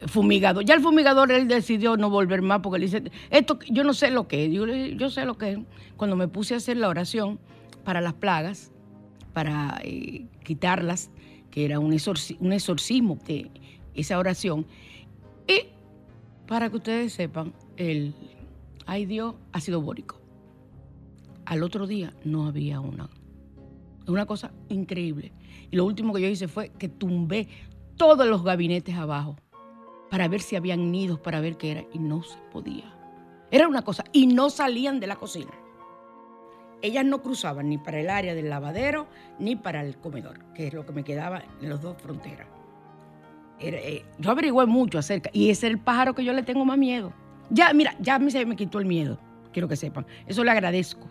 fumigador. 0.07 0.65
Ya 0.65 0.75
el 0.75 0.81
fumigador 0.81 1.33
él 1.33 1.49
decidió 1.49 1.97
no 1.97 2.11
volver 2.11 2.43
más 2.43 2.61
porque 2.61 2.79
le 2.79 2.87
dice, 2.87 3.03
esto 3.31 3.59
yo 3.69 3.85
no 3.85 3.95
sé 3.95 4.11
lo 4.11 4.29
que 4.29 4.47
es, 4.47 4.53
yo, 4.53 4.67
yo 4.67 5.11
sé 5.11 5.25
lo 5.25 5.37
que 5.37 5.53
es. 5.53 5.59
Cuando 5.97 6.17
me 6.17 6.29
puse 6.29 6.55
a 6.55 6.59
hacer 6.59 6.77
la 6.77 6.89
oración 6.89 7.39
para 7.85 8.01
las 8.01 8.15
plagas, 8.15 8.71
para 9.33 9.81
eh, 9.83 10.27
quitarlas, 10.45 11.11
que 11.51 11.65
era 11.65 11.81
un, 11.81 11.87
un 12.41 12.53
exorcismo 12.53 13.19
de 13.27 13.51
esa 13.95 14.19
oración, 14.19 14.67
y 15.47 15.67
para 16.47 16.71
que 16.71 16.77
ustedes 16.77 17.13
sepan, 17.13 17.53
el 17.77 18.15
ay 18.87 19.07
Dios 19.07 19.35
sido 19.61 19.81
bórico. 19.81 20.18
Al 21.49 21.63
otro 21.63 21.87
día 21.87 22.13
no 22.25 22.47
había 22.47 22.79
una. 22.79 23.09
Es 24.03 24.09
una 24.11 24.27
cosa 24.27 24.53
increíble. 24.69 25.33
Y 25.71 25.77
lo 25.77 25.87
último 25.87 26.13
que 26.13 26.21
yo 26.21 26.29
hice 26.29 26.47
fue 26.47 26.69
que 26.79 26.91
tumbé 26.91 27.49
todos 27.97 28.27
los 28.27 28.45
gabinetes 28.45 28.95
abajo 28.95 29.37
para 30.11 30.29
ver 30.29 30.43
si 30.43 30.57
habían 30.57 30.93
nidos, 30.93 31.21
para 31.21 31.41
ver 31.41 31.57
qué 31.57 31.71
era. 31.71 31.85
Y 31.95 32.01
no 32.01 32.23
se 32.23 32.37
podía. 32.53 32.95
Era 33.51 33.67
una 33.67 33.81
cosa. 33.81 34.05
Y 34.13 34.27
no 34.27 34.51
salían 34.51 35.01
de 35.01 35.07
la 35.07 35.17
cocina. 35.17 35.51
Ellas 36.83 37.07
no 37.07 37.23
cruzaban 37.23 37.71
ni 37.71 37.79
para 37.79 37.99
el 37.99 38.11
área 38.11 38.35
del 38.35 38.51
lavadero 38.51 39.07
ni 39.39 39.57
para 39.57 39.83
el 39.83 39.97
comedor, 39.97 40.53
que 40.53 40.67
es 40.67 40.75
lo 40.75 40.85
que 40.85 40.93
me 40.93 41.03
quedaba 41.03 41.43
en 41.63 41.71
las 41.71 41.81
dos 41.81 41.97
fronteras. 41.97 42.47
Eh, 43.59 44.05
yo 44.19 44.31
averigué 44.31 44.67
mucho 44.67 44.99
acerca, 44.99 45.31
y 45.33 45.49
ese 45.49 45.67
es 45.67 45.73
el 45.73 45.79
pájaro 45.79 46.15
que 46.15 46.25
yo 46.25 46.35
le 46.35 46.43
tengo 46.43 46.67
más 46.67 46.77
miedo. 46.77 47.15
Ya, 47.49 47.73
mira, 47.73 47.97
ya 48.01 48.17
a 48.17 48.31
se 48.31 48.45
me 48.45 48.55
quitó 48.55 48.79
el 48.79 48.85
miedo, 48.85 49.19
quiero 49.51 49.67
que 49.67 49.77
sepan. 49.77 50.07
Eso 50.27 50.45
le 50.45 50.51
agradezco. 50.51 51.09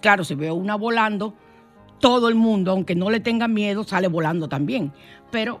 Claro, 0.00 0.24
si 0.24 0.34
veo 0.34 0.54
una 0.54 0.76
volando, 0.76 1.34
todo 1.98 2.28
el 2.28 2.34
mundo, 2.34 2.70
aunque 2.70 2.94
no 2.94 3.10
le 3.10 3.20
tenga 3.20 3.48
miedo, 3.48 3.84
sale 3.84 4.08
volando 4.08 4.48
también. 4.48 4.92
Pero 5.30 5.60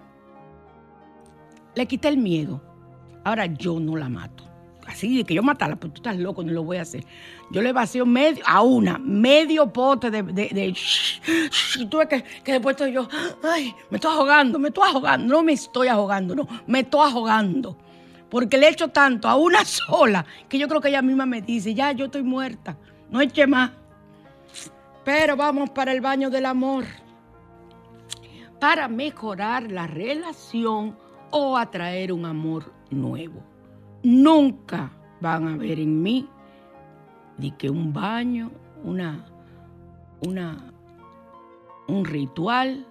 le 1.74 1.86
quité 1.86 2.08
el 2.08 2.16
miedo. 2.16 2.62
Ahora 3.24 3.46
yo 3.46 3.78
no 3.78 3.96
la 3.96 4.08
mato 4.08 4.50
así 4.90 5.16
de 5.16 5.24
que 5.24 5.34
yo 5.34 5.42
matarla, 5.42 5.76
pero 5.76 5.92
tú 5.92 6.00
estás 6.00 6.16
loco, 6.16 6.42
no 6.42 6.52
lo 6.52 6.64
voy 6.64 6.78
a 6.78 6.82
hacer. 6.82 7.04
Yo 7.50 7.62
le 7.62 7.72
vacío 7.72 8.04
medio, 8.04 8.42
a 8.46 8.62
una, 8.62 8.98
medio 8.98 9.72
pote 9.72 10.10
de, 10.10 10.22
de, 10.22 10.48
de 10.48 10.74
y 11.78 11.86
tuve 11.86 12.08
que, 12.08 12.22
que 12.44 12.52
después 12.52 12.74
estoy 12.74 12.92
yo, 12.92 13.08
ay, 13.42 13.74
me 13.90 13.96
estoy 13.96 14.12
ahogando, 14.12 14.58
me 14.58 14.68
estoy 14.68 14.88
ahogando, 14.88 15.34
no 15.34 15.42
me 15.42 15.52
estoy 15.52 15.88
ahogando, 15.88 16.34
no, 16.34 16.48
me 16.66 16.80
estoy 16.80 17.10
ahogando. 17.10 17.76
Porque 18.28 18.58
le 18.58 18.68
echo 18.68 18.88
tanto 18.88 19.28
a 19.28 19.36
una 19.36 19.64
sola 19.64 20.24
que 20.48 20.58
yo 20.58 20.68
creo 20.68 20.80
que 20.80 20.88
ella 20.88 21.02
misma 21.02 21.26
me 21.26 21.42
dice, 21.42 21.74
ya 21.74 21.92
yo 21.92 22.06
estoy 22.06 22.22
muerta, 22.22 22.76
no 23.10 23.20
eche 23.20 23.46
más. 23.46 23.72
Pero 25.04 25.36
vamos 25.36 25.70
para 25.70 25.92
el 25.92 26.00
baño 26.00 26.30
del 26.30 26.46
amor. 26.46 26.84
Para 28.60 28.88
mejorar 28.88 29.70
la 29.70 29.86
relación 29.86 30.96
o 31.30 31.56
atraer 31.56 32.12
un 32.12 32.26
amor 32.26 32.72
nuevo 32.90 33.42
nunca 34.02 34.90
van 35.20 35.48
a 35.48 35.56
ver 35.56 35.78
en 35.78 36.02
mí 36.02 36.28
ni 37.38 37.52
que 37.52 37.70
un 37.70 37.92
baño, 37.92 38.50
una, 38.84 39.24
una, 40.26 40.72
un 41.88 42.04
ritual, 42.04 42.86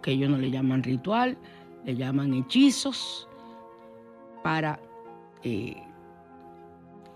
que 0.00 0.12
ellos 0.12 0.30
no 0.30 0.38
le 0.38 0.50
llaman 0.50 0.82
ritual, 0.82 1.36
le 1.84 1.96
llaman 1.96 2.32
hechizos, 2.32 3.28
para 4.42 4.80
eh, 5.42 5.82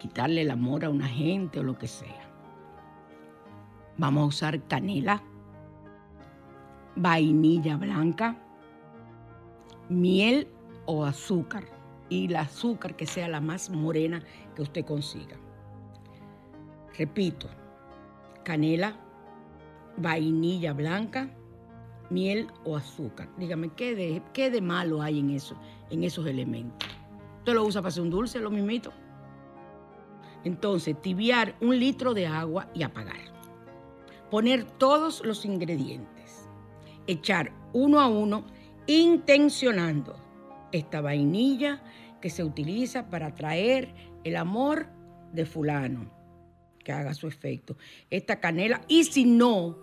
quitarle 0.05 0.43
el 0.43 0.51
amor 0.51 0.85
a 0.85 0.91
una 0.91 1.09
gente 1.09 1.61
o 1.61 1.63
lo 1.63 1.79
que 1.79 1.89
sea. 1.89 2.29
Vamos 3.97 4.23
a 4.23 4.27
usar 4.27 4.63
canela, 4.65 5.23
vainilla 6.95 7.79
blanca, 7.79 8.37
miel 9.89 10.47
o 10.85 11.07
azúcar 11.07 11.65
y 12.11 12.27
el 12.27 12.37
azúcar 12.37 12.97
que 12.97 13.07
sea 13.07 13.29
la 13.29 13.41
más 13.41 13.71
morena 13.71 14.23
que 14.55 14.61
usted 14.61 14.85
consiga. 14.85 15.39
Repito, 16.99 17.49
canela, 18.45 18.95
vainilla 19.97 20.75
blanca, 20.75 21.31
miel 22.11 22.49
o 22.67 22.77
azúcar. 22.77 23.31
Dígame, 23.39 23.71
¿qué 23.71 23.95
de, 23.95 24.23
qué 24.35 24.51
de 24.51 24.61
malo 24.61 25.01
hay 25.01 25.21
en 25.21 25.31
eso, 25.31 25.57
en 25.89 26.05
esos 26.05 26.27
elementos? 26.27 26.91
¿Usted 27.39 27.55
lo 27.55 27.65
usa 27.65 27.81
para 27.81 27.89
hacer 27.89 28.03
un 28.03 28.11
dulce, 28.11 28.39
lo 28.39 28.51
mismito? 28.51 28.93
Entonces, 30.45 31.01
tibiar 31.01 31.57
un 31.61 31.79
litro 31.79 32.15
de 32.15 32.27
agua 32.27 32.71
y 32.75 32.83
apagar. 32.83 33.33
Poner 34.31 34.65
todos 34.65 35.25
los 35.25 35.45
ingredientes. 35.45 36.49
Echar 37.07 37.53
uno 37.73 38.01
a 38.01 38.09
uno, 38.09 38.45
intencionando 38.87 40.17
esta 40.73 41.01
vainilla 41.01 41.83
que 42.21 42.31
se 42.31 42.45
utiliza 42.45 43.11
para 43.11 43.29
atraer 43.29 43.95
el 44.25 44.37
amor 44.37 44.87
de 45.33 45.47
fulano, 45.47 46.11
que 46.79 46.93
haga 46.93 47.15
su 47.15 47.27
efecto. 47.27 47.77
Esta 48.11 48.41
canela, 48.41 48.81
y 48.89 49.05
si 49.05 49.25
no 49.25 49.79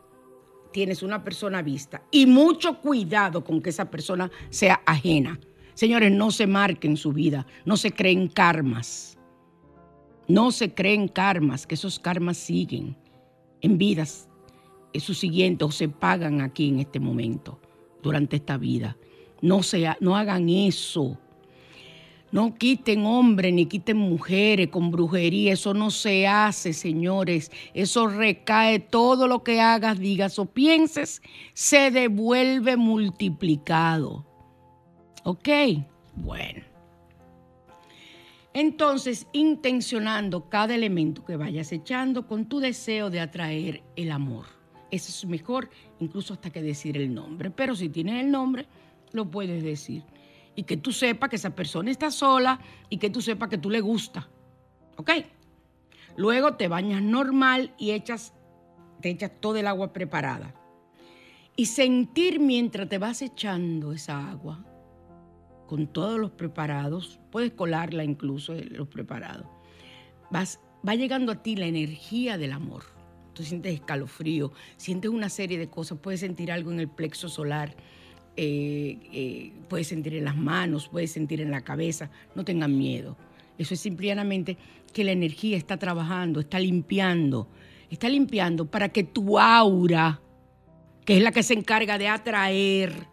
tienes 0.71 1.03
una 1.03 1.23
persona 1.23 1.61
vista, 1.61 2.03
y 2.11 2.25
mucho 2.25 2.79
cuidado 2.79 3.43
con 3.43 3.61
que 3.61 3.69
esa 3.69 3.89
persona 3.89 4.31
sea 4.49 4.81
ajena. 4.85 5.39
Señores, 5.73 6.11
no 6.11 6.31
se 6.31 6.47
marquen 6.47 6.97
su 6.97 7.13
vida, 7.13 7.45
no 7.65 7.77
se 7.77 7.91
creen 7.91 8.27
karmas. 8.27 9.17
No 10.31 10.51
se 10.51 10.73
creen 10.73 11.09
karmas, 11.09 11.67
que 11.67 11.75
esos 11.75 11.99
karmas 11.99 12.37
siguen 12.37 12.95
en 13.59 13.77
vidas 13.77 14.29
su 14.99 15.13
siguiente 15.13 15.65
o 15.65 15.71
se 15.71 15.89
pagan 15.89 16.39
aquí 16.39 16.69
en 16.69 16.79
este 16.79 17.01
momento, 17.01 17.59
durante 18.01 18.37
esta 18.37 18.57
vida. 18.57 18.97
No, 19.41 19.61
sea, 19.61 19.97
no 19.99 20.15
hagan 20.15 20.47
eso. 20.47 21.17
No 22.31 22.55
quiten 22.55 23.05
hombres 23.05 23.53
ni 23.53 23.65
quiten 23.65 23.97
mujeres 23.97 24.69
con 24.69 24.89
brujería. 24.89 25.51
Eso 25.51 25.73
no 25.73 25.91
se 25.91 26.27
hace, 26.27 26.71
señores. 26.71 27.51
Eso 27.73 28.07
recae. 28.07 28.79
Todo 28.79 29.27
lo 29.27 29.43
que 29.43 29.59
hagas, 29.59 29.99
digas 29.99 30.39
o 30.39 30.45
pienses, 30.45 31.21
se 31.53 31.91
devuelve 31.91 32.77
multiplicado. 32.77 34.25
¿Ok? 35.25 35.49
Bueno. 36.15 36.70
Entonces, 38.53 39.27
intencionando 39.31 40.49
cada 40.49 40.75
elemento 40.75 41.23
que 41.23 41.37
vayas 41.37 41.71
echando 41.71 42.27
con 42.27 42.47
tu 42.47 42.59
deseo 42.59 43.09
de 43.09 43.21
atraer 43.21 43.81
el 43.95 44.11
amor. 44.11 44.45
Eso 44.91 45.09
es 45.09 45.25
mejor, 45.25 45.69
incluso 45.99 46.33
hasta 46.33 46.49
que 46.49 46.61
decir 46.61 46.97
el 46.97 47.13
nombre. 47.13 47.49
Pero 47.49 47.75
si 47.75 47.87
tienes 47.87 48.21
el 48.21 48.29
nombre, 48.29 48.67
lo 49.13 49.31
puedes 49.31 49.63
decir. 49.63 50.03
Y 50.53 50.63
que 50.63 50.75
tú 50.75 50.91
sepas 50.91 51.29
que 51.29 51.37
esa 51.37 51.55
persona 51.55 51.91
está 51.91 52.11
sola 52.11 52.59
y 52.89 52.97
que 52.97 53.09
tú 53.09 53.21
sepas 53.21 53.47
que 53.47 53.57
tú 53.57 53.69
le 53.69 53.79
gusta. 53.79 54.29
¿Ok? 54.97 55.11
Luego 56.17 56.55
te 56.55 56.67
bañas 56.67 57.01
normal 57.01 57.73
y 57.77 57.91
echas, 57.91 58.33
te 58.99 59.11
echas 59.11 59.31
todo 59.39 59.55
el 59.55 59.67
agua 59.67 59.93
preparada. 59.93 60.53
Y 61.55 61.67
sentir 61.67 62.41
mientras 62.41 62.89
te 62.89 62.97
vas 62.97 63.21
echando 63.21 63.93
esa 63.93 64.29
agua 64.29 64.65
con 65.71 65.87
todos 65.87 66.19
los 66.19 66.31
preparados, 66.31 67.17
puedes 67.31 67.53
colarla 67.53 68.03
incluso 68.03 68.53
los 68.71 68.89
preparados, 68.89 69.45
vas, 70.29 70.59
va 70.85 70.95
llegando 70.95 71.31
a 71.31 71.41
ti 71.41 71.55
la 71.55 71.65
energía 71.65 72.37
del 72.37 72.51
amor 72.51 72.83
tú 73.33 73.43
sientes 73.43 73.73
escalofrío, 73.73 74.51
sientes 74.75 75.09
una 75.09 75.29
serie 75.29 75.57
de 75.57 75.69
cosas, 75.69 75.97
puedes 75.97 76.19
sentir 76.19 76.51
algo 76.51 76.73
en 76.73 76.81
el 76.81 76.89
plexo 76.89 77.29
solar, 77.29 77.73
eh, 78.35 78.99
eh, 79.13 79.53
puedes 79.69 79.87
sentir 79.87 80.15
en 80.15 80.25
las 80.25 80.35
manos, 80.35 80.89
puedes 80.89 81.13
sentir 81.13 81.39
en 81.39 81.49
la 81.49 81.61
cabeza, 81.61 82.11
no 82.35 82.43
tengan 82.43 82.77
miedo. 82.77 83.15
Eso 83.57 83.73
es 83.73 83.79
simplemente 83.79 84.57
que 84.91 85.05
la 85.05 85.13
energía 85.13 85.55
está 85.55 85.77
trabajando, 85.77 86.41
está 86.41 86.59
limpiando, 86.59 87.47
está 87.89 88.09
limpiando 88.09 88.65
para 88.65 88.89
que 88.89 89.05
tu 89.05 89.39
aura, 89.39 90.19
que 91.05 91.15
es 91.15 91.23
la 91.23 91.31
que 91.31 91.43
se 91.43 91.53
encarga 91.53 91.97
de 91.97 92.09
atraer, 92.09 93.07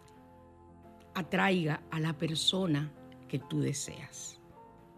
atraiga 1.19 1.81
a 1.91 1.99
la 1.99 2.13
persona 2.17 2.91
que 3.27 3.39
tú 3.39 3.61
deseas. 3.61 4.39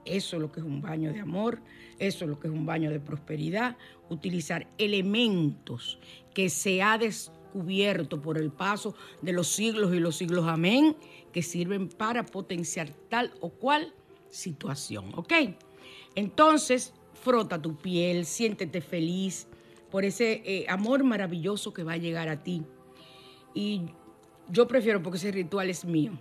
Eso 0.05 0.35
es 0.37 0.41
lo 0.41 0.51
que 0.51 0.61
es 0.61 0.65
un 0.65 0.81
baño 0.81 1.13
de 1.13 1.19
amor, 1.19 1.61
eso 1.99 2.25
es 2.25 2.29
lo 2.29 2.39
que 2.39 2.47
es 2.47 2.53
un 2.53 2.65
baño 2.65 2.89
de 2.89 2.99
prosperidad, 2.99 3.77
utilizar 4.09 4.67
elementos 4.77 5.99
que 6.33 6.49
se 6.49 6.81
ha 6.81 6.97
descubierto 6.97 8.21
por 8.21 8.37
el 8.37 8.51
paso 8.51 8.95
de 9.21 9.33
los 9.33 9.47
siglos 9.47 9.93
y 9.93 9.99
los 9.99 10.15
siglos, 10.15 10.47
amén, 10.47 10.95
que 11.31 11.43
sirven 11.43 11.87
para 11.87 12.25
potenciar 12.25 12.89
tal 13.09 13.31
o 13.41 13.49
cual 13.49 13.93
situación, 14.29 15.11
¿ok? 15.15 15.33
Entonces, 16.15 16.93
frota 17.13 17.61
tu 17.61 17.75
piel, 17.75 18.25
siéntete 18.25 18.81
feliz 18.81 19.47
por 19.91 20.05
ese 20.05 20.41
eh, 20.45 20.65
amor 20.67 21.03
maravilloso 21.03 21.73
que 21.73 21.83
va 21.83 21.93
a 21.93 21.97
llegar 21.97 22.29
a 22.29 22.43
ti. 22.43 22.63
Y 23.53 23.81
yo 24.51 24.67
prefiero, 24.67 25.01
porque 25.01 25.17
ese 25.17 25.31
ritual 25.31 25.69
es 25.69 25.85
mío, 25.85 26.11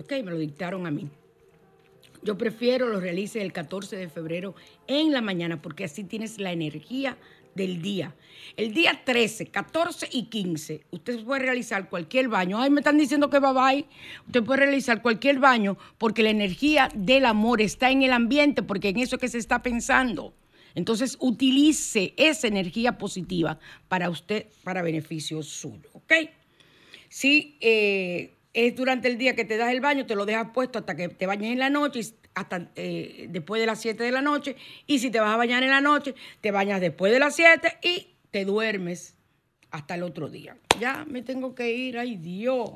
¿ok? 0.00 0.12
Me 0.24 0.30
lo 0.30 0.38
dictaron 0.38 0.86
a 0.86 0.90
mí. 0.90 1.08
Yo 2.22 2.36
prefiero 2.36 2.88
lo 2.88 3.00
realice 3.00 3.40
el 3.42 3.52
14 3.52 3.96
de 3.96 4.08
febrero 4.08 4.54
en 4.86 5.12
la 5.12 5.20
mañana 5.20 5.62
porque 5.62 5.84
así 5.84 6.02
tienes 6.02 6.40
la 6.40 6.52
energía 6.52 7.16
del 7.54 7.80
día. 7.82 8.14
El 8.56 8.72
día 8.74 9.02
13, 9.04 9.46
14 9.46 10.08
y 10.12 10.24
15, 10.24 10.82
usted 10.90 11.24
puede 11.24 11.42
realizar 11.42 11.88
cualquier 11.88 12.28
baño. 12.28 12.60
Ay, 12.60 12.70
me 12.70 12.80
están 12.80 12.98
diciendo 12.98 13.30
que 13.30 13.38
va 13.38 13.52
bye. 13.52 13.86
Usted 14.26 14.42
puede 14.42 14.60
realizar 14.60 15.02
cualquier 15.02 15.38
baño 15.38 15.76
porque 15.98 16.22
la 16.22 16.30
energía 16.30 16.88
del 16.94 17.26
amor 17.26 17.60
está 17.60 17.90
en 17.90 18.02
el 18.02 18.12
ambiente, 18.12 18.62
porque 18.62 18.90
en 18.90 18.98
eso 18.98 19.16
es 19.16 19.20
que 19.20 19.28
se 19.28 19.38
está 19.38 19.62
pensando. 19.62 20.34
Entonces, 20.74 21.16
utilice 21.20 22.12
esa 22.16 22.48
energía 22.48 22.98
positiva 22.98 23.58
para 23.88 24.10
usted, 24.10 24.46
para 24.62 24.82
beneficio 24.82 25.42
suyo, 25.42 25.88
¿ok? 25.94 26.12
Sí, 27.08 27.58
eh, 27.60 28.34
es 28.52 28.74
durante 28.74 29.08
el 29.08 29.18
día 29.18 29.36
que 29.36 29.44
te 29.44 29.56
das 29.56 29.72
el 29.72 29.80
baño, 29.80 30.06
te 30.06 30.14
lo 30.14 30.24
dejas 30.24 30.48
puesto 30.52 30.78
hasta 30.78 30.96
que 30.96 31.08
te 31.08 31.26
bañes 31.26 31.52
en 31.52 31.58
la 31.58 31.70
noche, 31.70 32.00
hasta 32.34 32.70
eh, 32.74 33.26
después 33.30 33.60
de 33.60 33.66
las 33.66 33.80
7 33.80 34.02
de 34.02 34.12
la 34.12 34.22
noche. 34.22 34.56
Y 34.86 34.98
si 34.98 35.10
te 35.10 35.20
vas 35.20 35.34
a 35.34 35.36
bañar 35.36 35.62
en 35.62 35.70
la 35.70 35.80
noche, 35.80 36.14
te 36.40 36.50
bañas 36.50 36.80
después 36.80 37.12
de 37.12 37.18
las 37.18 37.36
7 37.36 37.78
y 37.82 38.14
te 38.30 38.44
duermes 38.44 39.14
hasta 39.70 39.94
el 39.94 40.02
otro 40.02 40.28
día. 40.28 40.56
Ya 40.80 41.04
me 41.08 41.22
tengo 41.22 41.54
que 41.54 41.72
ir, 41.72 41.98
ay 41.98 42.16
Dios. 42.16 42.70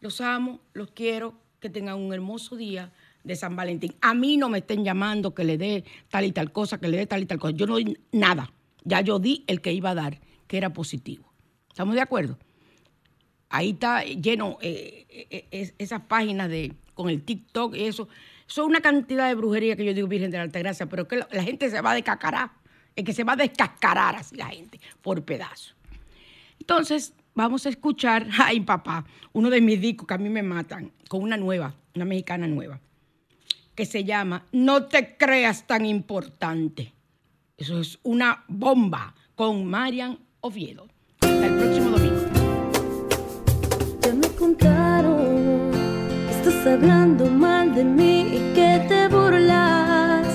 Los 0.00 0.20
amo, 0.20 0.60
los 0.72 0.90
quiero, 0.92 1.34
que 1.60 1.70
tengan 1.70 1.98
un 1.98 2.12
hermoso 2.12 2.56
día 2.56 2.92
de 3.24 3.36
San 3.36 3.56
Valentín. 3.56 3.94
A 4.00 4.14
mí 4.14 4.36
no 4.36 4.48
me 4.48 4.58
estén 4.58 4.84
llamando 4.84 5.34
que 5.34 5.44
le 5.44 5.58
dé 5.58 5.84
tal 6.08 6.24
y 6.24 6.32
tal 6.32 6.52
cosa, 6.52 6.78
que 6.78 6.88
le 6.88 6.96
dé 6.96 7.06
tal 7.06 7.22
y 7.22 7.26
tal 7.26 7.38
cosa. 7.38 7.54
Yo 7.56 7.66
no 7.66 7.74
doy 7.74 7.98
nada. 8.12 8.52
Ya 8.84 9.00
yo 9.00 9.18
di 9.18 9.44
el 9.46 9.60
que 9.60 9.72
iba 9.72 9.90
a 9.90 9.94
dar, 9.94 10.20
que 10.46 10.56
era 10.56 10.72
positivo. 10.72 11.32
¿Estamos 11.68 11.94
de 11.96 12.00
acuerdo? 12.00 12.38
Ahí 13.48 13.70
está 13.70 14.04
lleno 14.04 14.58
eh, 14.60 15.06
eh, 15.30 15.72
esas 15.78 16.02
páginas 16.02 16.48
de, 16.48 16.74
con 16.94 17.08
el 17.08 17.22
TikTok 17.22 17.76
y 17.76 17.84
eso. 17.84 18.08
Son 18.46 18.66
una 18.66 18.80
cantidad 18.80 19.28
de 19.28 19.34
brujería 19.34 19.76
que 19.76 19.84
yo 19.84 19.94
digo, 19.94 20.08
Virgen 20.08 20.30
de 20.30 20.38
la 20.38 20.44
Altagracia, 20.44 20.86
pero 20.86 21.06
que 21.08 21.16
la, 21.16 21.42
gente 21.42 21.68
se 21.70 21.80
va 21.80 21.92
a 21.92 21.94
descascarar. 21.94 22.50
Es 22.94 23.04
que 23.04 23.12
se 23.12 23.24
va 23.24 23.32
a 23.34 23.36
descascarar 23.36 24.16
así 24.16 24.36
la 24.36 24.46
gente, 24.46 24.80
por 25.02 25.22
pedazos. 25.24 25.76
Entonces, 26.58 27.12
vamos 27.34 27.66
a 27.66 27.68
escuchar, 27.68 28.26
ay 28.38 28.60
papá, 28.60 29.04
uno 29.32 29.50
de 29.50 29.60
mis 29.60 29.80
discos 29.80 30.06
que 30.06 30.14
a 30.14 30.18
mí 30.18 30.28
me 30.28 30.42
matan, 30.42 30.92
con 31.08 31.22
una 31.22 31.36
nueva, 31.36 31.74
una 31.94 32.04
mexicana 32.04 32.46
nueva, 32.46 32.80
que 33.74 33.84
se 33.84 34.04
llama 34.04 34.46
No 34.52 34.86
te 34.86 35.16
creas 35.16 35.66
tan 35.66 35.84
importante. 35.84 36.92
Eso 37.56 37.80
es 37.80 37.98
una 38.02 38.44
bomba 38.48 39.14
con 39.34 39.66
Marian 39.66 40.18
Oviedo. 40.40 40.88
Hasta 41.20 41.46
el 41.46 41.56
próximo 41.56 41.90
domingo 41.90 42.05
estás 46.30 46.66
hablando 46.66 47.26
mal 47.26 47.74
de 47.74 47.84
mí 47.84 48.20
y 48.36 48.54
que 48.54 48.84
te 48.88 49.08
burlas. 49.08 50.26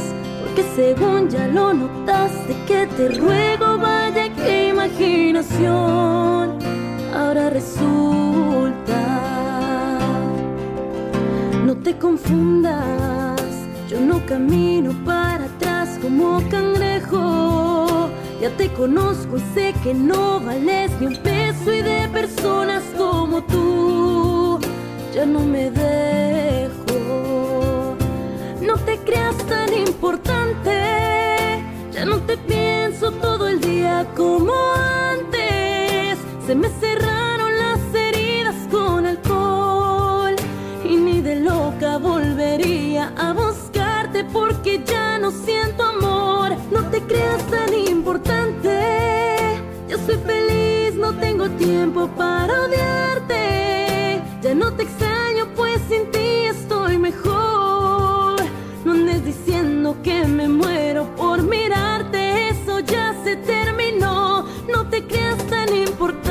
Porque 0.41 0.63
según 0.75 1.29
ya 1.29 1.47
lo 1.47 1.73
notaste 1.73 2.55
que 2.67 2.87
te 2.97 3.09
ruego, 3.09 3.77
vaya 3.77 4.29
que 4.33 4.69
imaginación. 4.69 6.57
Ahora 7.15 7.49
resulta, 7.49 9.01
no 11.65 11.75
te 11.77 11.97
confundas, 11.97 13.41
yo 13.89 13.99
no 13.99 14.25
camino 14.25 14.93
para 15.05 15.45
atrás 15.45 15.99
como 16.01 16.41
cangrejo. 16.49 17.80
Ya 18.41 18.49
te 18.57 18.73
conozco 18.73 19.37
y 19.37 19.41
sé 19.53 19.71
que 19.83 19.93
no 19.93 20.39
vales 20.39 20.89
ni 20.99 21.05
un 21.05 21.17
peso 21.17 21.71
y 21.71 21.83
de 21.83 22.09
personas 22.11 22.81
como 22.97 23.43
tú 23.43 24.59
ya 25.13 25.27
no 25.27 25.41
me 25.41 25.69
dejo. 25.69 26.97
No 28.59 28.77
te 28.77 28.97
creas 29.05 29.37
tan 29.45 29.71
importante, 29.71 30.71
ya 31.91 32.03
no 32.03 32.17
te 32.21 32.35
pienso 32.35 33.11
todo 33.11 33.47
el 33.47 33.61
día 33.61 34.07
como 34.17 34.53
antes. 35.11 36.17
Se 36.47 36.55
me 36.55 36.69
cerraron 36.69 37.55
las 37.59 37.93
heridas 37.93 38.55
con 38.71 39.05
alcohol 39.05 40.35
y 40.83 40.95
ni 40.95 41.21
de 41.21 41.41
loca 41.41 41.97
volvería 41.97 43.13
a 43.17 43.33
buscarte 43.33 44.23
porque 44.23 44.81
ya 44.83 45.19
no 45.19 45.29
siento 45.29 45.83
amor. 45.83 46.50
No 46.81 46.89
te 46.89 47.01
creas 47.03 47.45
tan 47.45 47.73
importante, 47.73 48.71
yo 49.87 49.97
soy 49.99 50.17
feliz, 50.25 50.95
no 50.95 51.13
tengo 51.13 51.47
tiempo 51.51 52.07
para 52.17 52.51
odiarte. 52.63 54.21
Ya 54.41 54.55
no 54.55 54.73
te 54.73 54.83
extraño, 54.83 55.45
pues 55.55 55.79
sin 55.87 56.09
ti 56.09 56.47
estoy 56.49 56.97
mejor. 56.97 58.41
No 58.83 58.93
andes 58.93 59.23
diciendo 59.23 59.95
que 60.03 60.25
me 60.25 60.49
muero 60.49 61.05
por 61.15 61.43
mirarte, 61.43 62.49
eso 62.49 62.79
ya 62.79 63.15
se 63.23 63.35
terminó. 63.35 64.47
No 64.67 64.89
te 64.89 65.05
creas 65.05 65.37
tan 65.47 65.73
importante. 65.73 66.30